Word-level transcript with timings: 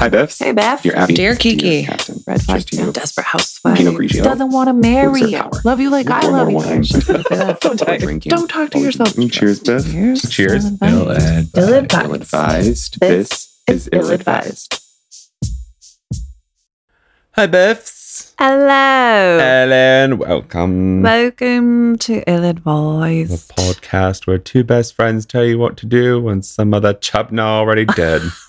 Hi, 0.00 0.08
Bevs. 0.08 0.38
Hey, 0.38 0.52
Beth. 0.52 0.84
You're 0.84 0.96
Abby. 0.96 1.14
Dear 1.14 1.34
Kiki. 1.34 1.84
Captain. 1.84 2.22
Red 2.24 2.40
flag. 2.42 2.64
To 2.66 2.76
you. 2.76 2.92
Desperate 2.92 3.24
housewife. 3.26 3.76
Pinot 3.76 3.94
Grigio. 3.94 4.22
Doesn't 4.22 4.52
want 4.52 4.68
to 4.68 4.72
marry 4.72 5.22
you. 5.22 5.42
Love 5.64 5.80
you 5.80 5.90
like 5.90 6.06
More 6.06 6.18
I 6.18 6.26
love 6.28 6.50
you. 6.50 6.56
wine. 6.56 6.84
Just 6.84 7.08
gonna 7.08 7.24
say 7.24 7.34
that. 7.36 7.60
Don't. 7.60 8.22
Don't 8.28 8.48
talk 8.48 8.70
to 8.70 8.78
yourself. 8.78 9.14
Cheers, 9.16 9.58
Beth. 9.58 9.90
Cheers. 9.90 10.22
Cheers. 10.30 10.64
Ill-advised. 10.66 11.58
Ill-advised. 11.58 12.04
Ill-advised. 12.04 13.00
This 13.00 13.28
This 13.66 13.86
is 13.86 13.88
ill-advised. 13.92 14.80
Hi, 17.32 17.46
Biffs. 17.46 17.97
Hello. 18.40 19.38
Ellen, 19.40 20.16
welcome. 20.16 21.02
Welcome 21.02 21.98
to 21.98 22.22
Ill 22.30 22.42
The 22.42 22.50
Advised. 22.50 23.50
podcast 23.56 24.28
where 24.28 24.38
two 24.38 24.62
best 24.62 24.94
friends 24.94 25.26
tell 25.26 25.44
you 25.44 25.58
what 25.58 25.76
to 25.78 25.86
do 25.86 26.20
when 26.20 26.42
some 26.42 26.72
other 26.72 26.94
chubna 26.94 27.40
already 27.40 27.84
did. 27.84 28.22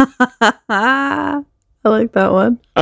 I 0.70 1.42
like 1.84 2.12
that 2.12 2.32
one. 2.32 2.60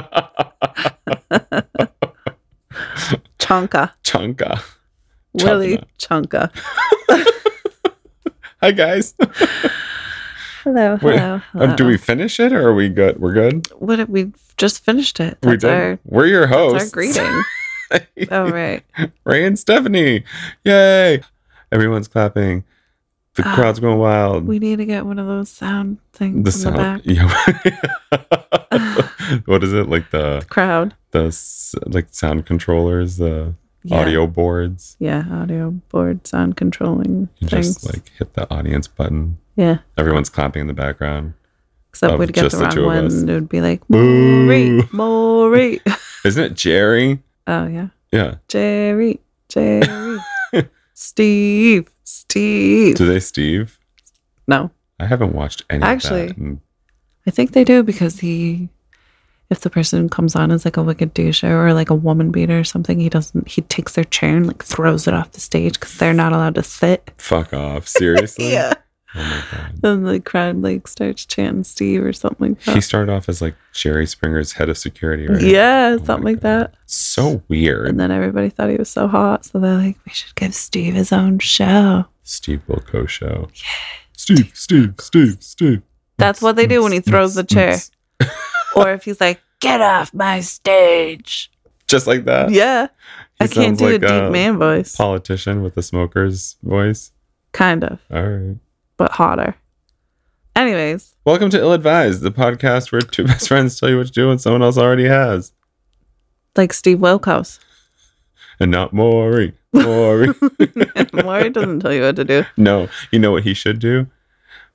Chonka. 3.39 3.91
Chunka. 4.03 4.61
Willie 5.31 5.81
Chonka. 5.97 6.51
Hi, 8.61 8.71
guys. 8.71 9.13
Hello. 10.67 10.99
Wait, 11.01 11.17
Hello. 11.17 11.41
Um, 11.55 11.75
do 11.77 11.85
we 11.85 11.95
finish 11.95 12.41
it 12.41 12.51
or 12.51 12.67
are 12.67 12.73
we 12.73 12.89
good? 12.89 13.19
We're 13.21 13.31
good? 13.31 13.67
What? 13.79 14.09
We 14.09 14.33
just 14.57 14.83
finished 14.83 15.17
it. 15.21 15.37
we 15.41 15.55
did. 15.55 15.69
our, 15.69 15.99
We're 16.03 16.25
your 16.25 16.45
that's 16.45 16.57
hosts. 16.57 16.89
our 16.89 16.93
greeting. 16.93 18.27
oh, 18.31 18.49
right. 18.51 18.83
Ray 19.23 19.45
and 19.45 19.57
Stephanie. 19.57 20.25
Yay. 20.65 21.23
Everyone's 21.71 22.09
clapping. 22.09 22.65
The 23.35 23.43
Ah, 23.47 23.55
crowd's 23.55 23.79
going 23.79 23.97
wild. 23.97 24.45
We 24.45 24.59
need 24.59 24.75
to 24.79 24.85
get 24.85 25.05
one 25.05 25.19
of 25.19 25.27
those 25.27 25.47
sound 25.49 25.99
things 26.11 26.43
the 26.43 26.51
sound. 26.51 27.01
the 27.05 27.15
back. 27.15 27.79
Yeah. 29.31 29.39
what 29.45 29.63
is 29.63 29.71
it? 29.71 29.87
Like 29.87 30.11
the 30.11 30.45
Crowd. 30.49 30.95
the 31.11 31.33
like 31.85 32.07
sound 32.11 32.45
controllers, 32.45 33.15
the 33.15 33.53
Yeah. 33.83 33.99
audio 34.01 34.27
boards. 34.27 34.97
Yeah, 34.99 35.23
audio 35.31 35.71
board 35.71 36.27
sound 36.27 36.57
controlling 36.57 37.29
You 37.37 37.47
things. 37.47 37.75
just 37.75 37.85
like 37.85 38.09
hit 38.17 38.33
the 38.33 38.53
audience 38.53 38.89
button. 38.89 39.37
Yeah. 39.57 39.79
Everyone's 39.97 40.29
clapping 40.29 40.61
in 40.61 40.67
the 40.67 40.73
background. 40.73 41.33
Except 41.89 42.17
we'd 42.17 42.31
get 42.31 42.49
the 42.51 42.57
wrong 42.59 42.85
one. 42.85 43.05
It 43.29 43.33
would 43.33 43.49
be 43.49 43.59
like. 43.59 43.81
Maury, 43.89 44.81
Maury. 44.93 45.81
Isn't 46.25 46.43
it 46.43 46.53
Jerry? 46.53 47.21
oh, 47.47 47.67
yeah. 47.67 47.87
Yeah. 48.13 48.35
Jerry, 48.47 49.19
Jerry. 49.49 50.17
Steve, 50.93 51.89
Steve. 52.03 52.95
Do 52.95 53.05
they 53.05 53.19
Steve? 53.19 53.77
No, 54.47 54.71
I 54.99 55.05
haven't 55.05 55.33
watched 55.33 55.63
any 55.69 55.83
Actually- 55.83 56.21
of 56.23 56.27
that. 56.29 56.37
in- 56.37 56.61
I 57.27 57.29
think 57.31 57.51
they 57.51 57.65
do 57.65 57.83
because 57.83 58.19
he, 58.21 58.69
if 59.49 59.59
the 59.59 59.69
person 59.69 60.07
comes 60.07 60.33
on 60.35 60.49
as 60.49 60.63
like 60.63 60.77
a 60.77 60.81
wicked 60.83 61.13
doucher 61.13 61.49
or 61.51 61.73
like 61.73 61.89
a 61.89 61.93
woman 61.95 62.31
beater 62.31 62.57
or 62.59 62.63
something, 62.63 63.01
he 63.01 63.09
doesn't, 63.09 63.49
he 63.49 63.61
takes 63.63 63.95
their 63.95 64.05
chair 64.05 64.37
and 64.37 64.47
like 64.47 64.63
throws 64.63 65.07
it 65.09 65.13
off 65.13 65.33
the 65.33 65.41
stage 65.41 65.73
because 65.77 65.97
they're 65.97 66.13
not 66.13 66.31
allowed 66.31 66.55
to 66.55 66.63
sit. 66.63 67.11
Fuck 67.17 67.53
off. 67.53 67.85
Seriously? 67.87 68.51
Yeah. 68.53 68.73
Oh. 69.15 69.43
And 69.83 70.07
the 70.07 70.19
crowd 70.19 70.61
like 70.61 70.87
starts 70.87 71.23
chanting 71.25 71.63
Steve 71.63 72.03
or 72.03 72.11
something 72.11 72.49
like 72.55 72.63
that. 72.65 72.75
He 72.75 72.81
started 72.81 73.11
off 73.11 73.29
as 73.29 73.41
like 73.41 73.55
Jerry 73.73 74.05
Springer's 74.07 74.53
head 74.53 74.69
of 74.69 74.77
security, 74.77 75.27
right? 75.27 75.41
Yeah, 75.41 75.97
Oh 75.99 76.03
something 76.03 76.25
like 76.25 76.41
God. 76.41 76.71
that. 76.71 76.75
So 76.87 77.41
weird. 77.47 77.87
And 77.87 77.99
then 77.99 78.11
everybody 78.11 78.49
thought 78.49 78.69
he 78.69 78.75
was 78.75 78.89
so 78.89 79.07
hot. 79.07 79.45
So 79.45 79.59
they're 79.59 79.75
like, 79.77 79.97
we 80.05 80.11
should 80.11 80.33
give 80.35 80.53
Steve 80.55 80.95
his 80.95 81.11
own 81.13 81.39
show. 81.39 82.05
Steve 82.23 82.61
Wilkos 82.67 83.09
show. 83.09 83.49
Steve, 84.17 84.51
Steve, 84.55 84.95
Steve, 84.99 85.37
Steve. 85.39 85.81
That's 86.17 86.41
what 86.41 86.55
they 86.55 86.65
do 86.67 86.81
when 86.83 86.91
he 86.91 86.99
throws 86.99 87.35
the 87.35 87.43
chair. 87.43 87.77
or 88.75 88.91
if 88.91 89.03
he's 89.05 89.21
like, 89.21 89.39
get 89.61 89.79
off 89.79 90.13
my 90.13 90.39
stage. 90.41 91.51
Just 91.87 92.07
like 92.07 92.25
that. 92.25 92.49
Yeah. 92.51 92.87
He 93.39 93.45
I 93.45 93.47
can't 93.47 93.77
do 93.77 93.87
a 93.87 93.91
like 93.91 94.01
deep 94.01 94.31
man 94.31 94.57
voice. 94.57 94.95
Politician 94.95 95.61
with 95.61 95.75
the 95.75 95.83
smoker's 95.83 96.57
voice. 96.63 97.11
Kind 97.53 97.83
of, 97.83 97.99
All 98.11 98.23
right. 98.27 98.57
But 98.97 99.11
hotter. 99.13 99.55
Anyways, 100.55 101.13
Welcome 101.23 101.49
to 101.51 101.59
Ill 101.59 101.73
Advised, 101.73 102.21
the 102.21 102.31
podcast 102.31 102.91
where 102.91 103.01
two 103.01 103.23
best 103.27 103.47
friends 103.47 103.79
tell 103.79 103.89
you 103.89 103.97
what 103.97 104.07
to 104.07 104.13
do 104.13 104.27
when 104.29 104.39
someone 104.39 104.63
else 104.63 104.77
already 104.77 105.05
has. 105.07 105.53
like 106.55 106.73
Steve 106.73 106.97
Wilkos. 106.99 107.59
And 108.59 108.71
not 108.71 108.91
Maury. 108.91 109.53
Maury. 109.71 110.29
Maury 111.13 111.49
doesn't 111.51 111.79
tell 111.81 111.93
you 111.93 112.01
what 112.01 112.15
to 112.15 112.23
do. 112.25 112.43
no. 112.57 112.89
You 113.11 113.19
know 113.19 113.31
what 113.31 113.43
he 113.43 113.53
should 113.53 113.77
do? 113.77 114.07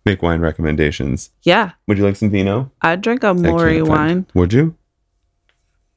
Make 0.06 0.22
wine 0.22 0.40
recommendations. 0.40 1.30
Yeah, 1.42 1.72
Would 1.88 1.98
you 1.98 2.04
like 2.04 2.14
some 2.14 2.30
vino? 2.30 2.70
I'd 2.82 3.00
drink 3.00 3.24
a 3.24 3.34
Maury 3.34 3.82
wine. 3.82 4.26
Would 4.34 4.52
you? 4.52 4.76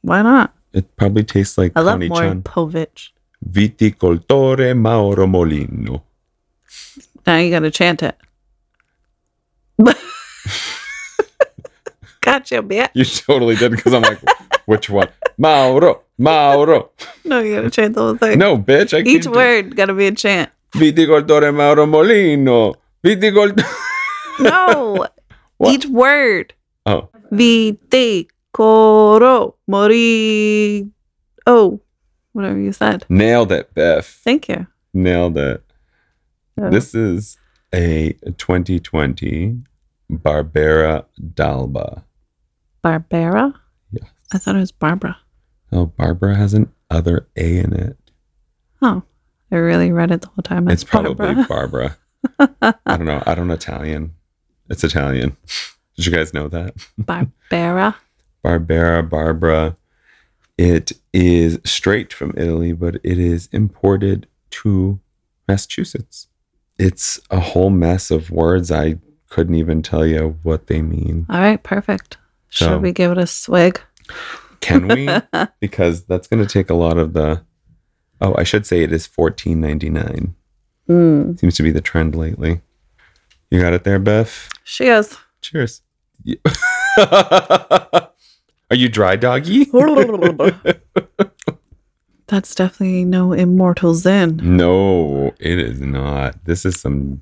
Why 0.02 0.24
not? 0.24 0.56
It 0.74 0.96
probably 0.96 1.24
tastes 1.24 1.59
like 1.59 1.74
I 1.75 1.81
love 1.81 2.00
Maury. 2.00 2.31
Povich. 2.41 3.09
Viticoltore 3.47 4.75
Mauro 4.75 5.28
Molino. 5.28 6.02
Now 7.28 7.38
you 7.38 7.50
got 7.50 7.59
to 7.62 7.72
chant 7.72 8.03
it. 8.03 8.16
gotcha, 12.22 12.62
bitch. 12.63 12.90
You 12.94 13.06
totally 13.06 13.56
did 13.56 13.72
because 13.72 13.94
I'm 13.94 14.02
like, 14.03 14.19
which 14.66 14.90
one? 14.90 15.09
Mauro, 15.38 16.02
Mauro. 16.18 16.91
No, 17.24 17.40
you 17.40 17.56
got 17.56 17.62
to 17.62 17.69
chant 17.69 17.96
the 17.96 18.02
whole 18.02 18.18
thing. 18.18 18.40
No, 18.40 18.58
bitch. 18.58 18.96
I 18.96 19.02
Each 19.02 19.24
can't 19.24 19.24
do- 19.24 19.31
word 19.31 19.75
got 19.75 19.85
to 19.88 19.94
be 19.94 20.08
a 20.08 20.12
chant. 20.12 20.50
Viticoltore 20.74 21.53
Mauro 21.56 21.85
Molino. 21.85 22.75
Viticoltore. 23.03 23.64
No, 24.40 25.08
What? 25.58 25.74
each 25.74 25.85
word. 25.85 26.53
Oh, 26.85 27.09
Vite, 27.31 28.28
coro, 28.52 29.56
mori. 29.68 30.90
Oh, 31.47 31.80
whatever 32.34 32.59
you 32.59 32.72
said. 32.74 33.06
nailed 33.09 33.52
it, 33.52 33.74
Beth. 33.74 34.06
Thank 34.06 34.50
you. 34.50 34.68
Nailed 34.94 35.38
it. 35.38 35.64
Oh. 36.59 36.69
This 36.69 36.95
is 36.95 37.38
a 37.73 38.13
2020 38.38 39.57
Barbara 40.09 41.05
d'Alba. 41.33 42.03
Barbara? 42.81 43.53
Yes. 43.91 44.09
I 44.31 44.38
thought 44.38 44.55
it 44.55 44.59
was 44.59 44.71
Barbara. 44.71 45.17
Oh, 45.71 45.88
Barbara 45.88 46.35
has 46.35 46.53
an 46.53 46.71
other 46.89 47.27
A 47.35 47.59
in 47.59 47.73
it. 47.73 47.97
Oh, 48.81 49.03
I 49.51 49.55
really 49.55 49.91
read 49.91 50.11
it 50.11 50.21
the 50.21 50.27
whole 50.27 50.43
time. 50.43 50.69
It's 50.69 50.83
probably 50.83 51.16
Barbara. 51.16 51.97
Barbara. 52.39 52.77
I 52.85 52.97
don't 52.97 53.05
know. 53.05 53.22
I 53.25 53.35
don't 53.35 53.47
know 53.47 53.53
Italian. 53.53 54.13
It's 54.69 54.83
Italian. 54.83 55.35
Did 55.95 56.05
you 56.05 56.11
guys 56.11 56.33
know 56.33 56.47
that? 56.49 56.75
Barbara. 56.97 57.95
Barbara, 58.43 59.03
Barbara. 59.03 59.77
It 60.57 60.93
is 61.13 61.59
straight 61.66 62.13
from 62.13 62.33
Italy, 62.37 62.72
but 62.72 62.95
it 63.03 63.17
is 63.17 63.49
imported 63.51 64.27
to 64.51 64.99
Massachusetts. 65.47 66.27
It's 66.78 67.19
a 67.31 67.40
whole 67.40 67.69
mess 67.69 68.12
of 68.12 68.30
words. 68.31 68.72
I 68.72 68.96
couldn't 69.30 69.56
even 69.56 69.81
tell 69.81 70.06
you 70.06 70.38
what 70.44 70.68
they 70.68 70.81
mean. 70.81 71.25
All 71.30 71.40
right, 71.40 71.62
perfect. 71.62 72.18
Should 72.50 72.66
So- 72.69 72.78
we 72.80 72.91
give 72.91 73.12
it 73.12 73.18
a 73.18 73.28
swig? 73.28 73.80
Can 74.62 74.88
we? 74.88 75.08
because 75.59 76.03
that's 76.06 76.28
going 76.28 76.46
to 76.46 76.50
take 76.52 76.69
a 76.69 76.74
lot 76.75 76.97
of 76.97 77.14
the. 77.14 77.44
Oh, 78.22 78.34
I 78.38 78.44
should 78.44 78.66
say 78.66 78.81
it 78.81 78.91
is 78.94 79.06
fourteen 79.06 79.59
ninety 79.62 79.90
nine. 79.90 80.35
Mm. 80.90 81.40
Seems 81.40 81.56
to 81.56 81.64
be 81.64 81.72
the 81.72 81.81
trend 81.81 82.16
lately. 82.16 82.62
You 83.52 83.59
got 83.59 83.74
it 83.74 83.84
there, 83.84 84.00
Beth. 84.00 84.50
She 84.64 84.85
is. 84.88 85.18
Cheers. 85.41 85.81
Are 86.97 88.12
you 88.72 88.90
dry 88.90 89.16
doggy? 89.16 89.66
That's 92.28 92.56
definitely 92.56 93.06
no 93.06 93.34
immortal 93.34 93.94
Zen. 93.94 94.40
no, 94.41 95.34
it 95.40 95.59
is 95.59 95.80
not. 95.80 96.44
This 96.46 96.66
is 96.66 96.80
some 96.80 97.22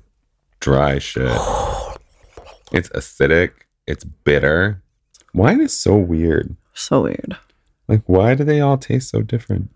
dry 0.60 0.98
shit. 0.98 1.30
It's 2.72 2.88
acidic. 2.88 3.50
It's 3.86 4.02
bitter. 4.02 4.82
Wine 5.32 5.60
is 5.60 5.72
so 5.76 5.96
weird. 5.96 6.56
So 6.72 7.02
weird. 7.02 7.36
Like, 7.86 8.02
why 8.06 8.34
do 8.34 8.42
they 8.42 8.60
all 8.60 8.78
taste 8.78 9.10
so 9.10 9.22
different? 9.22 9.70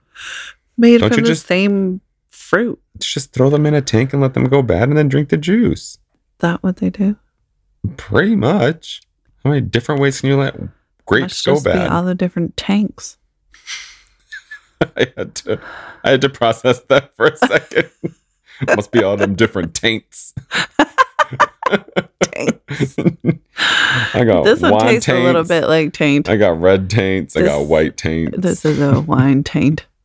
Made 0.77 0.99
Don't 0.99 1.11
from 1.11 1.19
you 1.19 1.23
the 1.25 1.29
just- 1.29 1.47
same 1.47 2.01
fruit. 2.29 2.81
Just 2.99 3.33
throw 3.33 3.51
them 3.51 3.67
in 3.67 3.75
a 3.75 3.83
tank 3.83 4.13
and 4.13 4.21
let 4.21 4.35
them 4.35 4.45
go 4.47 4.63
bad 4.63 4.89
and 4.89 4.99
then 4.99 5.09
drink 5.09 5.29
the 5.29 5.37
juice. 5.37 5.99
That 6.39 6.61
what 6.65 6.79
they 6.79 6.91
do? 6.91 7.15
Pretty 7.97 8.35
much. 8.35 9.03
How 9.45 9.51
many 9.51 9.61
different 9.63 10.01
ways 10.01 10.21
can 10.21 10.31
you 10.31 10.37
let 10.39 10.59
grapes 11.07 11.41
go 11.47 11.61
bad? 11.61 11.89
all 11.93 12.03
the 12.03 12.17
different 12.17 12.57
tanks. 12.57 13.17
I 14.97 15.13
had 15.17 15.35
to 15.37 15.61
I 16.05 16.11
had 16.11 16.21
to 16.23 16.29
process 16.29 16.81
that 16.89 17.17
for 17.17 17.27
a 17.27 17.37
second. 17.37 17.91
Must 18.77 18.91
be 18.91 19.03
all 19.03 19.17
them 19.17 19.35
different 19.35 19.75
taints. 19.75 20.35
Tanks. 22.21 22.97
I 24.15 24.25
got 24.25 24.45
this 24.45 24.61
one 24.61 24.81
tastes 24.81 25.09
a 25.09 25.15
little 25.15 25.45
bit 25.45 25.67
like 25.67 25.93
taint. 25.93 26.29
I 26.29 26.37
got 26.37 26.61
red 26.61 26.91
taints. 26.91 27.37
I 27.37 27.43
got 27.43 27.67
white 27.67 27.97
taints. 27.97 28.39
This 28.39 28.65
is 28.65 28.81
a 28.81 29.01
wine 29.01 29.45
taint. 29.45 29.87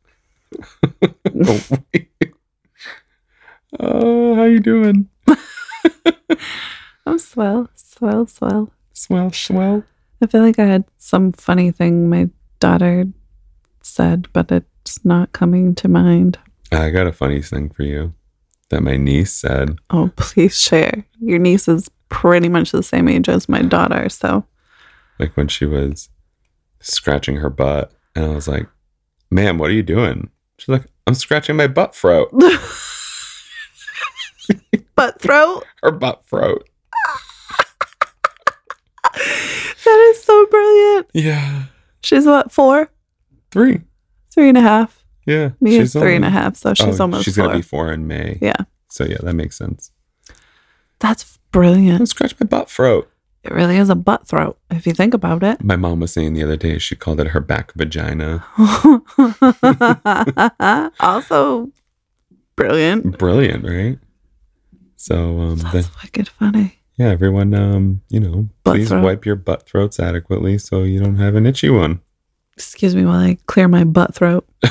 Oh, 3.80 3.90
oh, 3.90 4.36
how 4.36 4.44
you 4.44 4.60
doing? 4.60 5.10
I'm 7.08 7.18
swell, 7.18 7.70
swell, 7.74 8.28
swell. 8.28 8.72
Swell, 8.94 9.32
swell. 9.32 9.84
I 10.22 10.28
feel 10.28 10.42
like 10.42 10.60
I 10.60 10.66
had 10.66 10.86
some 10.98 11.32
funny 11.32 11.72
thing 11.72 12.08
my 12.08 12.30
daughter 12.60 13.06
said, 13.86 14.28
but 14.34 14.52
it's 14.52 15.04
not 15.06 15.34
coming 15.34 15.76
to 15.76 15.88
mind. 15.88 16.40
I 16.72 16.90
got 16.90 17.08
a 17.08 17.14
funny 17.14 17.42
thing 17.42 17.70
for 17.70 17.84
you 17.84 18.14
that 18.70 18.82
my 18.82 18.98
niece 18.98 19.34
said. 19.34 19.78
Oh, 19.90 20.12
please 20.16 20.58
share. 20.58 21.06
Your 21.20 21.40
niece 21.40 21.68
is 21.68 21.90
pretty 22.10 22.50
much 22.50 22.72
the 22.72 22.84
same 22.84 23.08
age 23.08 23.30
as 23.30 23.50
my 23.50 23.62
daughter, 23.62 24.10
so 24.10 24.46
like 25.20 25.38
when 25.38 25.48
she 25.48 25.66
was 25.66 26.10
scratching 26.80 27.38
her 27.38 27.50
butt. 27.50 27.92
And 28.16 28.26
I 28.26 28.30
was 28.30 28.48
like, 28.48 28.68
ma'am, 29.32 29.58
what 29.58 29.70
are 29.70 29.74
you 29.74 29.84
doing? 29.84 30.30
She's 30.58 30.70
like, 30.70 30.86
I'm 31.08 31.16
scratching 31.16 31.56
my 31.56 31.68
butt 31.68 31.96
throat. 31.96 32.30
butt 34.96 35.20
throat. 35.20 35.66
Her 35.84 35.92
butt 35.92 36.26
throat. 36.26 36.70
That 39.16 40.12
is 40.12 40.24
so 40.24 40.46
brilliant. 40.48 41.08
Yeah. 41.14 41.64
She's 42.04 42.26
what, 42.26 42.52
four? 42.52 42.90
Three. 43.54 43.82
Three 44.34 44.50
and 44.50 44.58
a 44.58 44.62
half. 44.62 45.06
Yeah. 45.28 45.52
Me 45.62 45.76
is 45.76 45.94
three 45.94 46.16
and 46.16 46.26
a 46.26 46.30
half, 46.32 46.58
so 46.58 46.74
she's 46.74 47.00
oh, 47.00 47.04
almost 47.04 47.24
She's 47.24 47.36
four. 47.36 47.46
gonna 47.46 47.58
be 47.58 47.62
four 47.62 47.94
in 47.94 48.08
May. 48.08 48.40
Yeah. 48.42 48.56
So 48.90 49.06
yeah, 49.06 49.18
that 49.22 49.36
makes 49.36 49.56
sense. 49.58 49.92
That's 51.00 51.38
brilliant. 51.52 52.10
scratch 52.10 52.34
my 52.40 52.46
butt 52.48 52.70
throat. 52.70 53.10
It 53.44 53.52
really 53.52 53.78
is 53.78 53.90
a 53.90 53.96
butt 53.96 54.26
throat, 54.28 54.58
if 54.72 54.88
you 54.88 54.94
think 54.94 55.14
about 55.14 55.44
it. 55.44 55.64
My 55.64 55.76
mom 55.76 56.00
was 56.00 56.14
saying 56.14 56.34
the 56.34 56.44
other 56.44 56.56
day 56.56 56.78
she 56.80 56.96
called 56.96 57.20
it 57.20 57.28
her 57.28 57.42
back 57.42 57.74
vagina. 57.74 58.44
also 61.00 61.72
brilliant. 62.56 63.18
Brilliant, 63.18 63.64
right? 63.66 64.00
So 64.96 65.40
um 65.40 65.58
That's 65.58 65.74
then, 65.74 65.84
wicked 66.02 66.30
funny. 66.30 66.80
yeah, 66.98 67.10
everyone 67.10 67.54
um, 67.54 68.02
you 68.10 68.20
know, 68.20 68.50
Butt 68.64 68.76
please 68.76 68.90
throat. 68.90 69.04
wipe 69.04 69.26
your 69.26 69.36
butt 69.36 69.68
throats 69.68 70.00
adequately 70.00 70.58
so 70.58 70.84
you 70.84 71.00
don't 71.00 71.18
have 71.18 71.36
an 71.36 71.46
itchy 71.46 71.70
one. 71.70 72.02
Excuse 72.56 72.96
me 72.96 73.04
while 73.06 73.20
I 73.20 73.38
clear 73.48 73.68
my 73.68 73.84
butt 73.84 74.14
throat. 74.16 74.48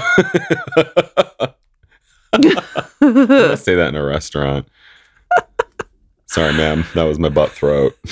I'll 2.32 3.56
say 3.56 3.75
that 3.75 3.88
in 3.88 3.96
a 3.96 4.05
restaurant. 4.05 4.67
Sorry, 6.26 6.52
ma'am. 6.55 6.84
That 6.94 7.05
was 7.05 7.19
my 7.19 7.29
butt 7.29 7.50
throat. 7.50 7.96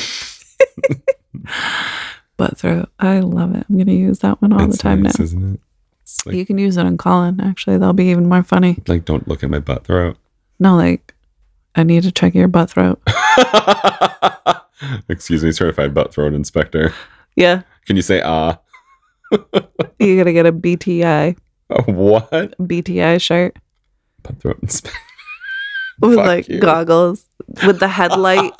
butt 2.37 2.59
throat. 2.59 2.89
I 2.99 3.21
love 3.21 3.55
it. 3.55 3.65
I'm 3.69 3.77
going 3.77 3.87
to 3.87 3.95
use 3.95 4.19
that 4.21 4.43
one 4.43 4.53
all 4.53 4.67
the 4.67 4.77
time 4.77 5.03
nice, 5.03 5.19
now. 5.19 5.25
isn't 5.25 5.55
it? 5.55 5.61
Like, 6.27 6.35
You 6.35 6.45
can 6.45 6.59
use 6.59 6.77
it 6.77 6.85
on 6.85 6.99
Colin, 6.99 7.41
actually. 7.41 7.79
That'll 7.79 7.93
be 7.95 8.11
even 8.11 8.29
more 8.29 8.43
funny. 8.43 8.77
like, 8.89 9.05
don't 9.05 9.27
look 9.29 9.43
at 9.45 9.51
my 9.51 9.61
butt 9.61 9.85
throat. 9.85 10.17
No, 10.59 10.77
like, 10.77 11.15
I 11.75 11.85
need 11.85 12.03
to 12.03 12.13
check 12.13 12.35
your 12.35 12.49
butt 12.49 12.71
throat. 12.71 13.01
Excuse 15.09 15.45
me, 15.45 15.53
certified 15.53 15.95
butt 15.95 16.13
throat 16.13 16.35
inspector. 16.35 16.93
Yeah. 17.37 17.63
Can 17.87 17.97
you 17.97 18.03
say 18.03 18.21
ah? 18.23 18.59
You 19.99 20.17
got 20.17 20.25
to 20.25 20.33
get 20.33 20.47
a 20.47 20.53
BTI, 20.53 21.37
what? 21.87 22.31
BTI 22.59 23.21
shirt 23.21 23.57
Butt 24.23 24.41
throat 24.41 24.59
inspector. 24.63 24.99
with 26.01 26.17
like 26.17 26.49
you. 26.49 26.59
goggles 26.59 27.27
with 27.67 27.81
the 27.81 27.89
headlight, 27.89 28.53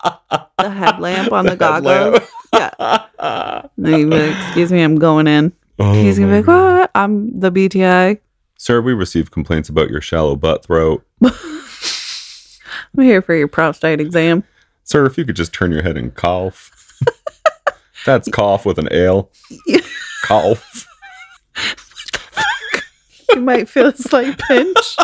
the 0.59 0.71
headlamp 0.71 1.33
on 1.33 1.47
the, 1.47 1.57
goggles. 1.57 2.21
Yeah. 2.53 3.67
Then 3.79 4.11
like, 4.11 4.37
excuse 4.45 4.71
me, 4.71 4.83
I'm 4.83 4.97
going 4.97 5.27
in. 5.27 5.53
Oh 5.79 5.95
He's 5.95 6.19
going 6.19 6.31
to 6.31 6.43
be 6.43 6.47
like, 6.47 6.81
what? 6.81 6.91
I'm 6.95 7.41
the 7.41 7.51
BTI. 7.51 8.21
Sir, 8.59 8.83
we 8.83 8.93
received 8.93 9.33
complaints 9.33 9.71
about 9.71 9.89
your 9.89 10.03
shallow 10.03 10.37
butt 10.37 10.67
throat. 10.67 11.03
I'm 11.23 11.33
here 12.99 13.23
for 13.23 13.35
your 13.35 13.49
prostate 13.49 14.01
exam. 14.01 14.45
Sir, 14.85 15.07
if 15.07 15.17
you 15.17 15.25
could 15.25 15.37
just 15.37 15.55
turn 15.55 15.73
your 15.73 15.83
head 15.83 15.97
and 15.97 16.15
cough. 16.15 16.71
That's 18.07 18.29
cough 18.29 18.67
with 18.67 18.79
an 18.79 18.89
L. 18.93 19.31
Yeah. 20.31 20.43
Cough. 20.43 20.87
You 23.35 23.41
might 23.41 23.69
feel 23.69 23.87
a 23.87 23.97
slight 23.97 24.39
pinch. 24.39 24.77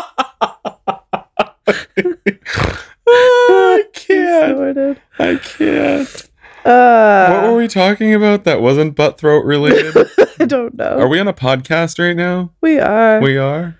I 3.09 3.83
can't. 3.93 4.97
I 5.19 5.35
can't. 5.35 6.29
Uh, 6.65 7.29
What 7.41 7.51
were 7.51 7.57
we 7.57 7.67
talking 7.67 8.13
about 8.13 8.43
that 8.43 8.61
wasn't 8.61 8.95
butt 8.95 9.17
throat 9.17 9.45
related? 9.45 9.95
I 10.39 10.45
don't 10.45 10.75
know. 10.75 10.97
Are 10.99 11.07
we 11.07 11.19
on 11.19 11.27
a 11.27 11.33
podcast 11.33 11.99
right 11.99 12.15
now? 12.15 12.51
we 12.61 12.79
are. 12.79 13.21
We 13.21 13.37
are. 13.37 13.77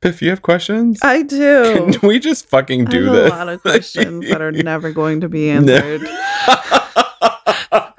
Biff, 0.00 0.20
you 0.22 0.30
have 0.30 0.42
questions? 0.42 0.98
I 1.02 1.22
do. 1.22 1.92
Can 1.98 2.06
we 2.08 2.18
just 2.18 2.46
fucking 2.48 2.88
I 2.88 2.90
do 2.90 3.04
have 3.04 3.14
this? 3.14 3.32
a 3.32 3.36
lot 3.36 3.48
of 3.48 3.62
questions 3.62 4.28
that 4.28 4.42
are 4.42 4.52
never 4.52 4.92
going 4.92 5.20
to 5.22 5.28
be 5.30 5.48
answered. 5.50 6.06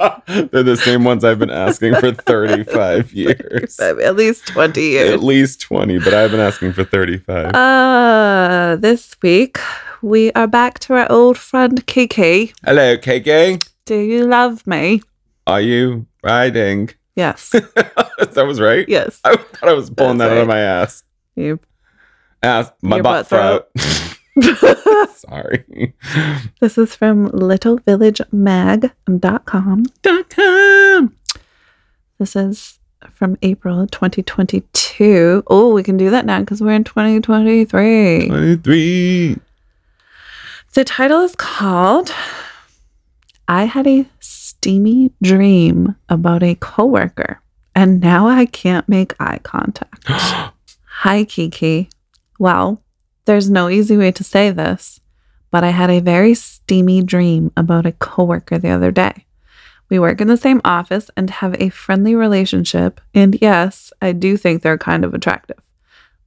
They're 0.28 0.63
the 0.63 0.78
same 0.78 1.04
ones 1.04 1.24
I've 1.24 1.40
been 1.40 1.50
asking 1.50 1.96
for 1.96 2.12
35 2.25 3.13
years. 3.13 3.80
At 3.80 4.16
least 4.16 4.48
20 4.48 4.81
years. 4.81 5.13
At 5.13 5.24
least 5.24 5.62
20, 5.62 6.00
but 6.00 6.13
I've 6.13 6.31
been 6.31 6.40
asking 6.40 6.74
for 6.74 6.84
35. 6.84 7.54
Uh, 7.54 8.75
this 8.80 9.16
week, 9.22 9.60
we 10.02 10.31
are 10.34 10.48
back 10.48 10.80
to 10.80 10.94
our 10.94 11.12
old 11.12 11.38
friend 11.38 11.86
Kiki. 11.88 12.54
Hello, 12.63 12.98
Kiki. 12.98 13.60
Do 13.86 13.98
you 13.98 14.25
love 14.25 14.66
me? 14.68 15.02
Are 15.48 15.62
you 15.62 16.06
riding? 16.24 16.90
Yes. 17.16 17.50
that 17.52 18.44
was 18.46 18.60
right? 18.60 18.88
yes. 18.90 19.19
I 19.24 19.36
thought 19.38 19.69
I 19.69 19.74
was 19.74 19.90
pulling 19.90 20.18
That's 20.18 20.30
that 20.30 20.38
out 20.38 20.42
of 20.42 20.48
my 20.48 20.60
ass. 20.60 21.04
You. 21.36 21.60
Ass, 22.44 22.72
my 22.81 23.02
butt, 23.02 23.30
butt 23.30 23.68
throat. 23.75 24.16
Sorry. 25.15 25.93
this 26.59 26.77
is 26.77 26.93
from 26.95 27.29
littlevillagemag.com. 27.31 29.85
Dot 30.01 30.29
com. 30.29 31.15
This 32.19 32.35
is 32.35 32.79
from 33.11 33.37
April 33.41 33.87
2022. 33.87 35.43
Oh, 35.47 35.73
we 35.73 35.83
can 35.83 35.95
do 35.97 36.09
that 36.09 36.25
now 36.25 36.39
because 36.39 36.61
we're 36.61 36.73
in 36.73 36.83
2023. 36.83 38.27
23. 38.27 39.37
The 40.73 40.83
title 40.83 41.21
is 41.21 41.35
called 41.35 42.11
I 43.47 43.63
Had 43.65 43.87
a 43.87 44.05
Steamy 44.19 45.11
Dream 45.21 45.95
About 46.09 46.43
a 46.43 46.55
Coworker, 46.55 47.39
and 47.73 48.01
Now 48.01 48.27
I 48.27 48.45
Can't 48.45 48.89
Make 48.89 49.13
Eye 49.19 49.39
Contact. 49.43 50.03
Hi, 50.07 51.23
Kiki. 51.25 51.89
Well, 52.39 52.81
there's 53.25 53.50
no 53.50 53.69
easy 53.69 53.98
way 53.98 54.12
to 54.12 54.24
say 54.24 54.51
this, 54.51 55.00
but 55.51 55.63
I 55.63 55.69
had 55.69 55.89
a 55.89 56.00
very 56.00 56.33
steamy 56.33 57.04
dream 57.04 57.51
about 57.57 57.86
a 57.86 57.92
coworker 57.92 58.57
the 58.57 58.69
other 58.69 58.92
day. 58.92 59.25
We 59.89 60.00
work 60.00 60.19
in 60.22 60.27
the 60.27 60.38
same 60.38 60.62
office 60.66 61.12
and 61.16 61.30
have 61.30 61.56
a 61.60 61.69
friendly 61.69 62.16
relationship, 62.16 63.00
and 63.13 63.38
yes, 63.42 63.94
I 64.02 64.14
do 64.14 64.38
think 64.38 64.61
they're 64.61 64.78
kind 64.78 65.06
of 65.06 65.14
attractive. 65.14 65.59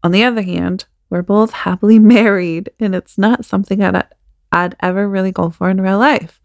On 0.05 0.13
the 0.13 0.25
other 0.25 0.43
hand, 0.43 0.85
we're 1.11 1.23
both 1.23 1.51
happily 1.51 1.99
married, 2.19 2.71
and 2.79 2.95
it's 2.95 3.19
not 3.19 3.45
something 3.45 3.83
I'd, 3.83 4.05
I'd 4.53 4.77
ever 4.81 5.09
really 5.09 5.33
go 5.33 5.51
for 5.51 5.71
in 5.71 5.81
real 5.81 5.99
life. 5.99 6.41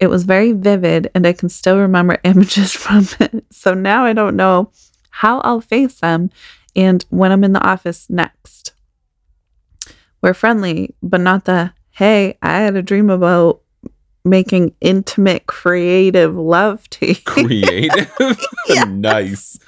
It 0.00 0.08
was 0.08 0.24
very 0.24 0.52
vivid, 0.52 1.10
and 1.14 1.26
I 1.26 1.32
can 1.32 1.48
still 1.48 1.78
remember 1.78 2.18
images 2.24 2.72
from 2.72 3.06
it. 3.20 3.44
So 3.50 3.74
now 3.74 4.04
I 4.04 4.12
don't 4.12 4.36
know 4.36 4.70
how 5.10 5.40
I'll 5.40 5.60
face 5.60 5.98
them 5.98 6.30
and 6.76 7.04
when 7.10 7.32
I'm 7.32 7.42
in 7.42 7.52
the 7.52 7.66
office 7.66 8.08
next. 8.08 8.72
We're 10.20 10.34
friendly, 10.34 10.94
but 11.02 11.20
not 11.20 11.44
the 11.44 11.72
hey, 11.90 12.38
I 12.42 12.58
had 12.58 12.76
a 12.76 12.82
dream 12.82 13.10
about 13.10 13.60
making 14.24 14.74
intimate, 14.80 15.46
creative 15.46 16.36
love 16.36 16.88
to 16.90 17.08
you. 17.08 17.14
Creative. 17.24 18.10
Nice. 18.86 19.58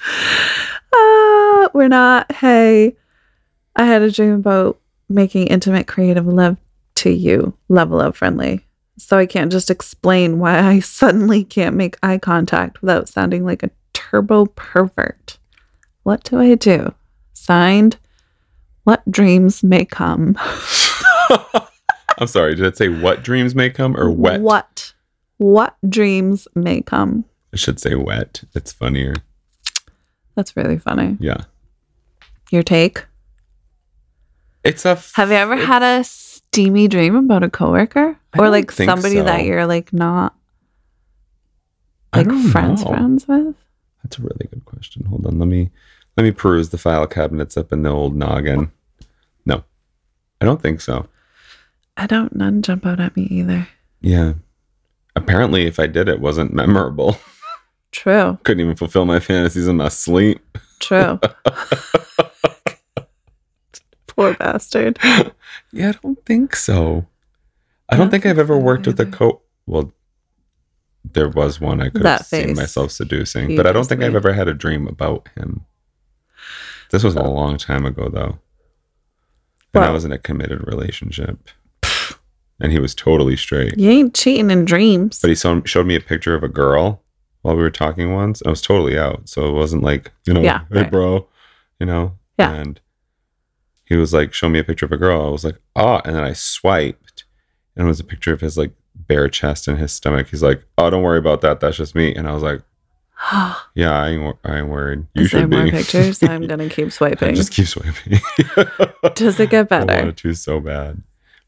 Ah, 0.93 1.69
we're 1.73 1.87
not, 1.87 2.31
hey, 2.31 2.95
I 3.75 3.85
had 3.85 4.01
a 4.01 4.11
dream 4.11 4.33
about 4.33 4.79
making 5.09 5.47
intimate, 5.47 5.87
creative 5.87 6.27
love 6.27 6.57
to 6.95 7.09
you, 7.09 7.53
level 7.67 7.99
of 7.99 8.15
friendly. 8.15 8.65
So 8.97 9.17
I 9.17 9.25
can't 9.25 9.51
just 9.51 9.69
explain 9.71 10.39
why 10.39 10.59
I 10.59 10.79
suddenly 10.81 11.43
can't 11.43 11.75
make 11.75 11.97
eye 12.03 12.17
contact 12.17 12.81
without 12.81 13.09
sounding 13.09 13.43
like 13.43 13.63
a 13.63 13.71
turbo 13.93 14.45
pervert. 14.45 15.37
What 16.03 16.23
do 16.23 16.39
I 16.39 16.55
do? 16.55 16.93
Signed, 17.33 17.97
What 18.83 19.09
Dreams 19.09 19.63
May 19.63 19.85
Come. 19.85 20.37
I'm 22.17 22.27
sorry. 22.27 22.55
Did 22.55 22.65
it 22.65 22.77
say 22.77 22.89
what 22.89 23.23
dreams 23.23 23.55
may 23.55 23.69
come 23.69 23.97
or 23.97 24.09
wet? 24.11 24.41
What? 24.41 24.93
What 25.37 25.75
dreams 25.87 26.47
may 26.55 26.81
come? 26.81 27.25
I 27.53 27.57
should 27.57 27.79
say 27.79 27.95
wet. 27.95 28.43
It's 28.53 28.71
funnier. 28.71 29.15
That's 30.35 30.55
really 30.55 30.77
funny. 30.77 31.17
Yeah. 31.19 31.45
Your 32.51 32.63
take? 32.63 33.05
It's 34.63 34.85
a. 34.85 34.89
f- 34.89 35.13
Have 35.15 35.29
you 35.29 35.35
ever 35.35 35.55
had 35.55 35.81
a 35.81 36.03
steamy 36.03 36.87
dream 36.87 37.15
about 37.15 37.43
a 37.43 37.49
coworker 37.49 38.17
or 38.37 38.49
like 38.49 38.71
somebody 38.71 39.15
so. 39.15 39.23
that 39.23 39.45
you're 39.45 39.65
like 39.65 39.91
not 39.91 40.35
like 42.15 42.29
friends 42.51 42.83
know. 42.83 42.91
friends 42.91 43.27
with? 43.27 43.55
That's 44.03 44.19
a 44.19 44.21
really 44.21 44.47
good 44.51 44.65
question. 44.65 45.05
Hold 45.05 45.25
on. 45.25 45.39
Let 45.39 45.47
me 45.47 45.71
let 46.17 46.23
me 46.23 46.31
peruse 46.31 46.69
the 46.69 46.77
file 46.77 47.07
cabinets 47.07 47.57
up 47.57 47.71
in 47.71 47.83
the 47.83 47.89
old 47.89 48.15
noggin. 48.15 48.71
No, 49.45 49.63
I 50.39 50.45
don't 50.45 50.61
think 50.61 50.81
so. 50.81 51.07
I 51.97 52.07
don't 52.07 52.35
none 52.35 52.61
jump 52.61 52.85
out 52.85 52.99
at 52.99 53.15
me 53.15 53.23
either. 53.23 53.67
Yeah. 54.01 54.33
Apparently, 55.15 55.65
if 55.65 55.79
I 55.79 55.87
did, 55.87 56.07
it 56.09 56.21
wasn't 56.21 56.53
memorable. 56.53 57.17
True. 57.91 58.37
Couldn't 58.43 58.61
even 58.61 58.75
fulfill 58.75 59.05
my 59.05 59.19
fantasies 59.19 59.67
in 59.67 59.77
my 59.77 59.89
sleep. 59.89 60.57
True. 60.79 61.19
Poor 64.07 64.33
bastard. 64.35 64.97
Yeah, 65.71 65.89
I 65.89 65.91
don't 66.01 66.25
think 66.25 66.55
so. 66.55 67.05
I 67.89 67.97
don't 67.97 68.09
think 68.09 68.25
I've 68.25 68.39
ever 68.39 68.57
worked 68.57 68.87
with 68.87 68.99
a 68.99 69.05
co. 69.05 69.41
Well, 69.65 69.91
there 71.03 71.29
was 71.29 71.59
one 71.59 71.81
I 71.81 71.89
could 71.89 72.03
That 72.03 72.19
have 72.19 72.27
seen 72.27 72.55
myself 72.55 72.91
seducing, 72.91 73.57
but 73.57 73.67
I 73.67 73.71
don't 73.71 73.87
think 73.87 74.01
I've 74.01 74.15
ever 74.15 74.33
had 74.33 74.47
a 74.47 74.53
dream 74.53 74.87
about 74.87 75.27
him. 75.35 75.65
This 76.91 77.03
was 77.03 77.15
a 77.15 77.23
long 77.23 77.57
time 77.57 77.85
ago, 77.85 78.09
though. 78.09 78.37
And 79.73 79.83
I 79.85 79.91
was 79.91 80.03
in 80.05 80.11
a 80.11 80.17
committed 80.17 80.67
relationship, 80.67 81.49
and 82.59 82.71
he 82.71 82.79
was 82.79 82.93
totally 82.93 83.37
straight. 83.37 83.77
You 83.77 83.89
ain't 83.89 84.13
cheating 84.13 84.51
in 84.51 84.65
dreams. 84.65 85.19
But 85.21 85.29
he 85.29 85.35
saw, 85.35 85.61
showed 85.63 85.87
me 85.87 85.95
a 85.95 86.01
picture 86.01 86.35
of 86.35 86.43
a 86.43 86.49
girl 86.49 87.01
while 87.41 87.55
we 87.55 87.61
were 87.61 87.71
talking 87.71 88.13
once. 88.13 88.41
I 88.45 88.49
was 88.49 88.61
totally 88.61 88.99
out, 88.99 89.29
so 89.29 89.47
it 89.47 89.53
wasn't 89.53 89.83
like 89.83 90.11
you 90.27 90.33
know, 90.33 90.41
Yeah, 90.41 90.61
hey 90.71 90.81
right. 90.81 90.91
bro, 90.91 91.27
you 91.79 91.85
know. 91.85 92.17
Yeah. 92.37 92.51
And 92.51 92.81
he 93.85 93.95
was 93.95 94.13
like, 94.13 94.33
show 94.33 94.49
me 94.49 94.59
a 94.59 94.63
picture 94.63 94.85
of 94.85 94.91
a 94.91 94.97
girl. 94.97 95.25
I 95.25 95.29
was 95.29 95.45
like, 95.45 95.57
oh, 95.75 96.01
and 96.03 96.15
then 96.15 96.23
I 96.23 96.33
swiped, 96.33 97.23
and 97.75 97.85
it 97.85 97.87
was 97.87 97.99
a 98.01 98.05
picture 98.05 98.33
of 98.33 98.41
his 98.41 98.57
like 98.57 98.71
bare 98.93 99.29
chest 99.29 99.69
and 99.69 99.77
his 99.77 99.93
stomach. 99.93 100.27
He's 100.27 100.43
like, 100.43 100.65
oh, 100.77 100.89
don't 100.89 101.03
worry 101.03 101.17
about 101.19 101.39
that. 101.41 101.61
That's 101.61 101.77
just 101.77 101.95
me. 101.95 102.13
And 102.13 102.27
I 102.27 102.33
was 102.33 102.43
like, 102.43 102.61
yeah, 103.75 103.91
I 103.91 104.09
ain't, 104.09 104.37
I 104.43 104.59
ain't 104.59 104.69
worried. 104.69 105.05
You 105.13 105.23
Is 105.23 105.31
there 105.31 105.41
should 105.41 105.49
more 105.49 105.67
pictures? 105.67 106.23
I'm 106.23 106.47
gonna 106.47 106.69
keep 106.69 106.91
swiping. 106.91 107.35
Just 107.35 107.51
keep 107.51 107.67
swiping. 107.67 108.19
Does 109.15 109.39
it 109.39 109.49
get 109.49 109.69
better? 109.69 109.91
I 109.93 109.99
wanted 109.99 110.17
to 110.17 110.33
so 110.33 110.59
bad, 110.59 111.01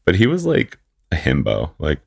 but 0.04 0.14
he 0.14 0.26
was 0.26 0.46
like 0.46 0.78
a 1.10 1.16
himbo, 1.16 1.70
like 1.78 2.00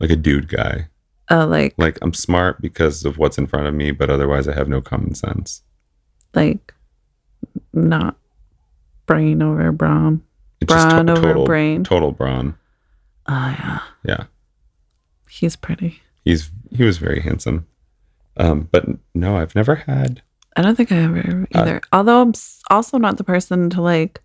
like 0.00 0.10
a 0.10 0.16
dude 0.16 0.48
guy. 0.48 0.88
Oh, 1.30 1.46
like 1.46 1.74
Like 1.76 1.98
I'm 2.02 2.14
smart 2.14 2.60
because 2.60 3.04
of 3.04 3.18
what's 3.18 3.38
in 3.38 3.46
front 3.46 3.66
of 3.66 3.74
me, 3.74 3.90
but 3.90 4.10
otherwise 4.10 4.48
I 4.48 4.54
have 4.54 4.68
no 4.68 4.80
common 4.80 5.14
sense. 5.14 5.62
like 6.34 6.74
not 7.72 8.16
brain 9.06 9.42
over 9.42 9.72
brawn. 9.72 10.22
Brawn 10.66 11.06
to- 11.06 11.12
over 11.12 11.22
total, 11.22 11.44
brain. 11.44 11.84
Total 11.84 12.12
brawn. 12.12 12.56
Oh 13.26 13.32
yeah. 13.58 13.80
Yeah. 14.04 14.24
He's 15.28 15.56
pretty. 15.56 16.02
He's 16.24 16.50
he 16.70 16.84
was 16.84 16.98
very 16.98 17.20
handsome. 17.20 17.66
Um, 18.36 18.68
but 18.72 18.86
no, 19.14 19.36
I've 19.36 19.54
never 19.54 19.74
had. 19.74 20.22
I 20.56 20.62
don't 20.62 20.76
think 20.76 20.92
I 20.92 20.96
ever 20.96 21.46
Uh, 21.54 21.60
either. 21.60 21.80
Although 21.92 22.22
I'm 22.22 22.32
also 22.70 22.98
not 22.98 23.16
the 23.16 23.24
person 23.24 23.70
to 23.70 23.80
like, 23.82 24.20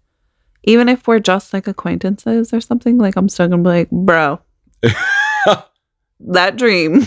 even 0.63 0.89
if 0.89 1.07
we're 1.07 1.19
just 1.19 1.53
like 1.53 1.67
acquaintances 1.67 2.53
or 2.53 2.59
something, 2.61 2.97
like 2.97 3.15
I'm 3.15 3.29
still 3.29 3.47
gonna 3.47 3.63
be 3.63 3.69
like, 3.69 3.89
bro, 3.91 4.39
that 6.19 6.57
dream. 6.57 7.05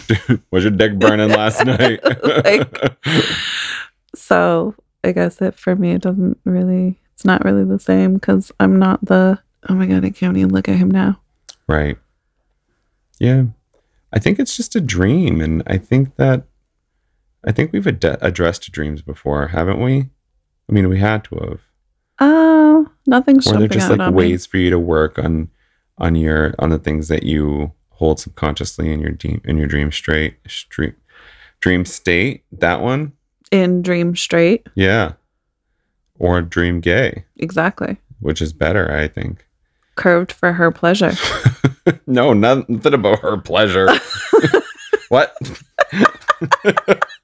Was 0.51 0.65
your 0.65 0.71
dick 0.71 0.99
burning 0.99 1.31
last 1.31 1.65
night? 1.65 2.01
Like- 2.45 2.97
So 4.15 4.75
I 5.05 5.13
guess 5.13 5.41
it 5.41 5.55
for 5.59 5.77
me, 5.77 5.93
it 5.93 6.03
doesn't 6.03 6.39
really, 6.45 6.99
it's 7.15 7.25
not 7.25 7.45
really 7.45 7.65
the 7.65 7.79
same 7.79 8.15
because 8.15 8.51
I'm 8.61 8.79
not 8.79 9.05
the, 9.05 9.39
oh 9.69 9.75
my 9.75 9.87
God, 9.87 10.05
I 10.05 10.11
can't 10.11 10.37
even 10.37 10.53
look 10.53 10.69
at 10.69 10.77
him 10.77 10.91
now. 10.91 11.21
right. 11.67 11.97
Yeah. 13.19 13.45
I 14.13 14.19
think 14.19 14.39
it's 14.41 14.57
just 14.57 14.75
a 14.75 14.81
dream, 14.81 15.41
and 15.41 15.63
I 15.69 15.77
think 15.79 16.17
that 16.17 16.45
I 17.47 17.53
think 17.53 17.73
we've 17.73 17.87
ad- 17.87 18.19
addressed 18.21 18.71
dreams 18.73 19.03
before, 19.03 19.49
haven't 19.49 19.81
we? 19.83 20.11
I 20.69 20.73
mean, 20.73 20.89
we 20.89 20.99
had 20.99 21.25
to 21.25 21.37
have. 21.37 21.61
Oh, 22.21 22.87
nothing's 23.07 23.47
or 23.47 23.59
they're 23.59 23.69
just 23.69 23.91
like 23.91 24.13
ways 24.15 24.45
for 24.47 24.59
you 24.59 24.71
to 24.71 24.79
work 24.79 25.19
on 25.19 25.49
on 25.99 26.15
your 26.15 26.55
on 26.59 26.71
the 26.71 26.79
things 26.79 27.09
that 27.09 27.23
you 27.23 27.73
hold 27.91 28.21
subconsciously 28.21 28.93
in 28.93 29.01
your 29.01 29.11
dream 29.13 29.41
in 29.45 29.57
your 29.59 29.67
dream 29.67 29.91
straight 29.93 30.37
stream 30.47 30.95
dream 31.61 31.85
state 31.85 32.45
that 32.53 32.81
one. 32.81 33.13
In 33.51 33.83
Dream 33.83 34.15
Straight. 34.15 34.69
yeah 34.77 35.13
or 36.19 36.41
dream 36.43 36.81
gay 36.81 37.25
Exactly. 37.39 37.97
which 38.21 38.41
is 38.41 38.53
better 38.53 38.93
i 38.93 39.09
think 39.09 39.45
Curved 39.97 40.31
for 40.33 40.53
her 40.53 40.71
pleasure. 40.71 41.13
no 42.07 42.33
nothing 42.33 42.81
about 42.95 43.19
her 43.21 43.37
pleasure 43.39 43.89
what 45.09 45.35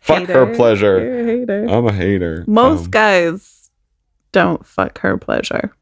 fuck 0.00 0.26
her 0.28 0.54
pleasure 0.54 0.98
You're 1.00 1.20
a 1.20 1.24
hater. 1.24 1.66
i'm 1.68 1.86
a 1.86 1.92
hater 1.92 2.44
Most 2.46 2.86
Um, 2.86 2.90
guys 2.90 3.70
don't 4.32 4.66
fuck 4.66 4.98
her 4.98 5.16
pleasure. 5.16 5.72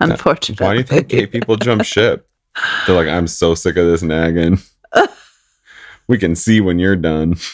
Unfortunately. 0.00 0.64
why 0.66 0.72
do 0.74 0.78
you 0.78 0.84
think 0.84 1.08
gay 1.08 1.26
people 1.26 1.56
jump 1.56 1.84
ship 1.84 2.28
they're 2.86 2.96
like 2.96 3.08
i'm 3.08 3.26
so 3.26 3.54
sick 3.54 3.76
of 3.76 3.86
this 3.86 4.02
nagging 4.02 4.58
we 6.08 6.18
can 6.18 6.34
see 6.34 6.60
when 6.60 6.78
you're 6.78 6.96
done 6.96 7.34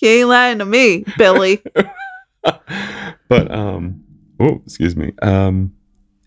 You 0.00 0.10
ain't 0.10 0.28
lying 0.28 0.58
to 0.58 0.64
me, 0.66 1.04
Billy. 1.16 1.62
but 3.28 3.50
um 3.50 4.04
oh 4.38 4.60
excuse 4.66 4.94
me 4.96 5.12
um 5.22 5.72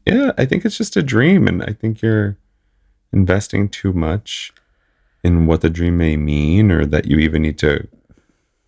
yeah 0.06 0.32
i 0.38 0.46
think 0.46 0.66
it's 0.66 0.78
just 0.78 0.96
a 0.98 1.04
dream 1.04 1.48
and 1.48 1.62
i 1.62 1.74
think 1.74 2.02
you're 2.02 2.38
investing 3.14 3.70
too 3.70 3.94
much 3.94 4.52
in 5.28 5.46
what 5.46 5.62
the 5.62 5.70
dream 5.70 5.98
may 5.98 6.16
mean 6.16 6.72
or 6.72 6.86
that 6.86 7.06
you 7.06 7.20
even 7.20 7.42
need 7.42 7.60
to 7.60 7.88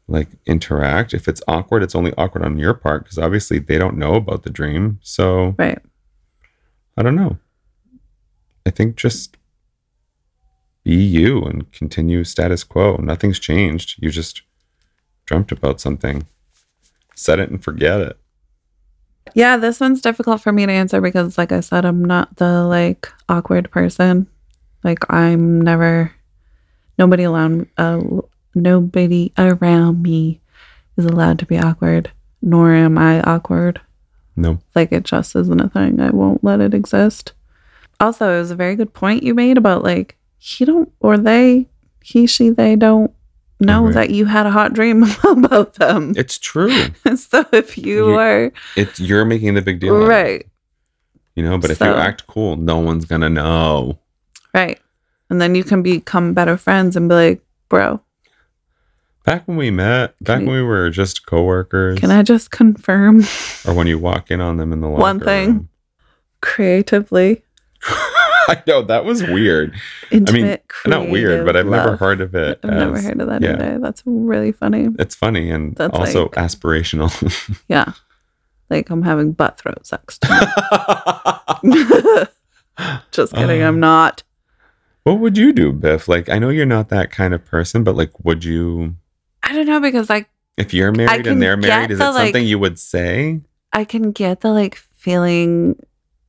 like 0.08 0.28
interact 0.46 1.14
if 1.14 1.28
it's 1.28 1.42
awkward 1.48 1.82
it's 1.82 1.96
only 1.96 2.14
awkward 2.18 2.44
on 2.44 2.58
your 2.58 2.74
part 2.74 3.04
because 3.04 3.18
obviously 3.18 3.60
they 3.60 3.78
don't 3.78 3.98
know 3.98 4.16
about 4.16 4.44
the 4.44 4.50
dream 4.50 5.00
so 5.02 5.56
right. 5.58 5.80
i 6.98 7.02
don't 7.02 7.16
know 7.16 7.38
i 8.66 8.70
think 8.70 8.96
just 8.96 9.38
be 10.84 10.96
you 10.96 11.44
and 11.44 11.72
continue 11.72 12.24
status 12.24 12.64
quo 12.64 12.98
nothing's 12.98 13.40
changed 13.40 13.96
you 14.02 14.10
just 14.10 14.42
dreamt 15.26 15.52
about 15.52 15.80
something 15.80 16.28
set 17.16 17.40
it 17.40 17.50
and 17.50 17.64
forget 17.64 18.02
it 18.02 18.18
Yeah, 19.36 19.58
this 19.58 19.80
one's 19.80 20.02
difficult 20.02 20.42
for 20.42 20.52
me 20.52 20.66
to 20.66 20.72
answer 20.72 21.02
because, 21.02 21.38
like 21.38 21.52
I 21.52 21.60
said, 21.60 21.86
I'm 21.86 22.04
not 22.04 22.38
the 22.38 22.64
like 22.66 23.12
awkward 23.28 23.70
person. 23.70 24.26
Like 24.84 25.00
I'm 25.10 25.62
never. 25.62 26.12
Nobody 27.00 27.24
around. 27.24 27.68
Uh, 27.78 28.02
nobody 28.54 29.34
around 29.38 30.04
me 30.04 30.42
is 30.98 31.06
allowed 31.06 31.40
to 31.40 31.46
be 31.46 31.58
awkward. 31.58 32.12
Nor 32.42 32.74
am 32.74 32.98
I 32.98 33.22
awkward. 33.22 33.82
no 34.36 34.60
Like 34.76 34.92
it 34.92 35.04
just 35.04 35.36
isn't 35.36 35.60
a 35.62 35.70
thing. 35.70 36.00
I 36.00 36.10
won't 36.12 36.44
let 36.44 36.60
it 36.62 36.74
exist. 36.74 37.34
Also, 38.00 38.36
it 38.36 38.40
was 38.40 38.52
a 38.52 38.56
very 38.56 38.76
good 38.76 38.94
point 38.94 39.24
you 39.24 39.34
made 39.34 39.58
about 39.58 39.84
like 39.84 40.16
he 40.38 40.64
don't 40.66 40.92
or 41.02 41.18
they, 41.18 41.68
he, 42.04 42.28
she, 42.28 42.50
they 42.50 42.76
don't 42.78 43.12
know 43.60 43.86
Right. 43.86 43.94
that 43.94 44.10
you 44.12 44.24
had 44.26 44.46
a 44.46 44.52
hot 44.52 44.74
dream 44.74 45.04
about 45.28 45.74
them. 45.76 46.14
It's 46.16 46.38
true. 46.38 46.72
so 47.16 47.46
if 47.52 47.78
you 47.78 48.10
You- 48.10 48.16
are 48.16 48.52
It's 48.78 49.00
you're 49.02 49.26
making 49.26 49.56
the 49.56 49.62
big 49.62 49.80
deal. 49.82 49.96
out 49.96 50.04
of 50.04 50.04
it, 50.04 50.08
right, 50.10 50.48
You 51.36 51.44
know, 51.44 51.58
but 51.58 51.72
if 51.72 51.80
you 51.82 51.88
act 51.88 52.26
cool, 52.28 52.56
no 52.56 52.80
one's 52.80 53.04
gonna 53.04 53.30
know. 53.30 54.00
right, 54.54 54.80
and 55.30 55.40
then 55.42 55.56
you 55.56 55.64
can 55.64 55.82
become 55.84 56.34
better 56.34 56.58
friends 56.58 56.96
and 56.96 57.08
be 57.10 57.16
like, 57.16 57.42
bro, 57.70 58.02
Back 59.26 59.48
when 59.48 59.58
we 59.58 59.70
met, 59.70 60.16
back 60.24 60.40
when 60.40 60.50
we 60.54 60.64
were 60.64 60.90
just 60.90 61.26
coworkers, 61.28 62.00
can 62.00 62.10
I 62.10 62.24
just 62.24 62.50
confirm 62.52 63.24
or 63.68 63.74
when 63.76 63.86
you 63.86 64.00
walk 64.00 64.32
in 64.32 64.42
on 64.42 64.58
them 64.58 64.74
in 64.74 64.82
the 64.82 64.88
locker 64.88 65.02
One 65.02 65.20
thing. 65.20 65.48
room. 65.50 65.70
creatively 66.42 67.44
I 67.84 68.64
know 68.66 68.82
that 68.84 69.06
was 69.06 69.22
weird. 69.22 69.76
intimate? 70.10 70.66
Not 70.88 71.10
weird, 71.10 71.46
but 71.46 71.56
I've 71.56 71.68
creative 71.68 71.86
never 71.86 71.98
heard 71.98 72.22
of 72.22 72.34
it. 72.34 72.60
I've 72.64 72.72
never 72.72 73.00
heard 73.00 73.22
of 73.22 73.28
that 73.28 73.42
yeah. 73.44 73.52
either. 73.54 73.80
That's 73.80 74.02
really 74.06 74.52
funny. 74.52 74.88
It's 74.98 75.14
funny 75.14 75.52
and 75.52 75.76
That's 75.76 75.96
also 75.96 76.24
like- 76.24 76.32
aspirational. 76.32 77.12
Yeah, 77.70 77.92
like 78.72 78.90
I'm 78.90 79.04
having 79.04 79.34
butt 79.34 79.60
throat 79.60 79.86
sex. 79.86 80.18
just 83.12 83.34
kidding. 83.34 83.62
Uh, 83.62 83.68
I'm 83.68 83.80
not. 83.80 84.24
What 85.10 85.20
would 85.22 85.38
you 85.38 85.52
do, 85.52 85.72
Biff? 85.72 86.08
Like, 86.08 86.30
I 86.30 86.38
know 86.38 86.50
you're 86.50 86.66
not 86.66 86.90
that 86.90 87.10
kind 87.12 87.34
of 87.34 87.44
person, 87.44 87.84
but 87.84 87.96
like, 87.96 88.12
would 88.24 88.44
you? 88.44 88.96
I 89.42 89.54
don't 89.54 89.66
know 89.66 89.80
because 89.80 90.10
like 90.10 90.30
If 90.58 90.74
you're 90.74 90.92
married 90.92 91.26
and 91.26 91.42
they're 91.42 91.58
married, 91.58 91.92
is 91.92 91.98
the, 92.00 92.10
it 92.10 92.14
something 92.14 92.44
like- 92.44 92.50
you 92.50 92.60
would 92.60 92.78
say? 92.78 93.42
I 93.74 93.86
can 93.86 94.12
get 94.12 94.42
the 94.42 94.52
like 94.52 94.76
feeling 94.76 95.80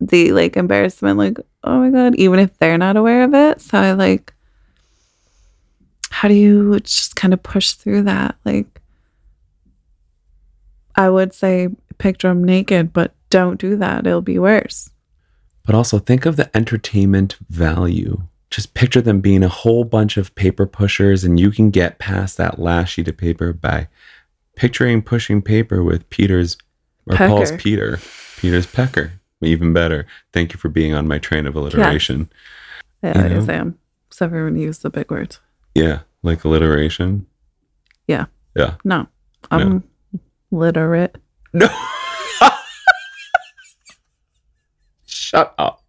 the 0.00 0.32
like 0.32 0.56
embarrassment, 0.56 1.18
like, 1.18 1.38
oh 1.64 1.80
my 1.80 1.90
God, 1.90 2.14
even 2.16 2.38
if 2.38 2.56
they're 2.58 2.78
not 2.78 2.96
aware 2.96 3.24
of 3.24 3.34
it. 3.34 3.60
So 3.60 3.78
I 3.78 3.92
like, 3.92 4.32
how 6.10 6.28
do 6.28 6.34
you 6.34 6.78
just 6.80 7.16
kind 7.16 7.34
of 7.34 7.42
push 7.42 7.72
through 7.72 8.02
that? 8.02 8.36
Like, 8.44 8.80
I 10.96 11.08
would 11.08 11.34
say 11.34 11.68
picture 11.98 12.28
them 12.28 12.44
naked, 12.44 12.92
but 12.92 13.14
don't 13.30 13.60
do 13.60 13.76
that. 13.76 14.06
It'll 14.06 14.20
be 14.22 14.38
worse. 14.38 14.90
But 15.64 15.74
also 15.74 15.98
think 15.98 16.24
of 16.26 16.36
the 16.36 16.54
entertainment 16.56 17.36
value. 17.48 18.22
Just 18.50 18.74
picture 18.74 19.00
them 19.00 19.20
being 19.20 19.42
a 19.44 19.48
whole 19.48 19.84
bunch 19.84 20.16
of 20.16 20.34
paper 20.34 20.66
pushers, 20.66 21.22
and 21.22 21.38
you 21.38 21.50
can 21.52 21.70
get 21.70 21.98
past 21.98 22.36
that 22.36 22.58
last 22.58 22.88
sheet 22.90 23.06
of 23.08 23.16
paper 23.16 23.52
by 23.52 23.86
picturing 24.56 25.02
pushing 25.02 25.40
paper 25.40 25.82
with 25.84 26.08
Peter's 26.10 26.56
or 27.06 27.16
Pecker. 27.16 27.28
Paul's 27.28 27.52
Peter, 27.52 27.98
Peter's 28.36 28.66
pecker. 28.66 29.12
Even 29.42 29.72
better. 29.72 30.06
Thank 30.32 30.52
you 30.52 30.58
for 30.58 30.68
being 30.68 30.92
on 30.94 31.08
my 31.08 31.18
train 31.18 31.46
of 31.46 31.54
alliteration. 31.56 32.28
Yeah, 33.02 33.16
You 33.18 33.24
I 33.24 33.28
know? 33.40 33.52
am. 33.52 33.78
Except 34.08 34.32
for 34.32 34.44
when 34.44 34.56
you 34.56 34.64
use 34.64 34.78
the 34.80 34.90
big 34.90 35.10
words. 35.10 35.40
Yeah, 35.74 36.00
like 36.22 36.44
alliteration. 36.44 37.26
Yeah. 38.06 38.26
Yeah. 38.54 38.74
No, 38.84 39.06
I'm 39.50 39.82
literate. 40.50 41.16
No. 41.54 41.68
Shut 45.06 45.54
up. 45.58 45.79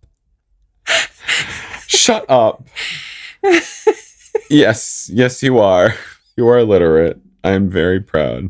Shut 2.01 2.25
up. 2.29 2.65
yes, 4.49 5.07
yes, 5.13 5.43
you 5.43 5.59
are. 5.59 5.93
You 6.35 6.47
are 6.47 6.63
literate. 6.63 7.19
I 7.43 7.51
am 7.51 7.69
very 7.69 7.99
proud. 7.99 8.49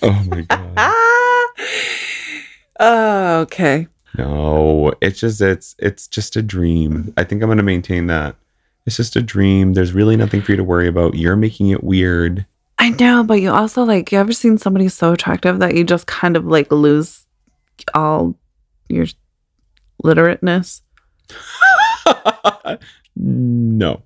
Oh 0.00 0.24
my 0.28 0.42
god. 0.42 0.76
Oh, 2.80 3.40
okay. 3.42 3.86
No, 4.18 4.92
it's 5.00 5.20
just 5.20 5.40
it's 5.40 5.76
it's 5.78 6.08
just 6.08 6.34
a 6.34 6.42
dream. 6.42 7.14
I 7.16 7.22
think 7.24 7.42
I'm 7.42 7.48
gonna 7.48 7.62
maintain 7.62 8.08
that. 8.08 8.34
It's 8.84 8.96
just 8.96 9.14
a 9.16 9.22
dream. 9.22 9.72
There's 9.74 9.92
really 9.92 10.16
nothing 10.16 10.42
for 10.42 10.52
you 10.52 10.56
to 10.56 10.64
worry 10.64 10.88
about. 10.88 11.14
You're 11.14 11.36
making 11.36 11.68
it 11.68 11.84
weird. 11.84 12.46
I 12.78 12.90
know, 12.90 13.22
but 13.22 13.40
you 13.40 13.52
also 13.52 13.84
like 13.84 14.10
you 14.12 14.18
ever 14.18 14.32
seen 14.32 14.58
somebody 14.58 14.88
so 14.88 15.12
attractive 15.12 15.60
that 15.60 15.76
you 15.76 15.84
just 15.84 16.08
kind 16.08 16.36
of 16.36 16.46
like 16.46 16.70
lose 16.70 17.26
all 17.94 18.34
your 18.88 19.06
literateness? 20.02 20.82
no. 23.16 24.02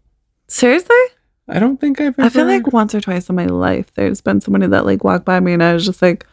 Seriously? 0.48 0.96
I 1.48 1.58
don't 1.58 1.80
think 1.80 2.00
I've 2.00 2.18
ever 2.18 2.22
I 2.22 2.28
feel 2.28 2.46
like 2.46 2.72
once 2.72 2.94
or 2.94 3.00
twice 3.00 3.28
in 3.28 3.36
my 3.36 3.46
life 3.46 3.92
there's 3.94 4.20
been 4.20 4.40
somebody 4.40 4.66
that 4.66 4.84
like 4.84 5.02
walked 5.04 5.24
by 5.24 5.40
me 5.40 5.52
and 5.54 5.62
I 5.62 5.72
was 5.72 5.84
just 5.86 6.02
like, 6.02 6.26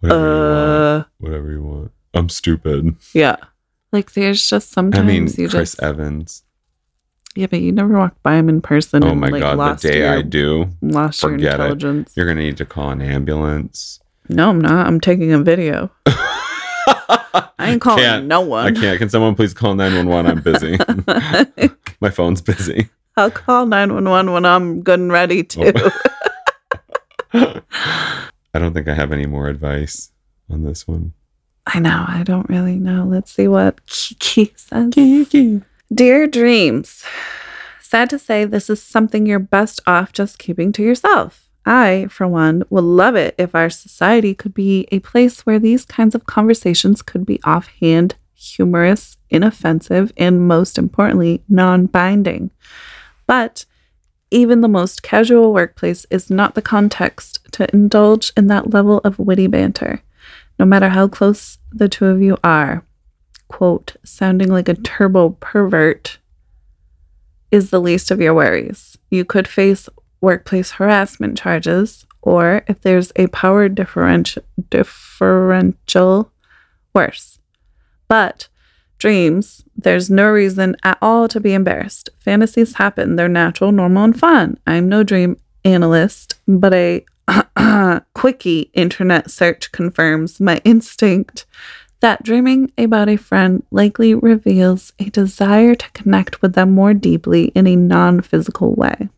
whatever 0.00 0.20
you 0.20 0.30
want. 0.30 0.68
uh 0.68 1.04
Whatever 1.18 1.50
you 1.50 1.62
want. 1.62 1.90
I'm 2.14 2.28
stupid. 2.28 2.94
yeah. 3.12 3.36
Like 3.92 4.12
there's 4.12 4.48
just 4.48 4.70
sometimes 4.70 5.04
I 5.04 5.06
mean 5.06 5.22
you 5.26 5.48
Chris 5.48 5.72
just 5.72 5.82
Evans. 5.82 6.42
Yeah, 7.36 7.46
but 7.48 7.60
you 7.60 7.72
never 7.72 7.96
walked 7.98 8.22
by 8.22 8.36
him 8.36 8.48
in 8.48 8.60
person 8.60 9.02
Oh 9.02 9.08
and 9.10 9.20
my 9.20 9.28
like 9.28 9.42
god, 9.42 9.78
the 9.80 9.88
day 9.88 9.98
your 10.00 10.18
I 10.18 10.22
do, 10.22 10.68
lost 10.82 11.20
your 11.22 11.32
forget 11.32 11.54
it. 11.58 11.62
intelligence. 11.62 12.12
you're 12.16 12.26
gonna 12.26 12.40
need 12.42 12.56
to 12.58 12.64
call 12.64 12.90
an 12.90 13.02
ambulance. 13.02 13.98
No, 14.28 14.50
I'm 14.50 14.60
not. 14.60 14.86
I'm 14.86 15.00
taking 15.00 15.32
a 15.32 15.38
video. 15.40 15.90
I 17.58 17.70
ain't 17.70 17.80
calling 17.80 18.02
Can't. 18.02 18.26
no 18.26 18.40
one. 18.40 18.66
I 18.66 18.80
can't. 18.80 18.98
Can 18.98 19.08
someone 19.08 19.34
please 19.34 19.54
call 19.54 19.74
911? 19.74 20.30
I'm 20.30 20.42
busy. 20.42 20.78
My 22.00 22.10
phone's 22.10 22.40
busy. 22.40 22.88
I'll 23.16 23.30
call 23.30 23.66
911 23.66 24.32
when 24.32 24.44
I'm 24.44 24.82
good 24.82 24.98
and 25.00 25.12
ready 25.12 25.42
to. 25.44 25.92
Oh. 27.32 27.60
I 28.54 28.58
don't 28.58 28.72
think 28.74 28.88
I 28.88 28.94
have 28.94 29.12
any 29.12 29.26
more 29.26 29.48
advice 29.48 30.10
on 30.50 30.64
this 30.64 30.86
one. 30.86 31.12
I 31.66 31.80
know. 31.80 32.04
I 32.06 32.22
don't 32.24 32.48
really 32.48 32.76
know. 32.78 33.04
Let's 33.04 33.32
see 33.32 33.48
what 33.48 33.84
Kiki 33.86 34.52
says. 34.56 34.92
Kiki. 34.92 35.62
Dear 35.92 36.26
dreams, 36.26 37.04
sad 37.80 38.10
to 38.10 38.18
say, 38.18 38.44
this 38.44 38.68
is 38.68 38.82
something 38.82 39.26
you're 39.26 39.38
best 39.38 39.80
off 39.86 40.12
just 40.12 40.38
keeping 40.38 40.72
to 40.72 40.82
yourself. 40.82 41.43
I, 41.66 42.06
for 42.10 42.28
one, 42.28 42.62
would 42.70 42.84
love 42.84 43.16
it 43.16 43.34
if 43.38 43.54
our 43.54 43.70
society 43.70 44.34
could 44.34 44.54
be 44.54 44.86
a 44.92 44.98
place 45.00 45.46
where 45.46 45.58
these 45.58 45.84
kinds 45.84 46.14
of 46.14 46.26
conversations 46.26 47.00
could 47.00 47.24
be 47.24 47.40
offhand, 47.44 48.16
humorous, 48.34 49.16
inoffensive, 49.30 50.12
and 50.16 50.46
most 50.46 50.76
importantly, 50.76 51.42
non 51.48 51.86
binding. 51.86 52.50
But 53.26 53.64
even 54.30 54.60
the 54.60 54.68
most 54.68 55.02
casual 55.02 55.52
workplace 55.52 56.06
is 56.10 56.30
not 56.30 56.54
the 56.54 56.62
context 56.62 57.40
to 57.52 57.72
indulge 57.72 58.32
in 58.36 58.48
that 58.48 58.70
level 58.70 58.98
of 58.98 59.18
witty 59.18 59.46
banter, 59.46 60.02
no 60.58 60.66
matter 60.66 60.90
how 60.90 61.08
close 61.08 61.58
the 61.72 61.88
two 61.88 62.06
of 62.06 62.20
you 62.20 62.36
are 62.44 62.84
quote, 63.48 63.94
sounding 64.04 64.48
like 64.48 64.68
a 64.68 64.74
turbo 64.74 65.30
pervert 65.40 66.18
is 67.52 67.70
the 67.70 67.80
least 67.80 68.10
of 68.10 68.20
your 68.20 68.34
worries. 68.34 68.98
You 69.10 69.24
could 69.24 69.46
face 69.46 69.88
workplace 70.24 70.72
harassment 70.72 71.38
charges, 71.38 72.06
or 72.22 72.62
if 72.66 72.80
there's 72.80 73.12
a 73.16 73.28
power 73.28 73.68
differential, 73.68 74.42
differential 74.70 76.32
worse. 76.94 77.38
But 78.08 78.48
dreams, 78.98 79.64
there's 79.76 80.10
no 80.10 80.28
reason 80.30 80.76
at 80.82 80.98
all 81.02 81.28
to 81.28 81.40
be 81.40 81.52
embarrassed. 81.52 82.08
Fantasies 82.18 82.74
happen, 82.74 83.16
they're 83.16 83.28
natural, 83.28 83.70
normal, 83.70 84.04
and 84.04 84.18
fun. 84.18 84.58
I'm 84.66 84.88
no 84.88 85.02
dream 85.02 85.36
analyst, 85.64 86.36
but 86.48 86.74
a 86.74 87.04
quickie 88.14 88.70
internet 88.74 89.30
search 89.30 89.72
confirms 89.72 90.40
my 90.40 90.60
instinct 90.64 91.46
that 92.00 92.22
dreaming 92.22 92.70
about 92.76 93.08
a 93.08 93.16
friend 93.16 93.64
likely 93.70 94.14
reveals 94.14 94.92
a 94.98 95.04
desire 95.04 95.74
to 95.74 95.90
connect 95.92 96.42
with 96.42 96.52
them 96.52 96.72
more 96.72 96.92
deeply 96.92 97.44
in 97.54 97.66
a 97.66 97.76
non 97.76 98.20
physical 98.20 98.74
way. 98.74 99.08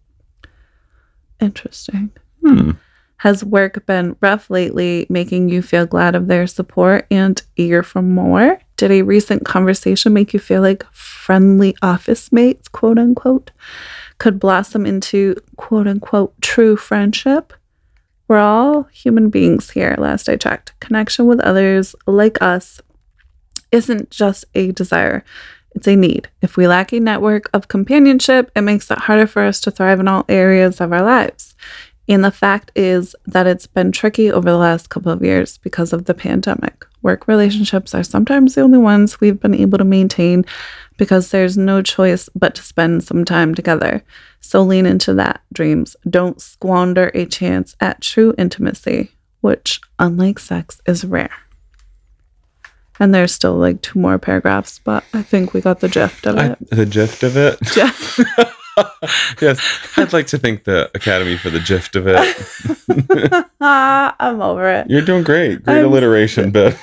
Interesting. 1.41 2.11
Hmm. 2.45 2.73
Has 3.19 3.43
work 3.43 3.87
been 3.87 4.17
rough 4.21 4.51
lately, 4.51 5.07
making 5.09 5.49
you 5.49 5.63
feel 5.63 5.87
glad 5.87 6.15
of 6.15 6.27
their 6.27 6.47
support 6.47 7.07
and 7.11 7.41
eager 7.57 7.83
for 7.83 8.03
more? 8.03 8.61
Did 8.77 8.91
a 8.91 9.03
recent 9.03 9.45
conversation 9.47 10.13
make 10.13 10.35
you 10.35 10.39
feel 10.39 10.61
like 10.61 10.85
friendly 10.93 11.75
office 11.81 12.31
mates, 12.31 12.69
quote 12.69 12.99
unquote, 12.99 13.51
could 14.19 14.39
blossom 14.39 14.87
into 14.87 15.35
quote 15.57 15.87
unquote 15.87 16.41
true 16.41 16.77
friendship? 16.77 17.53
We're 18.29 18.39
all 18.39 18.85
human 18.93 19.31
beings 19.31 19.71
here, 19.71 19.95
last 19.99 20.29
I 20.29 20.37
checked. 20.37 20.79
Connection 20.81 21.27
with 21.27 21.41
others 21.41 21.95
like 22.07 22.41
us 22.43 22.81
isn't 23.73 24.11
just 24.11 24.45
a 24.55 24.73
desire, 24.73 25.25
it's 25.77 25.87
a 25.87 25.95
need. 25.95 26.29
If 26.41 26.57
we 26.57 26.67
lack 26.67 26.93
a 26.93 26.99
network 26.99 27.51
of 27.53 27.69
companionship, 27.69 28.51
it 28.57 28.63
makes 28.63 28.91
it 28.91 28.99
harder 28.99 29.27
for 29.27 29.43
us 29.43 29.61
to 29.61 29.71
thrive 29.71 30.01
in 30.01 30.09
all 30.09 30.25
areas 30.29 30.81
of 30.81 30.91
our 30.91 31.03
lives. 31.03 31.55
And 32.09 32.25
the 32.25 32.31
fact 32.31 32.73
is 32.75 33.15
that 33.27 33.47
it's 33.47 33.67
been 33.67 33.93
tricky 33.93 34.33
over 34.33 34.51
the 34.51 34.57
last 34.57 34.89
couple 34.89 35.13
of 35.13 35.23
years 35.23 35.59
because 35.59 35.93
of 35.93 36.07
the 36.07 36.15
pandemic. 36.15 36.87
Work 37.03 37.29
relationships 37.29 37.95
are 37.95 38.03
sometimes 38.03 38.55
the 38.55 38.63
only 38.63 38.79
ones 38.79 39.21
we've 39.21 39.39
been 39.39 39.55
able 39.55 39.77
to 39.79 39.85
maintain 39.85 40.47
because 40.97 41.31
there's 41.31 41.59
no 41.59 41.83
choice 41.83 42.31
but 42.35 42.55
to 42.55 42.63
spend 42.63 43.05
some 43.05 43.25
time 43.25 43.55
together. 43.55 44.03
So 44.41 44.63
lean 44.63 44.87
into 44.87 45.13
that, 45.15 45.43
dreams. 45.53 45.95
Don't 46.09 46.41
squander 46.41 47.11
a 47.13 47.27
chance 47.27 47.77
at 47.81 48.01
true 48.01 48.35
intimacy, 48.39 49.11
which, 49.43 49.81
unlike 49.99 50.39
sex, 50.39 50.81
is 50.87 51.05
rare. 51.05 51.46
And 52.99 53.15
there's 53.15 53.33
still 53.33 53.55
like 53.57 53.83
two 53.83 53.99
more 53.99 54.19
paragraphs, 54.19 54.79
but 54.79 55.05
I 55.13 55.23
think 55.23 55.53
we 55.53 55.61
got 55.61 55.81
the 55.81 55.89
gist 55.89 56.27
of 56.27 56.37
I, 56.39 56.47
it. 56.49 56.71
the 56.71 56.87
gist 56.87 57.23
of 57.23 57.37
it. 57.37 57.59
Gist. 57.63 58.21
yes, 59.41 59.89
I'd 59.97 60.13
like 60.13 60.27
to 60.29 60.39
thank 60.39 60.65
the 60.65 60.91
Academy 60.95 61.37
for 61.39 61.49
the 61.51 61.61
gist 61.61 61.97
of 61.97 62.07
it. 62.07 63.47
I'm 63.61 64.41
over 64.43 64.69
it. 64.69 64.91
You're 64.91 65.01
doing 65.03 65.25
great. 65.25 65.63
Great 65.65 65.77
I'm- 65.79 65.87
alliteration, 65.87 66.51
Beth. 66.51 66.79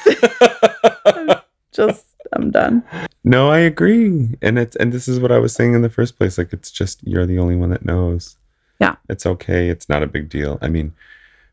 Just, 1.71 2.05
I'm 2.33 2.51
done. 2.51 2.83
no, 3.23 3.49
I 3.49 3.59
agree. 3.59 4.29
And 4.41 4.59
it's 4.59 4.75
and 4.75 4.91
this 4.93 5.07
is 5.07 5.19
what 5.19 5.31
I 5.31 5.39
was 5.39 5.53
saying 5.53 5.73
in 5.73 5.81
the 5.81 5.89
first 5.89 6.17
place. 6.17 6.37
Like 6.37 6.53
it's 6.53 6.69
just 6.71 6.99
you're 7.03 7.25
the 7.25 7.39
only 7.39 7.55
one 7.55 7.69
that 7.71 7.85
knows. 7.85 8.37
Yeah. 8.79 8.95
It's 9.09 9.25
okay. 9.25 9.69
It's 9.69 9.89
not 9.89 10.03
a 10.03 10.07
big 10.07 10.29
deal. 10.29 10.59
I 10.61 10.69
mean, 10.69 10.93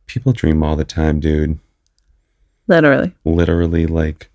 people 0.06 0.32
dream 0.32 0.62
all 0.62 0.76
the 0.76 0.84
time, 0.84 1.20
dude. 1.20 1.58
Literally. 2.66 3.14
Literally 3.24 3.86
like 3.86 4.30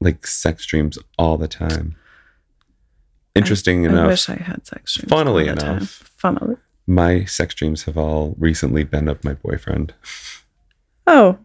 like 0.00 0.26
sex 0.26 0.66
dreams 0.66 0.98
all 1.18 1.36
the 1.36 1.48
time. 1.48 1.96
Interesting 3.34 3.86
I 3.86 3.90
enough. 3.90 4.04
I 4.04 4.08
wish 4.08 4.28
I 4.28 4.34
had 4.36 4.66
sex 4.66 4.94
dreams. 4.94 5.10
Funnily 5.10 5.48
all 5.48 5.54
the 5.54 5.60
time. 5.60 5.76
enough. 5.78 6.10
Funnily. 6.16 6.56
my 6.86 7.24
sex 7.24 7.54
dreams 7.54 7.82
have 7.84 7.98
all 7.98 8.34
recently 8.38 8.84
been 8.84 9.08
of 9.08 9.22
my 9.24 9.34
boyfriend. 9.34 9.94
Oh, 11.06 11.38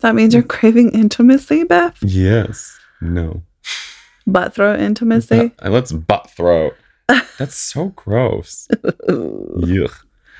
that 0.00 0.14
means 0.14 0.34
you're 0.34 0.42
craving 0.42 0.90
intimacy, 0.92 1.64
Beth? 1.64 1.96
Yes. 2.02 2.78
No. 3.00 3.42
Butt 4.26 4.54
throat 4.54 4.80
intimacy? 4.80 5.52
Uh, 5.62 5.70
let's 5.70 5.92
butt 5.92 6.30
throat. 6.30 6.76
That's 7.38 7.56
so 7.56 7.90
gross. 7.90 8.66
Yuck. 9.08 9.92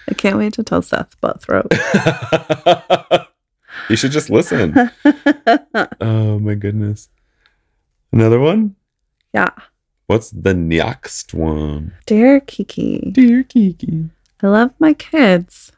I 0.08 0.14
can't 0.14 0.36
wait 0.38 0.52
to 0.54 0.62
tell 0.64 0.82
Seth 0.82 1.20
butt 1.20 1.42
throat. 1.42 1.66
you 3.88 3.96
should 3.96 4.12
just 4.12 4.30
listen. 4.30 4.90
Oh 6.00 6.38
my 6.38 6.54
goodness. 6.54 7.08
Another 8.12 8.38
one? 8.40 8.76
yeah. 9.32 9.50
What's 10.06 10.30
the 10.30 10.54
next 10.54 11.34
one? 11.34 11.92
Dear 12.06 12.38
Kiki, 12.40 13.10
Dear 13.12 13.42
Kiki. 13.42 14.08
I 14.40 14.46
love 14.46 14.70
my 14.78 14.92
kids, 14.94 15.72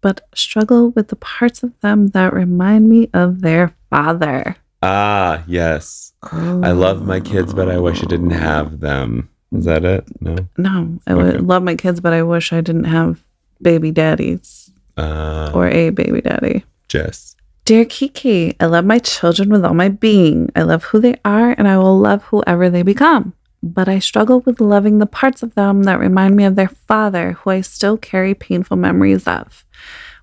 but 0.00 0.28
struggle 0.32 0.90
with 0.90 1.08
the 1.08 1.16
parts 1.16 1.64
of 1.64 1.72
them 1.80 2.08
that 2.08 2.32
remind 2.32 2.88
me 2.88 3.10
of 3.12 3.40
their 3.40 3.74
father. 3.90 4.54
Ah, 4.80 5.42
yes. 5.48 6.12
I 6.22 6.70
love 6.70 7.04
my 7.04 7.18
kids, 7.18 7.52
but 7.52 7.68
I 7.68 7.78
wish 7.80 8.00
I 8.02 8.06
didn't 8.06 8.30
have 8.30 8.78
them. 8.78 9.28
Is 9.50 9.64
that 9.64 9.84
it? 9.84 10.04
No. 10.20 10.36
No, 10.56 10.98
I 11.08 11.12
Okay. 11.12 11.22
would 11.38 11.40
love 11.46 11.64
my 11.64 11.74
kids, 11.74 11.98
but 12.00 12.12
I 12.12 12.22
wish 12.22 12.52
I 12.52 12.60
didn't 12.60 12.84
have 12.84 13.24
baby 13.60 13.90
daddies 13.90 14.70
Uh, 14.96 15.50
or 15.52 15.66
a 15.68 15.90
baby 15.90 16.20
daddy. 16.20 16.64
Jess. 16.88 17.34
Dear 17.64 17.86
Kiki, 17.86 18.54
I 18.60 18.66
love 18.66 18.84
my 18.84 18.98
children 18.98 19.48
with 19.48 19.64
all 19.64 19.72
my 19.74 19.88
being. 19.88 20.50
I 20.54 20.62
love 20.62 20.84
who 20.84 21.00
they 21.00 21.16
are 21.24 21.54
and 21.56 21.66
I 21.66 21.78
will 21.78 21.98
love 21.98 22.22
whoever 22.24 22.68
they 22.68 22.82
become. 22.82 23.32
but 23.62 23.88
I 23.88 23.98
struggle 23.98 24.40
with 24.40 24.60
loving 24.60 24.98
the 24.98 25.06
parts 25.06 25.42
of 25.42 25.54
them 25.54 25.84
that 25.84 25.98
remind 25.98 26.36
me 26.36 26.44
of 26.44 26.54
their 26.54 26.68
father, 26.68 27.32
who 27.32 27.48
I 27.50 27.62
still 27.62 27.96
carry 27.96 28.34
painful 28.34 28.76
memories 28.76 29.26
of. 29.26 29.64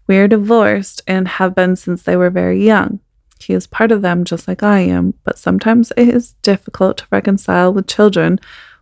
We 0.05 0.17
are 0.17 0.27
divorced 0.27 1.01
and 1.07 1.27
have 1.27 1.55
been 1.55 1.75
since 1.75 2.03
they 2.03 2.15
were 2.15 2.29
very 2.29 2.63
young. 2.63 2.99
He 3.39 3.53
is 3.53 3.65
part 3.65 3.91
of 3.91 4.03
them 4.03 4.25
just 4.25 4.47
like 4.47 4.61
I 4.61 4.81
am, 4.81 5.15
but 5.23 5.39
sometimes 5.39 5.91
it 5.97 6.07
is 6.09 6.33
difficult 6.43 6.97
to 6.99 7.07
reconcile 7.11 7.73
with 7.73 7.87
children 7.87 8.39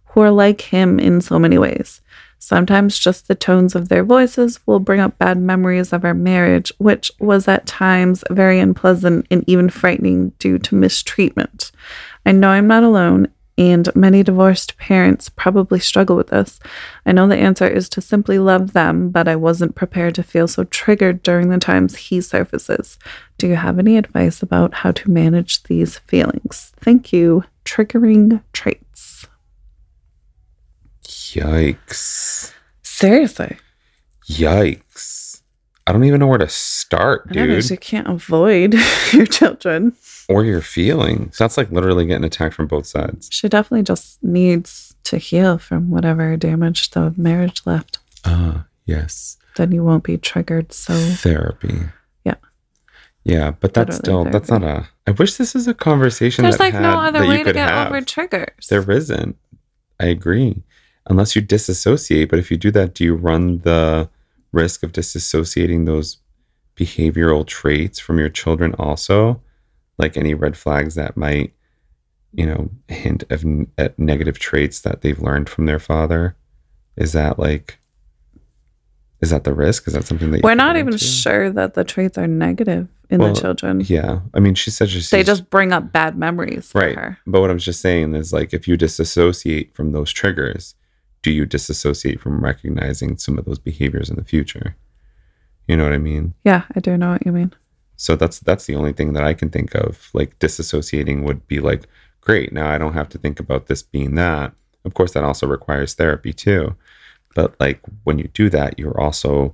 who 0.07 0.19
are 0.19 0.31
like 0.31 0.59
him 0.59 0.99
in 0.99 1.21
so 1.21 1.39
many 1.39 1.57
ways. 1.57 2.01
Sometimes 2.39 2.97
just 2.97 3.27
the 3.27 3.35
tones 3.35 3.75
of 3.75 3.89
their 3.89 4.03
voices 4.03 4.59
will 4.65 4.79
bring 4.79 5.01
up 5.01 5.17
bad 5.17 5.37
memories 5.37 5.91
of 5.91 6.05
our 6.05 6.13
marriage, 6.13 6.71
which 6.77 7.11
was 7.19 7.47
at 7.47 7.67
times 7.67 8.23
very 8.31 8.59
unpleasant 8.59 9.27
and 9.29 9.43
even 9.45 9.69
frightening 9.69 10.29
due 10.39 10.57
to 10.57 10.75
mistreatment. 10.75 11.71
I 12.25 12.31
know 12.31 12.49
I'm 12.49 12.67
not 12.67 12.83
alone, 12.83 13.27
and 13.57 13.93
many 13.93 14.23
divorced 14.23 14.77
parents 14.77 15.27
probably 15.27 15.79
struggle 15.81 16.15
with 16.15 16.29
this. 16.29 16.61
I 17.05 17.11
know 17.11 17.27
the 17.27 17.35
answer 17.35 17.67
is 17.67 17.89
to 17.89 18.01
simply 18.01 18.39
love 18.39 18.71
them, 18.71 19.09
but 19.09 19.27
I 19.27 19.35
wasn't 19.35 19.75
prepared 19.75 20.15
to 20.15 20.23
feel 20.23 20.47
so 20.47 20.63
triggered 20.63 21.21
during 21.21 21.49
the 21.49 21.57
times 21.57 21.97
he 21.97 22.21
surfaces. 22.21 22.97
Do 23.37 23.47
you 23.47 23.57
have 23.57 23.77
any 23.77 23.97
advice 23.97 24.41
about 24.41 24.75
how 24.75 24.91
to 24.93 25.11
manage 25.11 25.63
these 25.63 25.99
feelings? 25.99 26.71
Thank 26.79 27.11
you. 27.11 27.43
Triggering 27.65 28.41
traits. 28.53 29.27
Yikes. 31.33 32.53
Seriously. 32.83 33.57
Yikes. 34.29 35.41
I 35.87 35.91
don't 35.91 36.03
even 36.03 36.19
know 36.19 36.27
where 36.27 36.37
to 36.37 36.49
start, 36.49 37.27
I 37.31 37.33
know, 37.35 37.47
dude. 37.47 37.69
you 37.69 37.77
can't 37.77 38.07
avoid 38.07 38.75
your 39.13 39.25
children. 39.25 39.93
Or 40.27 40.43
your 40.43 40.61
feelings. 40.61 41.37
That's 41.37 41.57
like 41.57 41.71
literally 41.71 42.05
getting 42.05 42.23
attacked 42.23 42.53
from 42.53 42.67
both 42.67 42.85
sides. 42.85 43.27
She 43.31 43.49
definitely 43.49 43.83
just 43.83 44.23
needs 44.23 44.95
to 45.05 45.17
heal 45.17 45.57
from 45.57 45.89
whatever 45.89 46.37
damage 46.37 46.91
the 46.91 47.13
marriage 47.17 47.63
left. 47.65 47.97
Ah, 48.25 48.65
yes. 48.85 49.37
Then 49.55 49.71
you 49.71 49.83
won't 49.83 50.03
be 50.03 50.17
triggered 50.19 50.71
so 50.71 50.93
Therapy. 50.93 51.79
Yeah. 52.23 52.35
Yeah, 53.23 53.51
but 53.51 53.73
that's 53.73 53.97
Literally 53.99 54.21
still 54.23 54.31
that's 54.31 54.49
not 54.51 54.63
a 54.63 54.87
I 55.07 55.11
wish 55.11 55.35
this 55.35 55.55
is 55.55 55.67
a 55.67 55.73
conversation 55.73 56.43
There's 56.43 56.57
that 56.57 56.73
like 56.73 56.81
no 56.81 56.99
other 56.99 57.25
way 57.27 57.41
to 57.43 57.51
get 57.51 57.67
have. 57.69 57.87
over 57.87 58.01
triggers. 58.01 58.67
There 58.69 58.89
isn't. 58.91 59.35
I 59.99 60.05
agree. 60.05 60.61
Unless 61.09 61.35
you 61.35 61.41
disassociate, 61.41 62.29
but 62.29 62.39
if 62.39 62.51
you 62.51 62.57
do 62.57 62.71
that, 62.71 62.93
do 62.93 63.03
you 63.03 63.15
run 63.15 63.59
the 63.59 64.09
risk 64.51 64.83
of 64.83 64.91
disassociating 64.91 65.85
those 65.85 66.17
behavioral 66.77 67.45
traits 67.45 67.99
from 67.99 68.19
your 68.19 68.29
children 68.29 68.75
also? 68.77 69.41
Like 69.97 70.15
any 70.15 70.33
red 70.33 70.55
flags 70.55 70.95
that 70.95 71.17
might, 71.17 71.53
you 72.31 72.45
know, 72.45 72.69
hint 72.87 73.23
of 73.31 73.43
at 73.77 73.97
negative 73.97 74.37
traits 74.39 74.81
that 74.81 75.01
they've 75.01 75.19
learned 75.19 75.49
from 75.49 75.65
their 75.65 75.79
father? 75.79 76.35
Is 76.95 77.13
that 77.13 77.39
like 77.39 77.79
is 79.21 79.31
that 79.31 79.43
the 79.43 79.53
risk? 79.53 79.85
Is 79.87 79.93
that 79.95 80.05
something 80.05 80.31
that 80.31 80.37
you 80.37 80.41
We're 80.43 80.55
not 80.55 80.77
even 80.77 80.93
into? 80.93 81.03
sure 81.03 81.49
that 81.51 81.73
the 81.73 81.83
traits 81.83 82.17
are 82.17 82.27
negative 82.27 82.87
in 83.09 83.19
Well, 83.19 83.33
the 83.33 83.41
children. 83.41 83.81
Yeah. 83.85 84.19
I 84.33 84.39
mean, 84.39 84.55
she 84.55 84.71
said 84.71 84.89
she's 84.89 85.09
They 85.09 85.23
just 85.23 85.49
bring 85.49 85.73
up 85.73 85.91
bad 85.91 86.17
memories 86.17 86.71
for 86.71 86.79
Right. 86.79 86.95
her. 86.95 87.17
But 87.27 87.41
what 87.41 87.49
I'm 87.49 87.57
just 87.57 87.81
saying 87.81 88.15
is 88.15 88.31
like 88.31 88.53
if 88.53 88.65
you 88.67 88.77
disassociate 88.77 89.73
from 89.73 89.91
those 89.91 90.11
triggers, 90.11 90.75
do 91.21 91.31
you 91.31 91.45
disassociate 91.45 92.19
from 92.19 92.43
recognizing 92.43 93.17
some 93.17 93.37
of 93.37 93.45
those 93.45 93.59
behaviors 93.59 94.09
in 94.09 94.15
the 94.15 94.23
future? 94.23 94.75
You 95.67 95.77
know 95.77 95.83
what 95.83 95.93
I 95.93 95.97
mean? 95.97 96.33
Yeah, 96.43 96.63
I 96.75 96.79
do 96.79 96.97
know 96.97 97.11
what 97.11 97.25
you 97.25 97.31
mean. 97.31 97.53
So 97.95 98.15
that's 98.15 98.39
that's 98.39 98.65
the 98.65 98.75
only 98.75 98.93
thing 98.93 99.13
that 99.13 99.23
I 99.23 99.33
can 99.33 99.49
think 99.49 99.75
of. 99.75 100.09
Like 100.13 100.39
disassociating 100.39 101.23
would 101.23 101.47
be 101.47 101.59
like, 101.59 101.85
great, 102.21 102.53
now 102.53 102.69
I 102.69 102.77
don't 102.77 102.93
have 102.93 103.09
to 103.09 103.17
think 103.17 103.39
about 103.39 103.67
this 103.67 103.83
being 103.83 104.15
that. 104.15 104.53
Of 104.85 104.93
course, 104.93 105.13
that 105.13 105.23
also 105.23 105.45
requires 105.45 105.93
therapy 105.93 106.31
too. 106.31 106.75
But 107.35 107.55
like 107.59 107.81
when 108.05 108.17
you 108.17 108.29
do 108.33 108.49
that, 108.49 108.79
you're 108.79 108.99
also 108.99 109.53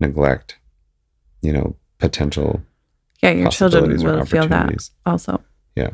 neglect, 0.00 0.58
you 1.40 1.52
know, 1.52 1.76
potential 1.98 2.62
Yeah, 3.22 3.30
your 3.30 3.50
children 3.50 4.02
will 4.02 4.24
feel 4.26 4.48
that 4.48 4.90
also. 5.06 5.42
Yeah. 5.76 5.90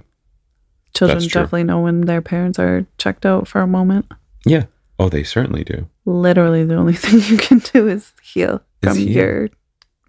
Children 0.94 1.20
definitely 1.20 1.64
know 1.64 1.80
when 1.80 2.00
their 2.02 2.20
parents 2.20 2.58
are 2.58 2.86
checked 2.98 3.24
out 3.24 3.46
for 3.46 3.60
a 3.60 3.66
moment. 3.66 4.06
Yeah. 4.44 4.64
Oh, 5.00 5.08
they 5.08 5.22
certainly 5.24 5.64
do. 5.64 5.88
Literally, 6.04 6.62
the 6.62 6.74
only 6.76 6.92
thing 7.04 7.20
you 7.32 7.38
can 7.38 7.60
do 7.60 7.88
is 7.88 8.12
heal 8.22 8.60
Is 8.82 8.90
from 8.90 8.98
heal. 8.98 9.08
your 9.16 9.48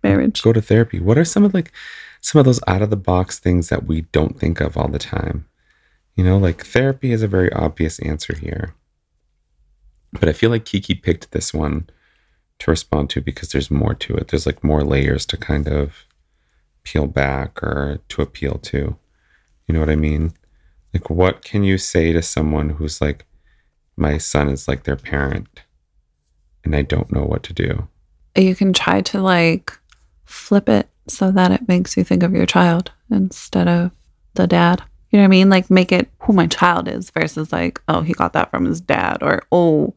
marriage. 0.03 0.41
go 0.41 0.51
to 0.51 0.61
therapy 0.61 0.99
what 0.99 1.17
are 1.17 1.23
some 1.23 1.43
of 1.45 1.53
like 1.53 1.71
some 2.21 2.39
of 2.39 2.45
those 2.45 2.59
out 2.67 2.81
of 2.81 2.89
the 2.89 2.97
box 2.97 3.37
things 3.39 3.69
that 3.69 3.85
we 3.85 4.01
don't 4.11 4.37
think 4.39 4.59
of 4.59 4.75
all 4.75 4.87
the 4.87 4.97
time 4.99 5.45
you 6.15 6.23
know 6.23 6.37
like 6.39 6.65
therapy 6.65 7.11
is 7.11 7.21
a 7.21 7.27
very 7.27 7.53
obvious 7.53 7.99
answer 7.99 8.35
here 8.35 8.73
but 10.11 10.27
i 10.27 10.33
feel 10.33 10.49
like 10.49 10.65
kiki 10.65 10.95
picked 10.95 11.31
this 11.31 11.53
one 11.53 11.87
to 12.57 12.71
respond 12.71 13.11
to 13.11 13.21
because 13.21 13.51
there's 13.51 13.69
more 13.69 13.93
to 13.93 14.15
it 14.15 14.29
there's 14.29 14.47
like 14.47 14.63
more 14.63 14.83
layers 14.83 15.23
to 15.27 15.37
kind 15.37 15.67
of 15.67 16.05
peel 16.83 17.05
back 17.05 17.61
or 17.61 17.99
to 18.09 18.23
appeal 18.23 18.55
to 18.57 18.97
you 19.67 19.73
know 19.73 19.79
what 19.79 19.89
i 19.89 19.95
mean 19.95 20.33
like 20.95 21.11
what 21.11 21.43
can 21.43 21.63
you 21.63 21.77
say 21.77 22.11
to 22.11 22.23
someone 22.23 22.69
who's 22.71 22.99
like 22.99 23.25
my 24.01 24.17
son 24.17 24.49
is 24.49 24.67
like 24.67 24.83
their 24.83 24.95
parent 24.95 25.47
and 26.63 26.75
i 26.75 26.81
don't 26.81 27.11
know 27.11 27.23
what 27.23 27.43
to 27.43 27.53
do 27.53 27.87
you 28.35 28.55
can 28.55 28.73
try 28.73 29.01
to 29.01 29.21
like 29.21 29.77
flip 30.25 30.69
it 30.69 30.87
so 31.07 31.31
that 31.31 31.51
it 31.51 31.67
makes 31.67 31.97
you 31.97 32.03
think 32.03 32.23
of 32.23 32.33
your 32.33 32.45
child 32.45 32.91
instead 33.09 33.67
of 33.67 33.91
the 34.35 34.47
dad. 34.47 34.81
You 35.09 35.17
know 35.17 35.23
what 35.23 35.27
I 35.27 35.29
mean? 35.29 35.49
Like 35.49 35.69
make 35.69 35.91
it 35.91 36.09
who 36.19 36.33
my 36.33 36.47
child 36.47 36.87
is 36.87 37.09
versus 37.09 37.51
like, 37.51 37.81
oh, 37.87 38.01
he 38.01 38.13
got 38.13 38.33
that 38.33 38.49
from 38.49 38.65
his 38.65 38.79
dad 38.79 39.17
or 39.21 39.43
oh, 39.51 39.93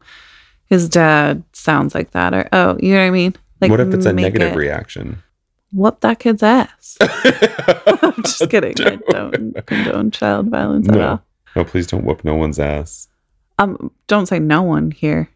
his 0.65 0.89
dad 0.89 1.43
sounds 1.53 1.95
like 1.95 2.11
that 2.11 2.33
or 2.33 2.49
oh, 2.51 2.77
you 2.81 2.93
know 2.93 2.99
what 2.99 3.07
I 3.07 3.11
mean? 3.11 3.35
Like 3.61 3.71
what 3.71 3.79
if 3.79 3.93
it's 3.93 4.05
a 4.05 4.13
negative 4.13 4.53
it- 4.53 4.57
reaction 4.57 5.21
Whoop 5.71 5.99
that 6.01 6.19
kid's 6.19 6.41
ass. 6.41 6.97
I'm 7.01 8.23
just 8.23 8.49
kidding. 8.49 8.75
I 8.79 8.95
Don't. 9.09 9.53
don't 9.53 9.65
condone 9.65 10.09
child 10.09 10.47
violence 10.47 10.87
at 10.87 11.01
all. 11.01 11.21
No, 11.53 11.65
please 11.65 11.85
don't 11.85 12.05
whoop 12.05 12.23
no 12.23 12.33
one's 12.33 12.59
ass. 12.59 13.09
Um, 13.57 13.91
don't 14.07 14.25
say 14.25 14.39
no 14.39 14.63
one 14.63 14.91
here. 14.91 15.29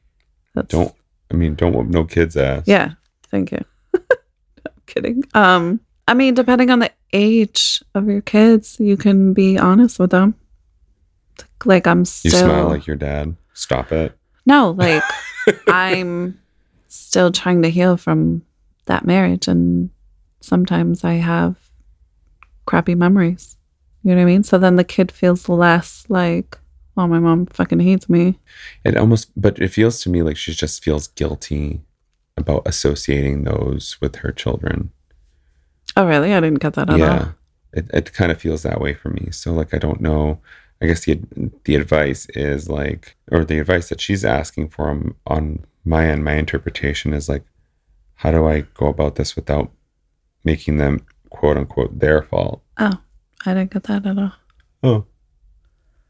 That's, 0.56 0.70
Don't. 0.70 0.94
I 1.32 1.36
mean, 1.36 1.56
don't 1.56 1.74
whoop 1.74 1.88
no 1.88 2.06
kid's 2.06 2.36
ass. 2.36 2.64
Yeah, 2.66 2.94
thank 3.30 3.52
you. 3.52 3.64
I'm 3.94 4.74
kidding. 4.88 5.24
Um, 5.34 5.80
I 6.08 6.16
mean, 6.16 6.34
depending 6.34 6.70
on 6.70 6.80
the 6.80 6.92
age 7.14 7.84
of 7.94 8.08
your 8.08 8.22
kids, 8.22 8.78
you 8.80 8.98
can 8.98 9.34
be 9.34 9.58
honest 9.58 10.00
with 10.00 10.10
them. 10.10 10.36
Like 11.66 11.88
I'm 11.88 12.04
still. 12.06 12.32
You 12.32 12.38
smile 12.38 12.68
like 12.70 12.88
your 12.88 12.96
dad. 12.96 13.36
Stop 13.54 13.92
it. 13.92 14.18
no, 14.46 14.72
like 14.78 15.04
I'm 15.68 16.40
still 16.88 17.32
trying 17.32 17.62
to 17.62 17.70
heal 17.70 17.96
from 17.98 18.44
that 18.86 19.06
marriage, 19.06 19.48
and 19.48 19.92
sometimes 20.42 21.04
I 21.04 21.14
have 21.14 21.56
crappy 22.66 22.96
memories. 22.96 23.58
You 24.04 24.12
know 24.12 24.18
what 24.18 24.22
I 24.24 24.26
mean? 24.26 24.44
So 24.44 24.58
then 24.58 24.78
the 24.78 24.84
kid 24.84 25.12
feels 25.12 25.50
less 25.50 26.06
like, 26.08 26.58
oh, 27.00 27.08
my 27.08 27.20
mom 27.20 27.46
fucking 27.48 27.80
hates 27.80 28.10
me. 28.10 28.40
It 28.84 28.98
almost, 28.98 29.32
but 29.36 29.58
it 29.60 29.70
feels 29.70 30.02
to 30.04 30.10
me 30.10 30.22
like 30.22 30.38
she 30.38 30.54
just 30.54 30.84
feels 30.84 31.08
guilty 31.08 31.82
about 32.38 32.64
associating 32.66 33.44
those 33.44 33.98
with 34.02 34.18
her 34.18 34.32
children. 34.32 34.92
Oh, 35.96 36.06
really? 36.06 36.34
I 36.34 36.40
didn't 36.40 36.60
get 36.60 36.74
that 36.74 36.90
at 36.90 36.94
all. 36.94 37.00
yeah, 37.00 37.32
it, 37.74 37.90
it 37.94 38.14
kind 38.14 38.32
of 38.32 38.40
feels 38.40 38.64
that 38.64 38.82
way 38.82 38.94
for 38.94 39.10
me. 39.10 39.32
So 39.32 39.54
like, 39.54 39.74
I 39.74 39.78
don't 39.78 40.02
know. 40.02 40.40
I 40.82 40.86
guess 40.86 41.06
the 41.06 41.20
the 41.66 41.76
advice 41.76 42.28
is 42.30 42.70
like, 42.70 43.18
or 43.32 43.44
the 43.44 43.60
advice 43.60 43.90
that 43.90 44.00
she's 44.00 44.24
asking 44.24 44.70
for 44.70 44.90
on, 44.90 45.16
on 45.28 45.66
my 45.84 46.06
end, 46.06 46.24
my 46.24 46.36
interpretation 46.36 47.14
is 47.14 47.28
like, 47.28 47.44
how 48.16 48.32
do 48.32 48.46
I 48.48 48.62
go 48.62 48.88
about 48.88 49.16
this 49.16 49.36
without 49.36 49.72
making 50.44 50.78
them 50.78 51.06
quote 51.30 51.58
unquote 51.58 52.00
their 52.00 52.24
fault? 52.24 52.62
Oh, 52.78 52.98
I 53.46 53.54
didn't 53.54 53.72
get 53.72 53.84
that 53.84 54.06
at 54.06 54.18
all. 54.18 54.34
Oh, 54.82 55.06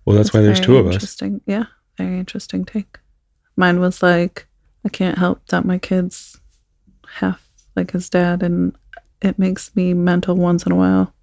well, 0.06 0.16
that's, 0.16 0.34
why 0.34 0.42
there's 0.42 0.60
two 0.60 0.78
of 0.78 0.88
us. 0.88 0.96
Interesting. 0.96 1.42
Yeah, 1.46 1.66
very 1.98 2.18
interesting 2.18 2.66
take. 2.66 2.98
Mine 3.56 3.80
was 3.80 4.02
like, 4.02 4.48
I 4.86 4.90
can't 4.90 5.18
help 5.18 5.46
that 5.48 5.66
my 5.66 5.78
kids 5.78 6.40
half 7.08 7.46
like 7.76 7.92
his 7.92 8.10
dad, 8.10 8.42
and 8.44 8.76
it 9.22 9.38
makes 9.38 9.76
me 9.76 9.94
mental 9.94 10.36
once 10.36 10.66
in 10.66 10.72
a 10.72 10.76
while. 10.76 11.14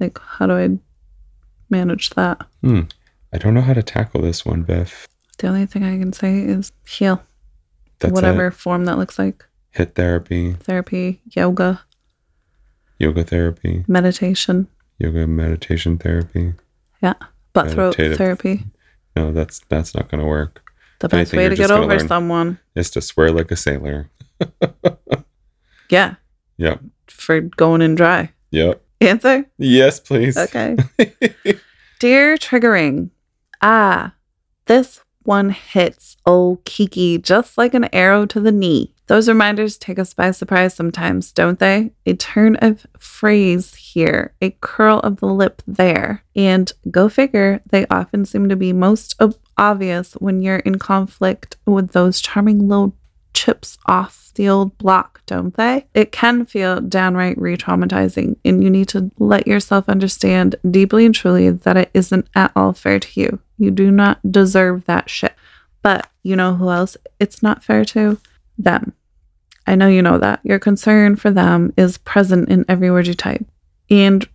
Like, 0.00 0.18
how 0.18 0.46
do 0.46 0.52
I 0.56 0.78
manage 1.70 2.10
that? 2.10 2.46
Hmm. 2.62 2.82
I 3.32 3.38
don't 3.38 3.54
know 3.54 3.60
how 3.60 3.74
to 3.74 3.82
tackle 3.82 4.22
this 4.22 4.44
one, 4.44 4.62
Biff. 4.62 5.06
The 5.38 5.48
only 5.48 5.66
thing 5.66 5.84
I 5.84 5.98
can 5.98 6.12
say 6.12 6.40
is 6.40 6.72
heal, 6.86 7.22
That's 8.00 8.12
whatever 8.12 8.48
it. 8.48 8.52
form 8.54 8.86
that 8.86 8.98
looks 8.98 9.18
like. 9.18 9.44
Hit 9.70 9.94
therapy, 9.94 10.54
Therapy, 10.54 11.20
yoga, 11.36 11.82
yoga 12.98 13.22
therapy, 13.22 13.84
meditation, 13.86 14.66
yoga 14.98 15.26
meditation 15.26 15.98
therapy. 15.98 16.54
Throat 17.66 17.96
therapy. 17.96 18.64
No, 19.16 19.32
that's 19.32 19.60
that's 19.68 19.94
not 19.94 20.08
going 20.10 20.20
to 20.20 20.26
work. 20.26 20.62
The 21.00 21.08
best 21.08 21.32
way 21.32 21.48
to 21.48 21.56
get 21.56 21.70
over 21.70 21.98
someone. 22.00 22.58
Is 22.74 22.90
to 22.90 23.00
swear 23.00 23.30
like 23.32 23.50
a 23.50 23.56
sailor. 23.56 24.10
Yeah, 25.90 26.16
Yep. 26.58 26.80
for 27.06 27.40
going 27.40 27.80
in 27.82 27.94
dry. 27.94 28.32
Yep. 28.50 28.82
Answer? 29.00 29.46
Yes, 29.58 30.00
please. 30.00 30.36
Okay. 30.36 30.76
Dear 31.98 32.36
triggering. 32.36 33.10
Ah, 33.62 34.14
this 34.66 35.00
one 35.22 35.50
hits, 35.50 36.16
oh 36.26 36.60
Kiki, 36.64 37.18
just 37.18 37.56
like 37.58 37.74
an 37.74 37.88
arrow 37.94 38.26
to 38.26 38.40
the 38.40 38.52
knee. 38.52 38.94
Those 39.08 39.28
reminders 39.28 39.78
take 39.78 39.98
us 39.98 40.12
by 40.12 40.30
surprise 40.30 40.74
sometimes, 40.74 41.32
don't 41.32 41.58
they? 41.58 41.92
A 42.04 42.14
turn 42.14 42.56
of 42.56 42.86
phrase 42.98 43.74
here, 43.74 44.34
a 44.42 44.50
curl 44.60 45.00
of 45.00 45.16
the 45.16 45.26
lip 45.26 45.62
there. 45.66 46.22
And 46.36 46.70
go 46.90 47.08
figure, 47.08 47.62
they 47.70 47.86
often 47.86 48.26
seem 48.26 48.50
to 48.50 48.56
be 48.56 48.74
most 48.74 49.16
ob- 49.20 49.38
obvious 49.56 50.12
when 50.14 50.42
you're 50.42 50.58
in 50.58 50.78
conflict 50.78 51.56
with 51.66 51.92
those 51.92 52.20
charming 52.20 52.68
little 52.68 52.94
chips 53.32 53.78
off 53.86 54.30
the 54.34 54.48
old 54.48 54.76
block, 54.76 55.22
don't 55.24 55.54
they? 55.56 55.86
It 55.94 56.12
can 56.12 56.44
feel 56.44 56.80
downright 56.80 57.38
re 57.38 57.56
traumatizing, 57.56 58.36
and 58.44 58.62
you 58.62 58.68
need 58.68 58.88
to 58.88 59.10
let 59.18 59.46
yourself 59.46 59.88
understand 59.88 60.56
deeply 60.70 61.06
and 61.06 61.14
truly 61.14 61.48
that 61.50 61.76
it 61.78 61.90
isn't 61.94 62.28
at 62.34 62.52
all 62.54 62.74
fair 62.74 63.00
to 63.00 63.20
you. 63.20 63.40
You 63.56 63.70
do 63.70 63.90
not 63.90 64.20
deserve 64.30 64.84
that 64.84 65.08
shit. 65.08 65.34
But 65.80 66.08
you 66.22 66.36
know 66.36 66.56
who 66.56 66.68
else 66.70 66.96
it's 67.18 67.42
not 67.42 67.64
fair 67.64 67.86
to? 67.86 68.18
Them. 68.58 68.92
I 69.68 69.74
know 69.74 69.86
you 69.86 70.00
know 70.00 70.18
that. 70.18 70.40
Your 70.44 70.58
concern 70.58 71.16
for 71.16 71.30
them 71.30 71.74
is 71.76 71.98
present 71.98 72.48
in 72.48 72.64
every 72.68 72.90
word 72.90 73.06
you 73.06 73.14
type. 73.14 73.44
And 73.90 74.26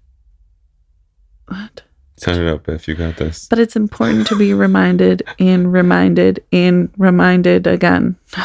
what? 1.47 1.81
Turn 2.21 2.45
it 2.45 2.49
up 2.49 2.69
if 2.69 2.87
you 2.87 2.93
got 2.93 3.17
this. 3.17 3.47
But 3.47 3.59
it's 3.59 3.75
important 3.75 4.27
to 4.27 4.37
be 4.37 4.53
reminded 4.53 5.23
and 5.39 5.73
reminded 5.73 6.43
and 6.51 6.89
reminded 6.97 7.67
again. 7.67 8.15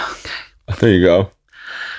Okay. 0.70 0.80
There 0.80 0.92
you 0.92 1.04
go. 1.06 1.30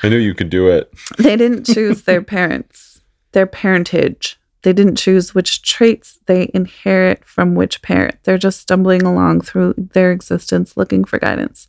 I 0.04 0.10
knew 0.10 0.18
you 0.18 0.36
could 0.36 0.52
do 0.52 0.68
it. 0.68 0.94
They 1.18 1.36
didn't 1.36 1.66
choose 1.66 2.04
their 2.04 2.22
parents, 2.36 3.02
their 3.32 3.48
parentage. 3.48 4.40
They 4.62 4.74
didn't 4.74 4.98
choose 4.98 5.34
which 5.34 5.64
traits 5.64 6.20
they 6.28 6.52
inherit 6.54 7.26
from 7.26 7.56
which 7.56 7.82
parent. 7.82 8.18
They're 8.24 8.38
just 8.38 8.60
stumbling 8.60 9.04
along 9.04 9.42
through 9.42 9.74
their 9.76 10.12
existence 10.12 10.78
looking 10.78 11.04
for 11.04 11.18
guidance. 11.18 11.68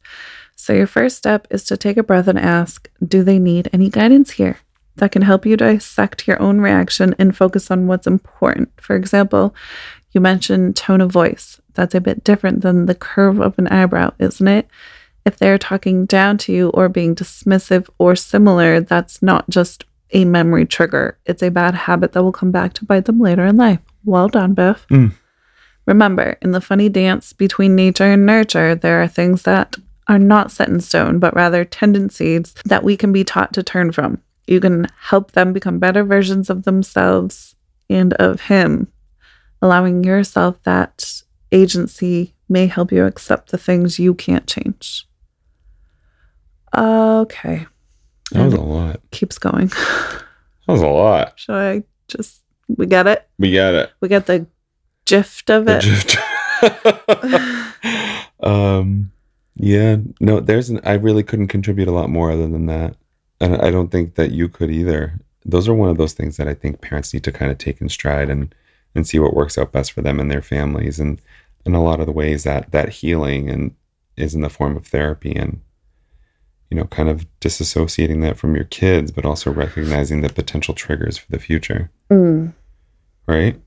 So, 0.61 0.75
your 0.75 0.87
first 0.87 1.17
step 1.17 1.47
is 1.49 1.65
to 1.65 1.79
take 1.79 1.97
a 1.97 2.03
breath 2.03 2.29
and 2.29 2.39
ask 2.39 2.91
Do 3.03 3.23
they 3.25 3.39
need 3.39 3.71
any 3.73 3.89
guidance 3.89 4.33
here? 4.33 4.59
That 4.97 5.11
can 5.11 5.23
help 5.23 5.47
you 5.47 5.57
dissect 5.57 6.29
your 6.29 6.41
own 6.41 6.61
reaction 6.61 7.15
and 7.19 7.35
focus 7.35 7.71
on 7.71 7.87
what's 7.87 8.07
important. 8.07 8.69
For 8.79 8.95
example, 8.95 9.55
you 10.13 10.21
mentioned 10.21 10.77
tone 10.77 11.01
of 11.01 11.11
voice. 11.11 11.63
That's 11.73 11.95
a 11.95 12.01
bit 12.01 12.25
different 12.25 12.61
than 12.61 12.85
the 12.85 12.95
curve 12.95 13.41
of 13.41 13.59
an 13.59 13.69
eyebrow, 13.69 14.13
isn't 14.19 14.47
it? 14.47 14.69
If 15.25 15.39
they're 15.39 15.57
talking 15.57 16.05
down 16.05 16.37
to 16.39 16.53
you 16.53 16.69
or 16.69 16.91
being 16.91 17.15
dismissive 17.15 17.89
or 17.97 18.15
similar, 18.15 18.81
that's 18.81 19.23
not 19.23 19.49
just 19.49 19.87
a 20.11 20.27
memory 20.27 20.67
trigger. 20.67 21.17
It's 21.25 21.43
a 21.43 21.51
bad 21.51 21.75
habit 21.75 22.13
that 22.13 22.23
will 22.23 22.33
come 22.33 22.51
back 22.51 22.75
to 22.75 22.85
bite 22.85 23.07
them 23.07 23.19
later 23.19 23.47
in 23.47 23.57
life. 23.57 23.81
Well 24.05 24.29
done, 24.29 24.53
Biff. 24.53 24.87
Mm. 24.89 25.15
Remember, 25.87 26.37
in 26.43 26.51
the 26.51 26.61
funny 26.61 26.91
dance 26.91 27.33
between 27.33 27.75
nature 27.75 28.13
and 28.13 28.27
nurture, 28.27 28.75
there 28.75 29.03
are 29.03 29.09
things 29.09 29.45
that 29.45 29.79
are 30.11 30.19
not 30.19 30.51
set 30.51 30.69
in 30.69 30.81
stone, 30.81 31.21
but 31.21 31.35
rather 31.37 31.65
tendencies 31.65 32.53
that 32.65 32.83
we 32.83 32.97
can 32.97 33.13
be 33.13 33.23
taught 33.23 33.53
to 33.53 33.63
turn 33.63 33.93
from. 33.93 34.21
You 34.49 34.59
can 34.59 34.89
help 34.99 35.33
them 35.33 35.53
become 35.53 35.79
better 35.79 36.03
versions 36.03 36.51
of 36.51 36.65
themselves 36.65 37.55
and 37.89 38.13
of 38.15 38.41
Him. 38.43 38.89
Allowing 39.63 40.03
yourself 40.03 40.61
that 40.65 41.23
agency 41.53 42.35
may 42.49 42.67
help 42.67 42.91
you 42.91 43.07
accept 43.07 43.53
the 43.53 43.59
things 43.59 44.01
you 44.01 44.13
can't 44.15 44.49
change. 44.49 45.07
Okay, 46.77 47.67
That 48.33 48.45
was 48.47 48.55
a 48.55 48.61
lot. 48.61 49.01
keeps 49.13 49.39
going. 49.39 49.71
That 50.67 50.75
was 50.75 50.83
a 50.83 50.87
lot. 50.87 51.33
Should 51.35 51.55
I 51.55 51.83
just, 52.07 52.43
we 52.69 52.87
get 52.87 53.09
it? 53.09 53.27
We 53.39 53.53
got 53.53 53.75
it. 53.75 53.91
We 54.01 54.07
get 54.07 54.27
the 54.27 54.47
gift 55.05 55.51
of 55.51 55.67
it. 55.69 55.85
um, 58.41 59.11
yeah. 59.63 59.97
No, 60.21 60.41
there's 60.41 60.71
an. 60.71 60.81
I 60.85 60.95
really 60.95 61.23
couldn't 61.23 61.49
contribute 61.49 61.89
a 61.89 61.93
lot 61.93 62.09
more 62.11 62.31
other 62.31 62.49
than 62.49 62.67
that, 62.67 62.97
and 63.41 63.57
I 63.57 63.71
don't 63.71 63.91
think 63.91 64.15
that 64.15 64.31
you 64.33 64.49
could 64.49 64.71
either. 64.71 65.21
Those 65.45 65.69
are 65.69 65.75
one 65.75 65.89
of 65.91 65.97
those 65.99 66.13
things 66.15 66.37
that 66.37 66.49
I 66.49 66.55
think 66.55 66.81
parents 66.81 67.13
need 67.13 67.25
to 67.25 67.33
kind 67.33 67.51
of 67.53 67.59
take 67.59 67.81
in 67.81 67.89
stride 67.89 68.31
and 68.31 68.55
and 68.95 69.07
see 69.07 69.19
what 69.19 69.35
works 69.35 69.57
out 69.59 69.73
best 69.73 69.93
for 69.93 70.03
them 70.03 70.19
and 70.19 70.31
their 70.31 70.43
families, 70.43 70.99
and 70.99 71.21
and 71.67 71.77
a 71.77 71.81
lot 71.81 72.01
of 72.01 72.07
the 72.07 72.13
ways 72.13 72.45
that 72.45 72.73
that 72.73 72.89
healing 72.89 73.51
and 73.51 73.75
is 74.17 74.35
in 74.35 74.41
the 74.41 74.51
form 74.51 74.77
of 74.77 74.87
therapy 74.87 75.35
and 75.35 75.61
you 76.71 76.77
know 76.77 76.85
kind 76.85 77.09
of 77.09 77.27
disassociating 77.41 78.23
that 78.23 78.37
from 78.39 78.55
your 78.55 78.65
kids 78.65 79.11
but 79.11 79.25
also 79.25 79.51
recognizing 79.51 80.21
the 80.21 80.29
potential 80.29 80.75
triggers 80.75 81.17
for 81.19 81.31
the 81.31 81.39
future 81.39 81.91
Mm. 82.11 82.53
right 83.27 83.59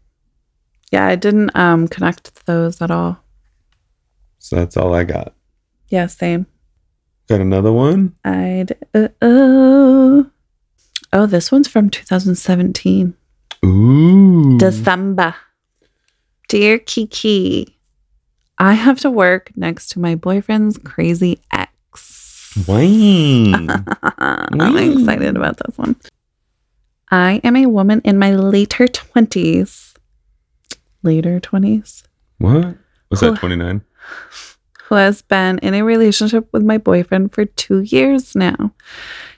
Yeah, 0.91 1.06
I 1.08 1.15
didn't 1.15 1.56
um 1.56 1.88
connect 1.88 2.45
those 2.45 2.82
at 2.82 2.91
all. 2.91 3.17
so 4.39 4.56
that's 4.58 4.77
all 4.77 4.93
i 4.93 5.03
got 5.03 5.34
Yeah, 5.93 6.08
same. 6.08 6.47
got 7.29 7.39
another 7.39 7.71
one 7.71 8.15
I 8.25 8.65
d- 8.65 8.73
uh, 8.95 9.10
oh 9.21 10.25
oh 11.13 11.25
this 11.27 11.51
one's 11.51 11.67
from 11.67 11.91
2017 11.91 13.13
Ooh. 13.63 14.58
December. 14.58 15.36
Dear 16.49 16.79
Kiki, 16.79 17.77
I 18.58 18.73
have 18.73 18.99
to 19.01 19.12
work 19.12 19.51
next 19.56 19.89
to 19.89 19.99
my 19.99 20.15
boyfriend's 20.15 20.79
crazy 20.79 21.39
ex. 21.51 22.58
Wayne. 22.67 23.69
I'm 24.17 24.77
excited 24.77 25.38
about 25.38 25.58
this 25.58 25.77
one. 25.77 25.95
I 27.12 27.39
am 27.43 27.56
a 27.56 27.67
woman 27.67 28.01
in 28.03 28.17
my 28.17 28.34
later 28.34 28.88
20s. 28.88 29.93
Later 31.03 31.39
20s? 31.39 32.01
what? 32.39 32.77
Was 33.12 33.19
that 33.19 33.38
29? 33.38 33.84
Who 34.93 34.97
has 34.97 35.23
been 35.23 35.58
in 35.63 35.73
a 35.73 35.84
relationship 35.84 36.47
with 36.51 36.62
my 36.62 36.77
boyfriend 36.77 37.34
for 37.34 37.45
two 37.45 37.79
years 37.79 38.36
now. 38.36 38.71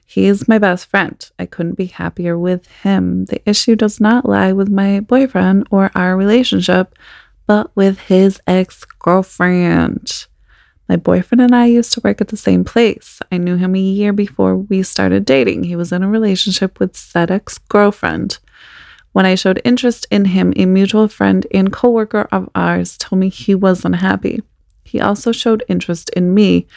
He 0.05 0.25
is 0.25 0.49
my 0.49 0.57
best 0.57 0.87
friend. 0.87 1.17
I 1.39 1.45
couldn't 1.45 1.77
be 1.77 1.85
happier 1.85 2.37
with 2.37 2.67
him. 2.67 3.23
The 3.23 3.41
issue 3.49 3.77
does 3.77 4.01
not 4.01 4.27
lie 4.27 4.51
with 4.51 4.67
my 4.67 4.99
boyfriend 4.99 5.67
or 5.71 5.91
our 5.95 6.17
relationship, 6.17 6.99
but 7.47 7.73
with 7.73 7.99
his 7.99 8.41
ex 8.45 8.83
girlfriend. 8.99 10.27
My 10.89 10.97
boyfriend 10.97 11.39
and 11.39 11.55
I 11.55 11.67
used 11.67 11.93
to 11.93 12.01
work 12.03 12.19
at 12.19 12.27
the 12.27 12.35
same 12.35 12.65
place. 12.65 13.21
I 13.31 13.37
knew 13.37 13.55
him 13.55 13.75
a 13.75 13.79
year 13.79 14.11
before 14.11 14.57
we 14.57 14.83
started 14.83 15.23
dating. 15.23 15.63
He 15.63 15.77
was 15.77 15.93
in 15.93 16.03
a 16.03 16.09
relationship 16.09 16.81
with 16.81 16.97
said 16.97 17.31
ex 17.31 17.59
girlfriend. 17.59 18.39
When 19.13 19.25
I 19.25 19.35
showed 19.35 19.61
interest 19.63 20.05
in 20.11 20.25
him, 20.25 20.51
a 20.57 20.65
mutual 20.65 21.07
friend 21.07 21.47
and 21.53 21.71
coworker 21.71 22.27
of 22.29 22.49
ours 22.53 22.97
told 22.97 23.21
me 23.21 23.29
he 23.29 23.55
was 23.55 23.85
unhappy. 23.85 24.41
He 24.85 25.01
also 25.01 25.31
showed 25.31 25.63
interest 25.67 26.09
in 26.11 26.33
me, 26.33 26.67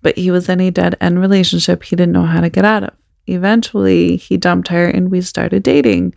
but 0.00 0.16
he 0.16 0.30
was 0.30 0.48
in 0.48 0.60
a 0.60 0.70
dead 0.70 0.96
end 1.00 1.20
relationship 1.20 1.82
he 1.82 1.96
didn't 1.96 2.12
know 2.12 2.24
how 2.24 2.40
to 2.40 2.48
get 2.48 2.64
out 2.64 2.84
of. 2.84 2.94
Eventually, 3.26 4.16
he 4.16 4.36
dumped 4.36 4.68
her 4.68 4.86
and 4.86 5.10
we 5.10 5.20
started 5.20 5.62
dating. 5.62 6.14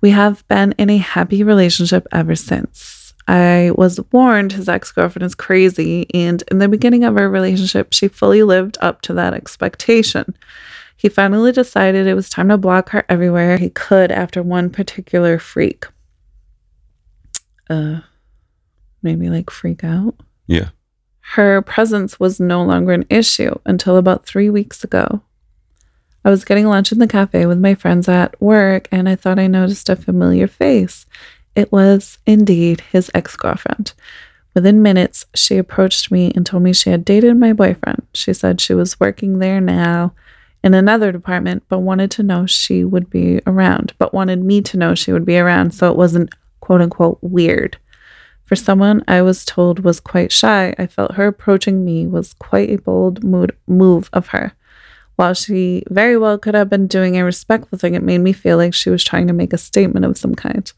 We 0.00 0.10
have 0.10 0.46
been 0.48 0.72
in 0.78 0.88
a 0.90 0.98
happy 0.98 1.42
relationship 1.42 2.06
ever 2.12 2.36
since. 2.36 3.14
I 3.28 3.72
was 3.74 3.98
warned 4.12 4.52
his 4.52 4.68
ex 4.68 4.92
girlfriend 4.92 5.26
is 5.26 5.34
crazy, 5.34 6.06
and 6.14 6.44
in 6.48 6.58
the 6.58 6.68
beginning 6.68 7.02
of 7.02 7.16
our 7.16 7.28
relationship, 7.28 7.92
she 7.92 8.06
fully 8.06 8.44
lived 8.44 8.78
up 8.80 9.02
to 9.02 9.14
that 9.14 9.34
expectation. 9.34 10.36
He 10.96 11.08
finally 11.08 11.50
decided 11.50 12.06
it 12.06 12.14
was 12.14 12.30
time 12.30 12.48
to 12.50 12.56
block 12.56 12.90
her 12.90 13.04
everywhere 13.08 13.58
he 13.58 13.68
could 13.68 14.12
after 14.12 14.42
one 14.42 14.70
particular 14.70 15.40
freak. 15.40 15.86
Uh, 17.68 18.00
maybe 19.02 19.28
like 19.28 19.50
freak 19.50 19.82
out 19.82 20.14
Yeah. 20.46 20.68
her 21.34 21.60
presence 21.62 22.20
was 22.20 22.38
no 22.38 22.62
longer 22.62 22.92
an 22.92 23.04
issue 23.10 23.54
until 23.64 23.96
about 23.96 24.26
three 24.26 24.48
weeks 24.48 24.84
ago. 24.84 25.20
I 26.24 26.30
was 26.30 26.44
getting 26.44 26.66
lunch 26.66 26.92
in 26.92 26.98
the 26.98 27.06
cafe 27.06 27.46
with 27.46 27.58
my 27.58 27.74
friends 27.74 28.08
at 28.08 28.40
work 28.40 28.88
and 28.90 29.08
I 29.08 29.14
thought 29.16 29.38
I 29.38 29.46
noticed 29.46 29.88
a 29.88 29.96
familiar 29.96 30.46
face. 30.48 31.06
It 31.54 31.70
was 31.72 32.18
indeed 32.26 32.80
his 32.92 33.10
ex 33.14 33.36
girlfriend. 33.36 33.92
Within 34.54 34.82
minutes, 34.82 35.26
she 35.34 35.56
approached 35.58 36.10
me 36.10 36.32
and 36.34 36.46
told 36.46 36.62
me 36.62 36.72
she 36.72 36.90
had 36.90 37.04
dated 37.04 37.36
my 37.36 37.52
boyfriend. 37.52 38.06
She 38.14 38.32
said 38.32 38.60
she 38.60 38.74
was 38.74 38.98
working 38.98 39.38
there 39.38 39.60
now 39.60 40.14
in 40.64 40.74
another 40.74 41.12
department, 41.12 41.62
but 41.68 41.80
wanted 41.80 42.10
to 42.12 42.22
know 42.22 42.46
she 42.46 42.82
would 42.82 43.08
be 43.10 43.40
around, 43.46 43.92
but 43.98 44.14
wanted 44.14 44.42
me 44.42 44.62
to 44.62 44.76
know 44.76 44.94
she 44.94 45.12
would 45.12 45.26
be 45.26 45.38
around 45.38 45.72
so 45.74 45.90
it 45.90 45.96
wasn't 45.96 46.32
quote 46.60 46.80
unquote 46.80 47.18
weird. 47.20 47.76
For 48.46 48.54
someone 48.54 49.02
I 49.08 49.22
was 49.22 49.44
told 49.44 49.80
was 49.80 49.98
quite 49.98 50.30
shy, 50.30 50.72
I 50.78 50.86
felt 50.86 51.14
her 51.14 51.26
approaching 51.26 51.84
me 51.84 52.06
was 52.06 52.34
quite 52.34 52.70
a 52.70 52.78
bold 52.78 53.24
mood, 53.24 53.56
move 53.66 54.08
of 54.12 54.28
her. 54.28 54.52
While 55.16 55.34
she 55.34 55.82
very 55.90 56.16
well 56.16 56.38
could 56.38 56.54
have 56.54 56.70
been 56.70 56.86
doing 56.86 57.16
a 57.16 57.24
respectful 57.24 57.76
thing, 57.76 57.94
it 57.94 58.04
made 58.04 58.18
me 58.20 58.32
feel 58.32 58.56
like 58.56 58.72
she 58.72 58.88
was 58.88 59.02
trying 59.02 59.26
to 59.26 59.32
make 59.32 59.52
a 59.52 59.58
statement 59.58 60.06
of 60.06 60.16
some 60.16 60.36
kind. 60.36 60.70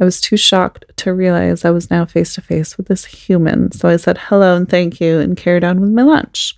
I 0.00 0.04
was 0.04 0.18
too 0.18 0.38
shocked 0.38 0.86
to 0.96 1.12
realize 1.12 1.62
I 1.64 1.70
was 1.70 1.90
now 1.90 2.06
face 2.06 2.34
to 2.36 2.40
face 2.40 2.78
with 2.78 2.88
this 2.88 3.04
human, 3.04 3.70
so 3.72 3.88
I 3.88 3.96
said 3.96 4.16
hello 4.16 4.56
and 4.56 4.66
thank 4.66 4.98
you 4.98 5.18
and 5.18 5.36
carried 5.36 5.64
on 5.64 5.78
with 5.80 5.90
my 5.90 6.02
lunch. 6.02 6.54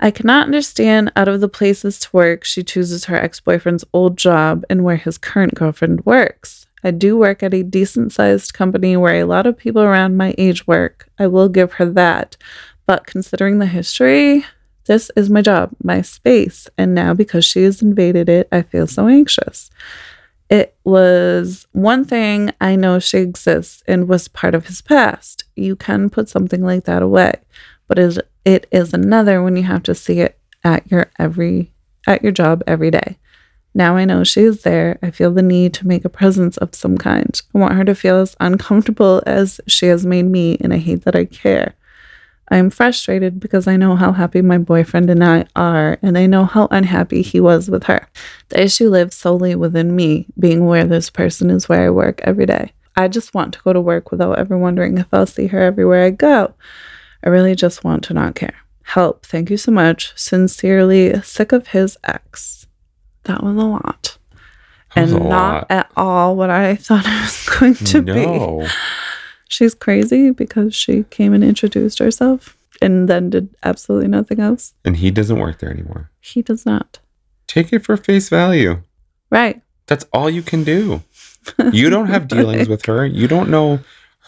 I 0.00 0.10
cannot 0.10 0.46
understand 0.46 1.12
out 1.14 1.28
of 1.28 1.42
the 1.42 1.48
places 1.48 1.98
to 1.98 2.08
work 2.12 2.44
she 2.44 2.62
chooses 2.62 3.04
her 3.06 3.16
ex 3.16 3.40
boyfriend's 3.40 3.84
old 3.92 4.16
job 4.16 4.64
and 4.70 4.82
where 4.82 4.96
his 4.96 5.18
current 5.18 5.54
girlfriend 5.54 6.06
works. 6.06 6.65
I 6.86 6.92
do 6.92 7.16
work 7.16 7.42
at 7.42 7.52
a 7.52 7.64
decent 7.64 8.12
sized 8.12 8.54
company 8.54 8.96
where 8.96 9.16
a 9.16 9.24
lot 9.24 9.44
of 9.44 9.58
people 9.58 9.82
around 9.82 10.16
my 10.16 10.36
age 10.38 10.68
work. 10.68 11.10
I 11.18 11.26
will 11.26 11.48
give 11.48 11.72
her 11.72 11.86
that. 11.86 12.36
But 12.86 13.06
considering 13.06 13.58
the 13.58 13.66
history, 13.66 14.46
this 14.84 15.10
is 15.16 15.28
my 15.28 15.42
job, 15.42 15.72
my 15.82 16.00
space. 16.02 16.68
And 16.78 16.94
now 16.94 17.12
because 17.12 17.44
she 17.44 17.64
has 17.64 17.82
invaded 17.82 18.28
it, 18.28 18.46
I 18.52 18.62
feel 18.62 18.86
so 18.86 19.08
anxious. 19.08 19.68
It 20.48 20.76
was 20.84 21.66
one 21.72 22.04
thing 22.04 22.52
I 22.60 22.76
know 22.76 23.00
she 23.00 23.18
exists 23.18 23.82
and 23.88 24.06
was 24.06 24.28
part 24.28 24.54
of 24.54 24.68
his 24.68 24.80
past. 24.80 25.42
You 25.56 25.74
can 25.74 26.08
put 26.08 26.28
something 26.28 26.62
like 26.62 26.84
that 26.84 27.02
away, 27.02 27.32
but 27.88 27.98
it 27.98 28.68
is 28.70 28.94
another 28.94 29.42
when 29.42 29.56
you 29.56 29.64
have 29.64 29.82
to 29.82 29.94
see 29.96 30.20
it 30.20 30.38
at 30.62 30.88
your 30.88 31.10
every 31.18 31.72
at 32.06 32.22
your 32.22 32.30
job 32.30 32.62
every 32.68 32.92
day. 32.92 33.18
Now 33.76 33.96
I 33.96 34.06
know 34.06 34.24
she 34.24 34.40
is 34.40 34.62
there. 34.62 34.98
I 35.02 35.10
feel 35.10 35.30
the 35.30 35.42
need 35.42 35.74
to 35.74 35.86
make 35.86 36.06
a 36.06 36.08
presence 36.08 36.56
of 36.56 36.74
some 36.74 36.96
kind. 36.96 37.38
I 37.54 37.58
want 37.58 37.74
her 37.74 37.84
to 37.84 37.94
feel 37.94 38.16
as 38.16 38.34
uncomfortable 38.40 39.22
as 39.26 39.60
she 39.66 39.84
has 39.88 40.06
made 40.06 40.24
me, 40.24 40.56
and 40.62 40.72
I 40.72 40.78
hate 40.78 41.04
that 41.04 41.14
I 41.14 41.26
care. 41.26 41.74
I 42.48 42.56
am 42.56 42.70
frustrated 42.70 43.38
because 43.38 43.68
I 43.68 43.76
know 43.76 43.94
how 43.94 44.12
happy 44.12 44.40
my 44.40 44.56
boyfriend 44.56 45.10
and 45.10 45.22
I 45.22 45.44
are, 45.54 45.98
and 46.00 46.16
I 46.16 46.24
know 46.24 46.46
how 46.46 46.68
unhappy 46.70 47.20
he 47.20 47.38
was 47.38 47.68
with 47.68 47.84
her. 47.84 48.08
The 48.48 48.62
issue 48.62 48.88
lives 48.88 49.14
solely 49.14 49.54
within 49.54 49.94
me, 49.94 50.24
being 50.38 50.60
aware 50.62 50.84
this 50.84 51.10
person 51.10 51.50
is 51.50 51.68
where 51.68 51.84
I 51.84 51.90
work 51.90 52.22
every 52.22 52.46
day. 52.46 52.72
I 52.96 53.08
just 53.08 53.34
want 53.34 53.52
to 53.52 53.60
go 53.62 53.74
to 53.74 53.80
work 53.82 54.10
without 54.10 54.38
ever 54.38 54.56
wondering 54.56 54.96
if 54.96 55.12
I'll 55.12 55.26
see 55.26 55.48
her 55.48 55.60
everywhere 55.60 56.04
I 56.04 56.10
go. 56.12 56.54
I 57.22 57.28
really 57.28 57.54
just 57.54 57.84
want 57.84 58.04
to 58.04 58.14
not 58.14 58.36
care. 58.36 58.54
Help. 58.84 59.26
Thank 59.26 59.50
you 59.50 59.58
so 59.58 59.70
much. 59.70 60.14
Sincerely, 60.16 61.20
sick 61.20 61.52
of 61.52 61.68
his 61.68 61.98
ex. 62.04 62.65
That 63.26 63.42
was 63.42 63.56
a 63.56 63.66
lot. 63.66 64.18
Was 64.96 65.12
and 65.12 65.22
a 65.22 65.28
not 65.28 65.52
lot. 65.54 65.66
at 65.70 65.90
all 65.96 66.36
what 66.36 66.50
I 66.50 66.74
thought 66.86 67.04
it 67.06 67.20
was 67.22 67.58
going 67.58 67.74
to 67.74 68.02
be. 68.02 68.68
She's 69.48 69.74
crazy 69.74 70.30
because 70.30 70.74
she 70.74 71.04
came 71.04 71.32
and 71.32 71.44
introduced 71.44 71.98
herself 71.98 72.56
and 72.82 73.08
then 73.08 73.30
did 73.30 73.48
absolutely 73.62 74.08
nothing 74.08 74.40
else. 74.40 74.74
And 74.84 74.96
he 74.96 75.10
doesn't 75.10 75.38
work 75.38 75.58
there 75.58 75.70
anymore. 75.70 76.10
He 76.20 76.42
does 76.42 76.66
not. 76.66 76.98
Take 77.46 77.72
it 77.72 77.84
for 77.84 77.96
face 77.96 78.28
value. 78.28 78.82
Right. 79.30 79.62
That's 79.86 80.04
all 80.12 80.28
you 80.28 80.42
can 80.42 80.64
do. 80.64 81.02
You 81.72 81.90
don't 81.90 82.06
have 82.08 82.26
dealings 82.36 82.68
with 82.68 82.84
her. 82.86 83.06
You 83.06 83.28
don't 83.28 83.50
know 83.50 83.80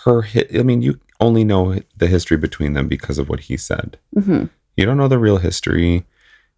her 0.04 0.22
hit. 0.22 0.54
I 0.54 0.62
mean, 0.62 0.82
you 0.82 1.00
only 1.20 1.42
know 1.44 1.80
the 1.96 2.06
history 2.06 2.36
between 2.36 2.74
them 2.74 2.86
because 2.88 3.18
of 3.18 3.28
what 3.28 3.40
he 3.40 3.56
said. 3.56 3.98
hmm 4.14 4.44
You 4.76 4.86
don't 4.86 4.96
know 4.96 5.08
the 5.08 5.18
real 5.18 5.38
history. 5.38 6.04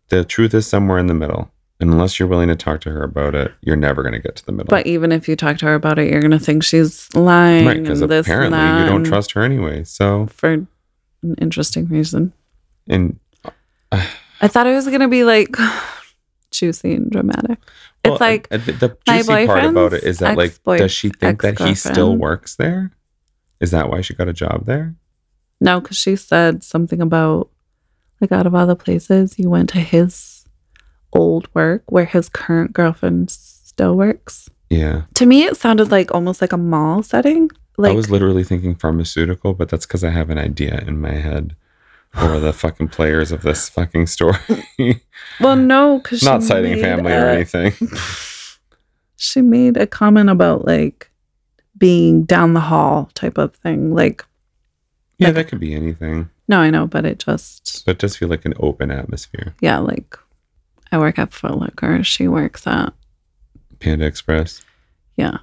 The 0.08 0.24
truth 0.24 0.52
is 0.52 0.66
somewhere 0.66 0.98
in 0.98 1.06
the 1.06 1.14
middle. 1.14 1.50
Unless 1.80 2.18
you're 2.18 2.28
willing 2.28 2.48
to 2.48 2.56
talk 2.56 2.80
to 2.82 2.90
her 2.90 3.02
about 3.02 3.34
it, 3.34 3.52
you're 3.62 3.76
never 3.76 4.02
going 4.02 4.12
to 4.12 4.18
get 4.18 4.36
to 4.36 4.46
the 4.46 4.52
middle. 4.52 4.68
But 4.68 4.86
even 4.86 5.12
if 5.12 5.28
you 5.28 5.36
talk 5.36 5.58
to 5.58 5.66
her 5.66 5.74
about 5.74 5.98
it, 5.98 6.10
you're 6.10 6.20
going 6.20 6.30
to 6.30 6.38
think 6.38 6.62
she's 6.62 7.08
lying. 7.14 7.66
right, 7.66 7.82
because 7.82 8.02
and 8.02 8.10
this 8.10 8.26
and 8.26 8.44
apparently 8.44 8.82
you 8.82 8.90
don't 8.90 9.04
trust 9.04 9.32
her 9.32 9.42
anyway. 9.42 9.84
So, 9.84 10.26
For 10.26 10.52
an 10.52 10.68
interesting 11.38 11.88
reason. 11.88 12.32
and 12.86 13.18
I 13.92 14.48
thought 14.48 14.66
it 14.66 14.74
was 14.74 14.86
going 14.86 15.00
to 15.00 15.08
be 15.08 15.24
like 15.24 15.56
juicy 16.50 16.94
and 16.94 17.10
dramatic. 17.10 17.58
well, 18.04 18.14
it's 18.14 18.20
like 18.20 18.48
uh, 18.50 18.58
the, 18.58 18.72
the 18.72 18.96
juicy 19.06 19.46
part 19.46 19.64
about 19.64 19.94
it 19.94 20.04
is 20.04 20.18
that, 20.18 20.36
like, 20.36 20.62
does 20.64 20.92
she 20.92 21.08
think 21.08 21.42
that 21.42 21.58
he 21.58 21.74
still 21.74 22.16
works 22.16 22.56
there? 22.56 22.92
Is 23.60 23.70
that 23.70 23.88
why 23.88 24.00
she 24.00 24.14
got 24.14 24.28
a 24.28 24.32
job 24.32 24.66
there? 24.66 24.94
No, 25.60 25.80
because 25.80 25.96
she 25.98 26.16
said 26.16 26.64
something 26.64 27.00
about 27.00 27.50
like 28.20 28.32
out 28.32 28.46
of 28.46 28.54
all 28.54 28.66
the 28.66 28.76
places 28.76 29.38
you 29.38 29.48
went 29.48 29.68
to 29.70 29.78
his 29.78 30.39
old 31.12 31.48
work 31.54 31.82
where 31.86 32.04
his 32.04 32.28
current 32.28 32.72
girlfriend 32.72 33.30
still 33.30 33.96
works. 33.96 34.48
Yeah. 34.68 35.02
To 35.14 35.26
me, 35.26 35.44
it 35.44 35.56
sounded 35.56 35.90
like 35.90 36.14
almost 36.14 36.40
like 36.40 36.52
a 36.52 36.56
mall 36.56 37.02
setting. 37.02 37.50
Like 37.76 37.92
I 37.92 37.94
was 37.96 38.10
literally 38.10 38.44
thinking 38.44 38.74
pharmaceutical, 38.74 39.54
but 39.54 39.68
that's 39.68 39.86
because 39.86 40.04
I 40.04 40.10
have 40.10 40.30
an 40.30 40.38
idea 40.38 40.84
in 40.86 41.00
my 41.00 41.12
head 41.14 41.56
for 42.12 42.38
the 42.38 42.52
fucking 42.62 42.88
players 42.88 43.32
of 43.32 43.42
this 43.42 43.68
fucking 43.68 44.06
story. 44.06 44.36
well, 45.40 45.56
no, 45.56 45.98
because 45.98 46.20
she's 46.20 46.28
Not 46.28 46.42
citing 46.42 46.80
family 46.80 47.12
or 47.12 47.26
anything. 47.26 47.72
She 49.16 49.42
made 49.42 49.76
a 49.76 49.86
comment 49.86 50.30
about 50.30 50.64
like 50.66 51.10
being 51.76 52.24
down 52.24 52.54
the 52.54 52.60
hall 52.60 53.10
type 53.14 53.36
of 53.36 53.54
thing. 53.56 53.94
Like, 53.94 54.24
Yeah, 55.18 55.28
Like- 55.28 55.34
that 55.34 55.48
could 55.48 55.60
be 55.60 55.74
anything, 55.74 56.30
no, 56.48 56.58
I 56.58 56.70
know, 56.70 56.86
but 56.86 57.04
it 57.04 57.18
just 57.18 57.84
but 57.86 57.92
it 57.92 57.98
does 57.98 58.16
feel 58.16 58.28
like 58.28 58.44
an 58.44 58.54
open 58.58 58.90
atmosphere. 58.90 59.54
yeah, 59.60 59.78
like 59.78 60.16
I 60.92 60.98
work 60.98 61.18
at 61.18 61.32
Foot 61.32 61.56
Locker. 61.58 62.02
She 62.04 62.26
works 62.28 62.66
at 62.66 62.92
Panda 63.78 64.06
Express. 64.06 64.62
yeah. 65.16 65.38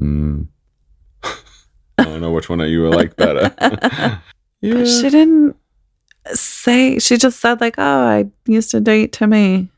Mm. 0.00 0.46
I 1.22 2.04
don't 2.04 2.20
know 2.20 2.32
which 2.32 2.48
one 2.48 2.60
of 2.60 2.68
you 2.68 2.82
would 2.82 2.94
like 2.94 3.16
better. 3.16 3.54
yeah. 3.60 4.18
But 4.62 4.86
she 4.86 5.10
didn't 5.10 5.56
say. 6.34 6.98
She 7.00 7.16
just 7.16 7.40
said 7.40 7.60
like, 7.60 7.74
"Oh, 7.78 8.04
I 8.06 8.26
used 8.46 8.70
to 8.72 8.80
date 8.80 9.12
Timmy." 9.12 9.68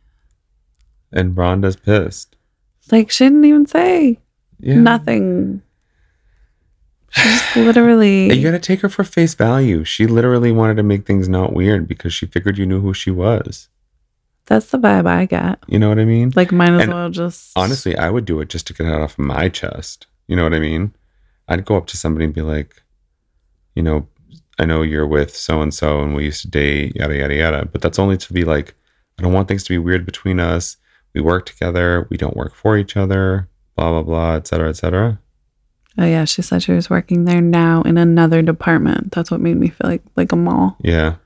and 1.13 1.35
Rhonda's 1.37 1.77
pissed. 1.77 2.37
Like 2.93 3.11
she 3.11 3.25
didn't 3.25 3.45
even 3.45 3.67
say 3.67 4.19
Yeah. 4.61 4.75
nothing. 4.81 5.63
She 7.11 7.23
just 7.23 7.57
literally. 7.57 8.31
You 8.37 8.43
gotta 8.43 8.59
take 8.59 8.81
her 8.81 8.89
for 8.89 9.05
face 9.05 9.35
value. 9.35 9.85
She 9.85 10.07
literally 10.07 10.51
wanted 10.53 10.77
to 10.77 10.83
make 10.83 11.07
things 11.07 11.29
not 11.29 11.53
weird 11.53 11.87
because 11.89 12.13
she 12.13 12.27
figured 12.27 12.59
you 12.59 12.67
knew 12.67 12.81
who 12.81 12.93
she 12.93 13.11
was. 13.11 13.69
That's 14.47 14.71
the 14.71 14.79
vibe 14.79 15.07
I 15.07 15.27
get. 15.27 15.59
You 15.67 15.79
know 15.79 15.89
what 15.89 15.99
I 15.99 16.05
mean? 16.05 16.33
Like, 16.35 16.53
might 16.53 16.73
as 16.73 16.83
And 16.83 16.93
well 16.93 17.11
just 17.11 17.53
Honestly, 17.57 17.97
I 17.97 18.11
would 18.11 18.25
do 18.25 18.41
it 18.41 18.49
just 18.49 18.67
to 18.69 18.75
get 18.75 18.87
it 18.87 18.93
off 18.93 19.19
my 19.19 19.49
chest. 19.49 20.07
You 20.27 20.37
know 20.37 20.45
what 20.45 20.55
I 20.55 20.59
mean? 20.59 20.95
I'd 21.49 21.65
go 21.65 21.77
up 21.77 21.87
to 21.89 21.97
somebody 21.97 22.25
and 22.25 22.35
be 22.35 22.43
like, 22.43 22.83
you 23.75 23.83
know, 23.83 24.09
I 24.59 24.65
know 24.65 24.83
you're 24.83 25.07
with 25.07 25.35
so 25.35 25.61
and 25.63 25.75
so 25.75 26.01
and 26.01 26.15
we 26.15 26.25
used 26.25 26.43
to 26.43 26.49
date, 26.49 26.95
yada, 26.97 27.17
yada, 27.17 27.35
yada. 27.35 27.65
But 27.67 27.83
that's 27.83 27.99
only 27.99 28.17
to 28.17 28.33
be 28.33 28.45
like, 28.45 28.75
I 29.19 29.23
don't 29.23 29.33
want 29.33 29.49
things 29.49 29.65
to 29.65 29.71
be 29.71 29.79
weird 29.79 30.07
between 30.07 30.41
us. 30.41 30.77
We 31.15 31.21
work 31.21 31.47
together. 31.47 32.07
We 32.11 32.17
don't 32.17 32.37
work 32.37 32.55
for 32.55 32.77
each 32.77 32.97
other, 32.97 33.49
blah, 33.77 33.91
blah, 33.91 34.03
blah, 34.03 34.35
et 34.35 34.47
cetera, 34.47 34.69
et 34.69 34.77
cetera. 34.77 35.21
Oh 35.97 36.05
yeah, 36.05 36.25
she 36.25 36.43
said 36.43 36.63
she 36.63 36.73
was 36.73 36.91
working 36.91 37.25
there 37.25 37.41
now 37.41 37.83
in 37.83 37.99
another 37.99 38.43
department. 38.43 39.13
That's 39.13 39.31
what 39.31 39.41
made 39.41 39.57
me 39.57 39.69
feel 39.69 39.89
like 39.89 40.03
like 40.17 40.33
a 40.33 40.37
mall. 40.37 40.77
Yeah. 40.81 41.17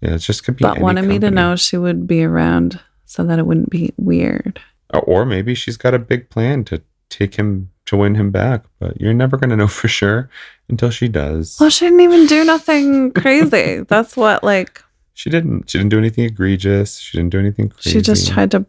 Yeah, 0.00 0.14
it's 0.14 0.26
just 0.26 0.44
could 0.44 0.56
be. 0.56 0.62
But 0.62 0.78
wanted 0.80 1.04
me 1.06 1.18
to 1.18 1.30
know 1.30 1.56
she 1.56 1.76
would 1.76 2.06
be 2.06 2.22
around 2.24 2.80
so 3.04 3.24
that 3.24 3.38
it 3.38 3.46
wouldn't 3.46 3.70
be 3.70 3.92
weird. 3.96 4.60
Or- 4.94 5.00
Or 5.02 5.26
maybe 5.26 5.54
she's 5.54 5.76
got 5.76 5.94
a 5.94 5.98
big 5.98 6.30
plan 6.30 6.64
to 6.64 6.82
take 7.10 7.34
him 7.36 7.70
to 7.86 7.96
win 7.96 8.14
him 8.16 8.30
back, 8.30 8.64
but 8.78 9.00
you're 9.00 9.14
never 9.14 9.36
going 9.36 9.50
to 9.50 9.56
know 9.56 9.66
for 9.80 9.88
sure 9.88 10.28
until 10.68 10.90
she 10.90 11.08
does. 11.08 11.56
Well, 11.58 11.70
she 11.70 11.86
didn't 11.86 12.00
even 12.00 12.26
do 12.26 12.44
nothing 12.44 13.12
crazy. 13.12 13.80
That's 13.88 14.16
what 14.16 14.44
like 14.44 14.82
She 15.14 15.30
didn't. 15.30 15.70
She 15.70 15.78
didn't 15.78 15.90
do 15.90 15.98
anything 15.98 16.24
egregious. 16.26 16.98
She 16.98 17.16
didn't 17.18 17.30
do 17.30 17.38
anything 17.38 17.70
crazy. 17.70 17.90
she 17.90 18.00
just 18.02 18.28
tried 18.30 18.50
to 18.52 18.66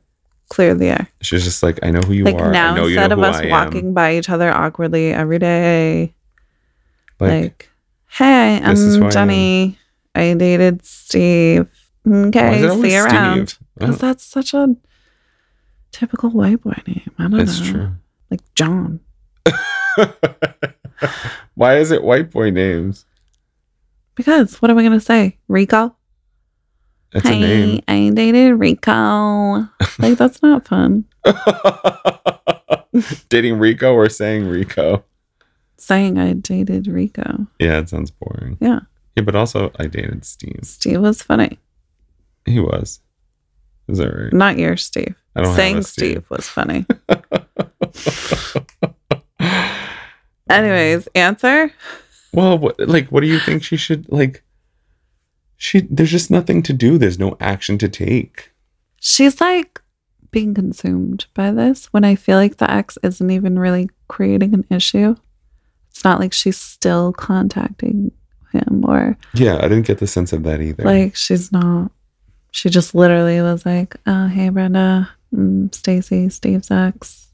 clear 0.50 0.74
the 0.74 0.88
air. 0.88 1.08
She 1.22 1.36
was 1.36 1.44
just 1.44 1.62
like, 1.62 1.80
I 1.84 1.92
know 1.92 2.00
who 2.02 2.14
you 2.14 2.24
like 2.24 2.36
are. 2.42 2.52
now 2.52 2.72
I 2.72 2.76
know 2.76 2.88
you 2.88 2.96
instead 2.98 3.12
of 3.12 3.20
us 3.20 3.36
I 3.36 3.44
am. 3.44 3.50
walking 3.52 3.94
by 3.94 4.18
each 4.18 4.30
other 4.30 4.50
awkwardly 4.52 5.14
every 5.14 5.38
day, 5.38 6.16
Like, 7.20 7.30
like, 7.42 7.70
hey, 8.08 8.60
this 8.64 8.80
is 8.80 8.96
who 8.96 9.02
I 9.04 9.06
I'm 9.06 9.08
am. 9.08 9.12
Jenny. 9.12 9.79
I 10.16 10.34
dated 10.34 10.86
Steve. 10.86 11.68
Okay, 12.08 12.70
see 12.82 12.94
you 12.94 13.04
around. 13.04 13.58
Because 13.78 14.00
that's 14.00 14.24
such 14.24 14.54
a 14.54 14.76
typical 15.92 16.30
white 16.30 16.62
boy 16.62 16.78
name. 16.88 17.12
I 17.18 17.24
don't 17.24 17.38
That's 17.38 17.60
know. 17.62 17.72
true. 17.72 17.92
Like 18.32 18.42
John. 18.56 19.00
Why 21.56 21.78
is 21.78 21.92
it 21.92 22.04
white 22.04 22.32
boy 22.32 22.50
names? 22.52 23.06
Because 24.16 24.62
what 24.62 24.72
am 24.72 24.78
I 24.78 24.84
gonna 24.84 25.00
say? 25.00 25.38
Rico? 25.48 25.96
It's 27.14 27.26
hey, 27.28 27.38
a 27.38 27.40
name. 27.40 27.82
I 27.88 28.12
dated 28.14 28.60
Rico. 28.60 29.68
like 29.98 30.18
that's 30.18 30.44
not 30.44 30.68
fun. 30.68 31.06
Dating 33.30 33.58
Rico 33.60 33.94
or 33.94 34.10
saying 34.10 34.48
Rico? 34.48 35.06
Saying 35.78 36.20
I 36.20 36.34
dated 36.34 36.88
Rico. 36.88 37.48
Yeah, 37.60 37.80
it 37.80 37.90
sounds 37.90 38.12
boring. 38.12 38.58
Yeah. 38.60 38.82
Yeah, 39.20 39.26
but 39.26 39.36
also 39.36 39.70
I 39.78 39.88
dated 39.88 40.24
Steve. 40.24 40.62
Steve 40.64 41.02
was 41.02 41.22
funny. 41.22 41.60
He 42.46 42.62
was. 42.62 43.02
Is 43.90 43.98
that 43.98 44.08
right? 44.08 44.32
Not 44.32 44.58
your 44.58 44.78
Steve. 44.78 45.14
I 45.36 45.42
don't 45.42 45.56
Saying 45.58 45.82
Steve. 45.82 46.24
Steve. 46.24 46.30
was 46.30 46.48
funny. 46.48 46.86
Anyways, 50.50 51.10
answer. 51.16 51.74
Well, 52.32 52.58
what, 52.58 52.80
like, 52.80 53.10
what 53.10 53.20
do 53.20 53.28
you 53.28 53.40
think 53.40 53.62
she 53.62 53.76
should 53.76 54.10
like? 54.10 54.42
She 55.58 55.82
there's 55.82 56.12
just 56.12 56.32
nothing 56.32 56.64
to 56.64 56.72
do. 56.72 56.98
There's 56.98 57.20
no 57.20 57.36
action 57.42 57.78
to 57.80 57.90
take. 57.90 58.54
She's 59.02 59.42
like 59.42 59.82
being 60.32 60.54
consumed 60.54 61.26
by 61.34 61.52
this 61.52 61.88
when 61.88 62.06
I 62.06 62.16
feel 62.16 62.38
like 62.38 62.56
the 62.56 62.72
ex 62.72 62.98
isn't 63.04 63.30
even 63.30 63.60
really 63.60 63.90
creating 64.08 64.54
an 64.54 64.64
issue. 64.70 65.18
It's 65.92 66.06
not 66.06 66.22
like 66.22 66.32
she's 66.32 66.58
still 66.58 67.12
contacting 67.12 68.14
him 68.52 68.84
or 68.88 69.18
Yeah, 69.34 69.58
I 69.58 69.64
didn't 69.64 69.86
get 69.88 69.98
the 70.00 70.08
sense 70.08 70.34
of 70.34 70.44
that 70.44 70.62
either. 70.62 70.84
like 70.84 71.16
she's 71.16 71.52
not. 71.52 71.92
She 72.52 72.70
just 72.70 72.96
literally 72.96 73.40
was 73.42 73.66
like, 73.66 73.96
"Oh, 74.08 74.28
hey, 74.28 74.50
Brenda, 74.50 75.10
mm, 75.34 75.74
Stacy, 75.74 76.30
Steve's 76.30 76.72
ex." 76.72 77.28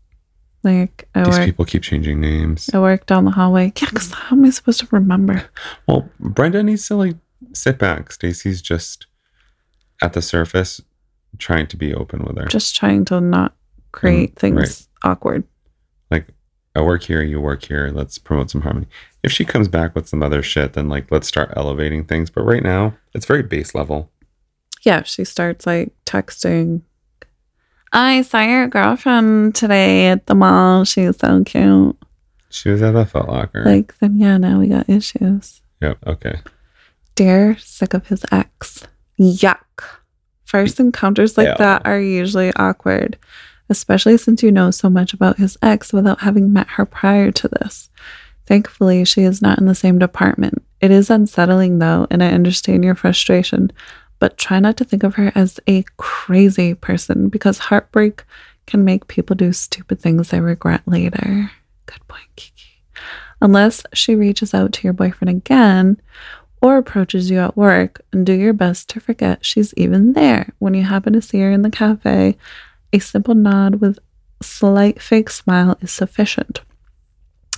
Like 0.63 1.07
I 1.13 1.23
These 1.25 1.33
work, 1.37 1.45
people 1.45 1.65
keep 1.65 1.83
changing 1.83 2.19
names. 2.19 2.69
I 2.73 2.79
work 2.79 3.05
down 3.05 3.25
the 3.25 3.31
hallway. 3.31 3.71
Yeah, 3.79 3.87
because 3.89 4.11
how 4.11 4.35
am 4.35 4.43
I 4.45 4.49
supposed 4.49 4.79
to 4.81 4.87
remember? 4.91 5.47
Well, 5.87 6.09
Brenda 6.19 6.63
needs 6.63 6.87
to 6.87 6.95
like 6.95 7.15
sit 7.53 7.77
back. 7.77 8.11
Stacy's 8.11 8.61
just 8.61 9.05
at 10.01 10.13
the 10.13 10.21
surface 10.21 10.81
trying 11.37 11.67
to 11.67 11.77
be 11.77 11.93
open 11.93 12.23
with 12.25 12.37
her. 12.37 12.45
Just 12.45 12.75
trying 12.75 13.05
to 13.05 13.21
not 13.21 13.55
create 13.91 14.35
Mm, 14.35 14.39
things 14.39 14.57
right. 14.57 15.11
awkward. 15.11 15.43
like 16.11 16.27
I 16.75 16.81
work 16.81 17.03
here, 17.03 17.21
you 17.21 17.39
work 17.39 17.63
here. 17.65 17.89
Let's 17.93 18.17
promote 18.17 18.49
some 18.49 18.61
harmony. 18.61 18.87
If 19.25 19.31
she 19.31 19.43
comes 19.43 19.67
back 19.67 19.95
with 19.95 20.07
some 20.07 20.21
other 20.21 20.43
shit, 20.43 20.73
then 20.73 20.87
like 20.87 21.09
let's 21.09 21.27
start 21.27 21.51
elevating 21.55 22.05
things. 22.05 22.29
But 22.29 22.43
right 22.43 22.61
now, 22.61 22.93
it's 23.15 23.25
very 23.25 23.41
base 23.41 23.73
level. 23.73 24.11
Yeah, 24.83 25.01
she 25.01 25.25
starts 25.25 25.65
like 25.65 25.93
texting. 26.05 26.81
I 27.91 28.21
saw 28.21 28.41
your 28.41 28.67
girlfriend 28.67 29.55
today 29.55 30.09
at 30.09 30.27
the 30.27 30.35
mall. 30.35 30.83
She's 30.83 31.17
so 31.17 31.43
cute. 31.43 31.97
She 32.51 32.69
was 32.69 32.83
at 32.83 32.95
a 32.95 33.03
Foot 33.03 33.27
Locker. 33.27 33.65
Like, 33.65 33.97
then 33.97 34.19
yeah, 34.19 34.37
now 34.37 34.59
we 34.59 34.67
got 34.67 34.87
issues. 34.87 35.59
yep. 35.81 35.97
Okay. 36.05 36.39
Dear, 37.15 37.57
sick 37.57 37.95
of 37.95 38.05
his 38.05 38.23
ex. 38.31 38.83
Yuck. 39.19 39.83
First 40.43 40.79
encounters 40.79 41.35
like 41.35 41.57
that 41.57 41.81
are 41.83 41.99
usually 41.99 42.53
awkward, 42.57 43.17
especially 43.71 44.17
since 44.17 44.43
you 44.43 44.51
know 44.51 44.69
so 44.69 44.87
much 44.87 45.13
about 45.13 45.37
his 45.37 45.57
ex 45.63 45.91
without 45.91 46.21
having 46.21 46.53
met 46.53 46.67
her 46.67 46.85
prior 46.85 47.31
to 47.31 47.47
this. 47.47 47.89
Thankfully, 48.45 49.05
she 49.05 49.23
is 49.23 49.41
not 49.41 49.59
in 49.59 49.65
the 49.65 49.75
same 49.75 49.99
department. 49.99 50.63
It 50.81 50.91
is 50.91 51.09
unsettling 51.09 51.79
though, 51.79 52.07
and 52.11 52.23
I 52.23 52.27
understand 52.27 52.83
your 52.83 52.95
frustration, 52.95 53.71
but 54.19 54.37
try 54.37 54.59
not 54.59 54.77
to 54.77 54.85
think 54.85 55.03
of 55.03 55.15
her 55.15 55.31
as 55.35 55.59
a 55.67 55.83
crazy 55.97 56.73
person 56.73 57.29
because 57.29 57.57
heartbreak 57.57 58.23
can 58.67 58.83
make 58.83 59.07
people 59.07 59.35
do 59.35 59.51
stupid 59.51 59.99
things 59.99 60.29
they 60.29 60.39
regret 60.39 60.81
later. 60.85 61.51
Good 61.85 62.07
point, 62.07 62.27
Kiki. 62.35 62.81
Unless 63.41 63.83
she 63.93 64.15
reaches 64.15 64.53
out 64.53 64.73
to 64.73 64.83
your 64.83 64.93
boyfriend 64.93 65.29
again 65.29 66.01
or 66.61 66.77
approaches 66.77 67.29
you 67.29 67.37
at 67.39 67.55
work, 67.55 68.01
and 68.11 68.25
do 68.25 68.33
your 68.33 68.53
best 68.53 68.89
to 68.89 68.99
forget 68.99 69.45
she's 69.45 69.73
even 69.75 70.13
there. 70.13 70.49
When 70.57 70.73
you 70.73 70.83
happen 70.83 71.13
to 71.13 71.21
see 71.21 71.39
her 71.41 71.51
in 71.51 71.61
the 71.61 71.69
cafe, 71.69 72.37
a 72.91 72.99
simple 72.99 73.35
nod 73.35 73.75
with 73.75 73.99
slight 74.41 74.99
fake 74.99 75.29
smile 75.29 75.77
is 75.81 75.91
sufficient. 75.91 76.61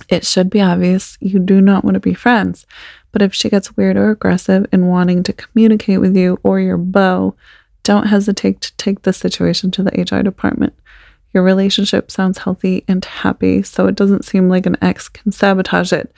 It 0.08 0.24
should 0.24 0.50
be 0.50 0.60
obvious 0.60 1.16
you 1.20 1.38
do 1.38 1.60
not 1.60 1.84
want 1.84 1.94
to 1.94 2.00
be 2.00 2.14
friends, 2.14 2.66
but 3.12 3.22
if 3.22 3.34
she 3.34 3.48
gets 3.48 3.76
weird 3.76 3.96
or 3.96 4.10
aggressive 4.10 4.66
in 4.72 4.86
wanting 4.86 5.22
to 5.24 5.32
communicate 5.32 6.00
with 6.00 6.16
you 6.16 6.38
or 6.42 6.60
your 6.60 6.76
beau, 6.76 7.34
don't 7.82 8.08
hesitate 8.08 8.60
to 8.60 8.76
take 8.76 9.02
the 9.02 9.12
situation 9.12 9.70
to 9.72 9.82
the 9.82 10.02
HR 10.02 10.22
department. 10.22 10.74
Your 11.32 11.42
relationship 11.42 12.10
sounds 12.10 12.38
healthy 12.38 12.84
and 12.88 13.04
happy, 13.04 13.62
so 13.62 13.86
it 13.86 13.94
doesn't 13.94 14.24
seem 14.24 14.48
like 14.48 14.66
an 14.66 14.76
ex 14.82 15.08
can 15.08 15.32
sabotage 15.32 15.92
it. 15.92 16.12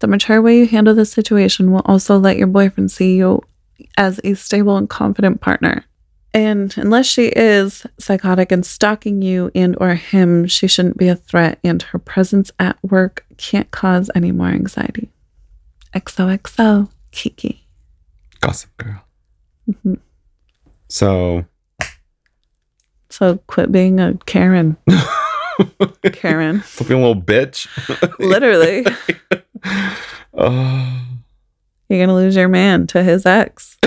The 0.00 0.06
mature 0.06 0.42
way 0.42 0.58
you 0.58 0.66
handle 0.66 0.94
this 0.94 1.12
situation 1.12 1.72
will 1.72 1.82
also 1.84 2.18
let 2.18 2.36
your 2.36 2.46
boyfriend 2.46 2.90
see 2.90 3.16
you 3.16 3.42
as 3.96 4.20
a 4.24 4.34
stable 4.34 4.76
and 4.76 4.88
confident 4.88 5.40
partner. 5.40 5.84
And 6.34 6.76
unless 6.76 7.06
she 7.06 7.28
is 7.28 7.86
psychotic 7.98 8.52
and 8.52 8.64
stalking 8.64 9.22
you 9.22 9.50
and 9.54 9.76
or 9.80 9.94
him, 9.94 10.46
she 10.46 10.66
shouldn't 10.66 10.98
be 10.98 11.08
a 11.08 11.16
threat 11.16 11.58
and 11.64 11.82
her 11.82 11.98
presence 11.98 12.50
at 12.58 12.76
work 12.82 13.24
can't 13.38 13.70
cause 13.70 14.10
any 14.14 14.32
more 14.32 14.48
anxiety. 14.48 15.10
XOXO 15.94 16.90
Kiki. 17.10 17.66
Gossip 18.40 18.76
Girl. 18.76 19.02
Mm-hmm. 19.68 19.94
So 20.88 21.46
So 23.08 23.38
quit 23.46 23.72
being 23.72 23.98
a 23.98 24.14
Karen. 24.26 24.76
Karen. 26.12 26.62
Stop 26.62 26.88
being 26.88 27.02
a 27.02 27.06
little 27.08 27.22
bitch. 27.22 27.66
Literally. 28.18 28.84
oh. 30.34 31.02
You're 31.88 32.06
gonna 32.06 32.14
lose 32.14 32.36
your 32.36 32.48
man 32.48 32.86
to 32.88 33.02
his 33.02 33.24
ex 33.24 33.78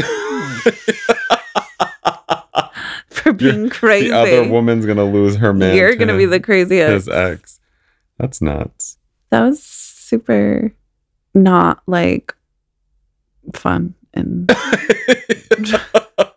for 3.40 3.52
being 3.52 3.70
crazy. 3.70 4.10
The 4.10 4.18
other 4.18 4.50
woman's 4.50 4.86
gonna 4.86 5.06
lose 5.06 5.36
her 5.38 5.54
man. 5.54 5.76
You're 5.76 5.96
gonna 5.96 6.18
be 6.18 6.26
the 6.26 6.40
crazy 6.40 6.80
ex. 6.82 7.06
his 7.06 7.10
ex. 7.10 7.60
That's 8.18 8.42
nuts. 8.42 8.98
That 9.30 9.42
was 9.42 9.62
super 9.64 10.74
not 11.34 11.82
like 11.88 12.34
fun. 13.54 13.96
And 14.14 14.50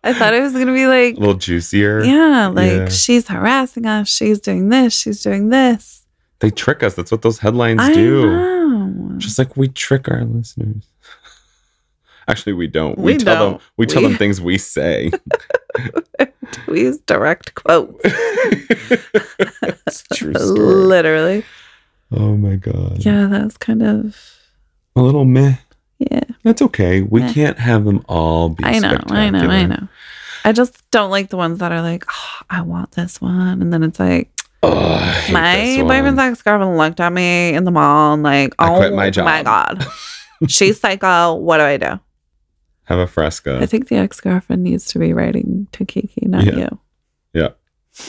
I 0.05 0.12
thought 0.12 0.34
it 0.34 0.42
was 0.42 0.53
gonna 0.53 0.72
be 0.74 0.86
like, 0.86 1.16
a 1.16 1.20
little 1.20 1.34
juicier. 1.34 2.03
yeah, 2.05 2.48
like 2.48 2.70
Yeah. 2.72 2.88
she's 2.88 3.28
harassing 3.28 3.86
us, 3.86 4.09
she's 4.09 4.40
doing 4.40 4.68
this, 4.68 4.92
she's 4.92 5.22
doing 5.22 5.48
this. 5.48 6.05
They 6.40 6.50
trick 6.50 6.82
us. 6.82 6.94
That's 6.94 7.11
what 7.12 7.22
those 7.22 7.38
headlines 7.38 7.80
I 7.80 7.92
do. 7.94 8.26
know. 8.26 9.18
Just 9.18 9.38
like 9.38 9.57
we 9.57 9.68
trick 9.68 10.09
our 10.09 10.24
listeners. 10.24 10.84
Actually, 12.28 12.53
we 12.55 12.66
don't. 12.66 12.98
We 12.98 13.16
tell 13.16 13.34
them. 13.34 13.53
don't. 13.53 13.62
We 13.76 13.86
tell 13.86 14.03
We- 14.03 14.09
them 14.09 14.16
things 14.18 14.40
we 14.40 14.59
say. 14.59 15.11
we 16.66 16.82
use 16.82 16.98
direct 16.98 17.55
quotes. 17.55 18.00
it's 19.86 20.03
true 20.14 20.34
story. 20.34 20.59
Literally. 20.59 21.44
Oh 22.11 22.36
my 22.36 22.57
god. 22.57 23.05
Yeah, 23.05 23.26
that 23.26 23.44
was 23.44 23.57
kind 23.57 23.82
of 23.82 24.16
A 24.96 25.03
little 25.03 25.24
meh. 25.24 25.57
yeah. 25.98 26.20
That's 26.42 26.62
okay. 26.62 27.03
We 27.03 27.20
Meh. 27.20 27.32
can't 27.32 27.59
have 27.59 27.84
them 27.84 28.05
all 28.09 28.50
be. 28.50 28.64
I 28.64 28.78
know, 28.78 28.96
I 29.09 29.30
know, 29.30 29.38
I 29.48 29.66
know. 29.66 29.88
I 30.44 30.53
just 30.53 30.82
don't 30.90 31.11
like 31.11 31.30
the 31.30 31.36
ones 31.36 31.61
that 31.61 31.70
are 31.72 31.82
like, 31.82 32.05
oh, 32.11 32.40
I 32.50 32.62
want 32.62 32.90
this 32.92 33.20
one. 33.20 33.62
And 33.62 33.72
then 33.72 33.82
it's 33.82 34.00
like, 34.00 34.28
Oh, 34.64 34.98
my 35.32 35.78
boyfriend's 35.80 36.20
ex 36.20 36.40
girlfriend 36.42 36.76
looked 36.76 37.00
at 37.00 37.12
me 37.12 37.53
in 37.55 37.64
the 37.64 37.70
mall 37.72 38.14
and 38.14 38.22
like, 38.22 38.55
oh 38.61 38.94
my 38.94 39.11
job." 39.11 39.24
my 39.24 39.42
God. 39.42 39.84
She's 40.48 40.78
psycho. 40.80 41.34
What 41.34 41.59
do 41.59 41.64
I 41.64 41.76
do? 41.78 42.00
Have 42.85 42.99
a 42.99 43.07
fresca. 43.07 43.59
I 43.61 43.66
think 43.66 43.89
the 43.89 43.97
ex 43.97 44.20
girlfriend 44.20 44.62
needs 44.64 44.87
to 44.87 44.99
be 44.99 45.12
writing 45.12 45.66
to 45.72 45.85
Kiki, 45.85 46.26
not 46.26 46.45
Yeah. 46.45 46.57
you. 46.57 46.78
Yeah. 47.33 47.49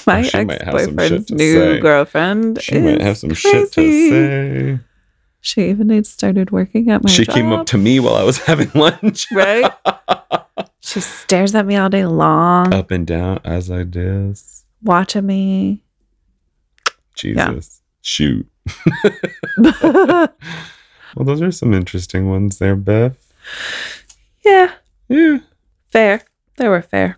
My 0.07 0.21
ex 0.21 0.33
might 0.33 0.61
have 0.61 0.79
some 0.79 0.87
shit 0.89 0.95
boyfriend's 0.95 1.31
new 1.31 1.53
say. 1.59 1.79
girlfriend. 1.79 2.61
she 2.61 2.79
might 2.79 3.01
have 3.01 3.17
some 3.17 3.33
shit 3.33 3.71
to 3.73 4.09
say. 4.09 4.79
She 5.41 5.69
even 5.69 5.89
had 5.89 6.05
started 6.07 6.51
working 6.51 6.89
at 6.89 7.03
my 7.03 7.09
she 7.09 7.25
job. 7.25 7.35
came 7.35 7.51
up 7.51 7.65
to 7.67 7.77
me 7.77 7.99
while 7.99 8.15
I 8.15 8.23
was 8.23 8.37
having 8.45 8.71
lunch. 8.73 9.27
right? 9.33 9.69
she 10.79 11.01
stares 11.01 11.53
at 11.53 11.65
me 11.65 11.75
all 11.75 11.89
day 11.89 12.05
long, 12.05 12.73
Up 12.73 12.91
and 12.91 13.05
down 13.05 13.39
as 13.43 13.69
I 13.69 13.83
did. 13.83 14.39
watching 14.81 15.25
me. 15.25 15.83
Jesus. 17.15 17.81
Shoot. 18.01 18.47
Well, 21.15 21.25
those 21.25 21.43
are 21.43 21.51
some 21.51 21.73
interesting 21.75 22.27
ones 22.27 22.57
there, 22.57 22.75
Beth. 22.75 23.17
Yeah, 24.45 24.71
Yeah. 25.09 25.39
fair. 25.91 26.21
They 26.57 26.67
were 26.67 26.81
fair. 26.81 27.17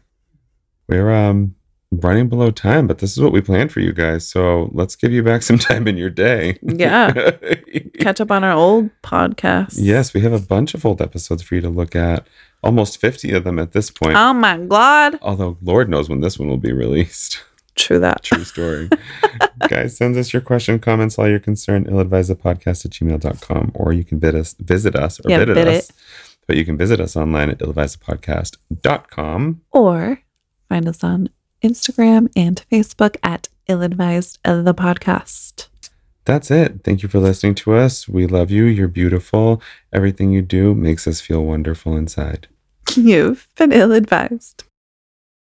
We're 0.87 1.11
um 1.13 1.55
running 1.91 2.27
below 2.27 2.51
time, 2.51 2.87
but 2.87 2.97
this 2.99 3.11
is 3.13 3.21
what 3.21 3.31
we 3.31 3.41
planned 3.41 3.71
for 3.71 3.79
you 3.79 3.93
guys. 3.93 4.27
So 4.27 4.69
let's 4.73 4.95
give 4.95 5.11
you 5.11 5.23
back 5.23 5.41
some 5.49 5.57
time 5.57 5.87
in 5.87 5.97
your 5.97 6.09
day. 6.09 6.57
Yeah. 6.61 7.11
Catch 7.99 8.21
up 8.21 8.31
on 8.31 8.43
our 8.43 8.51
old 8.53 8.89
podcast. 9.01 9.75
yes, 9.77 10.13
we 10.13 10.21
have 10.21 10.33
a 10.33 10.39
bunch 10.39 10.73
of 10.73 10.85
old 10.85 11.01
episodes 11.01 11.41
for 11.41 11.55
you 11.55 11.61
to 11.61 11.69
look 11.69 11.95
at. 11.95 12.27
Almost 12.63 12.97
50 12.99 13.31
of 13.33 13.43
them 13.43 13.59
at 13.59 13.73
this 13.73 13.91
point. 13.91 14.15
Oh 14.17 14.33
my 14.33 14.57
God. 14.57 15.19
Although 15.21 15.57
Lord 15.61 15.87
knows 15.89 16.09
when 16.09 16.21
this 16.21 16.39
one 16.39 16.47
will 16.49 16.57
be 16.57 16.73
released. 16.73 17.43
True 17.75 17.99
that. 17.99 18.23
True 18.23 18.43
story. 18.43 18.89
Guys, 19.67 19.97
send 19.97 20.15
us 20.17 20.31
your 20.33 20.41
question, 20.41 20.79
comments, 20.79 21.19
all 21.19 21.27
your 21.27 21.39
concern, 21.39 21.83
illadvisedpodcast 21.85 22.85
at 22.85 22.91
gmail.com, 22.91 23.71
or 23.75 23.91
you 23.93 24.03
can 24.05 24.17
bid 24.17 24.33
us, 24.33 24.53
visit 24.59 24.95
us 24.95 25.19
or 25.19 25.29
Yeah, 25.29 25.39
bid, 25.45 25.53
bid 25.55 25.67
us. 25.67 25.91
But 26.47 26.57
you 26.57 26.65
can 26.65 26.77
visit 26.77 26.99
us 26.99 27.15
online 27.15 27.49
at 27.49 27.59
illadvisedpodcast.com. 27.59 29.61
Or 29.71 30.19
find 30.69 30.87
us 30.87 31.03
on 31.03 31.29
Instagram 31.63 32.31
and 32.35 32.63
Facebook 32.71 33.17
at 33.23 33.49
Ill 33.67 33.81
Advised 33.81 34.39
the 34.43 34.73
Podcast. 34.73 35.67
That's 36.25 36.49
it. 36.49 36.83
Thank 36.83 37.03
you 37.03 37.09
for 37.09 37.19
listening 37.19 37.53
to 37.55 37.73
us. 37.73 38.07
We 38.07 38.25
love 38.25 38.49
you. 38.49 38.65
You're 38.65 38.87
beautiful. 38.87 39.61
Everything 39.93 40.31
you 40.31 40.41
do 40.41 40.73
makes 40.73 41.07
us 41.07 41.21
feel 41.21 41.45
wonderful 41.45 41.95
inside. 41.95 42.47
You've 42.95 43.47
been 43.55 43.71
ill 43.71 43.91
advised. 43.91 44.63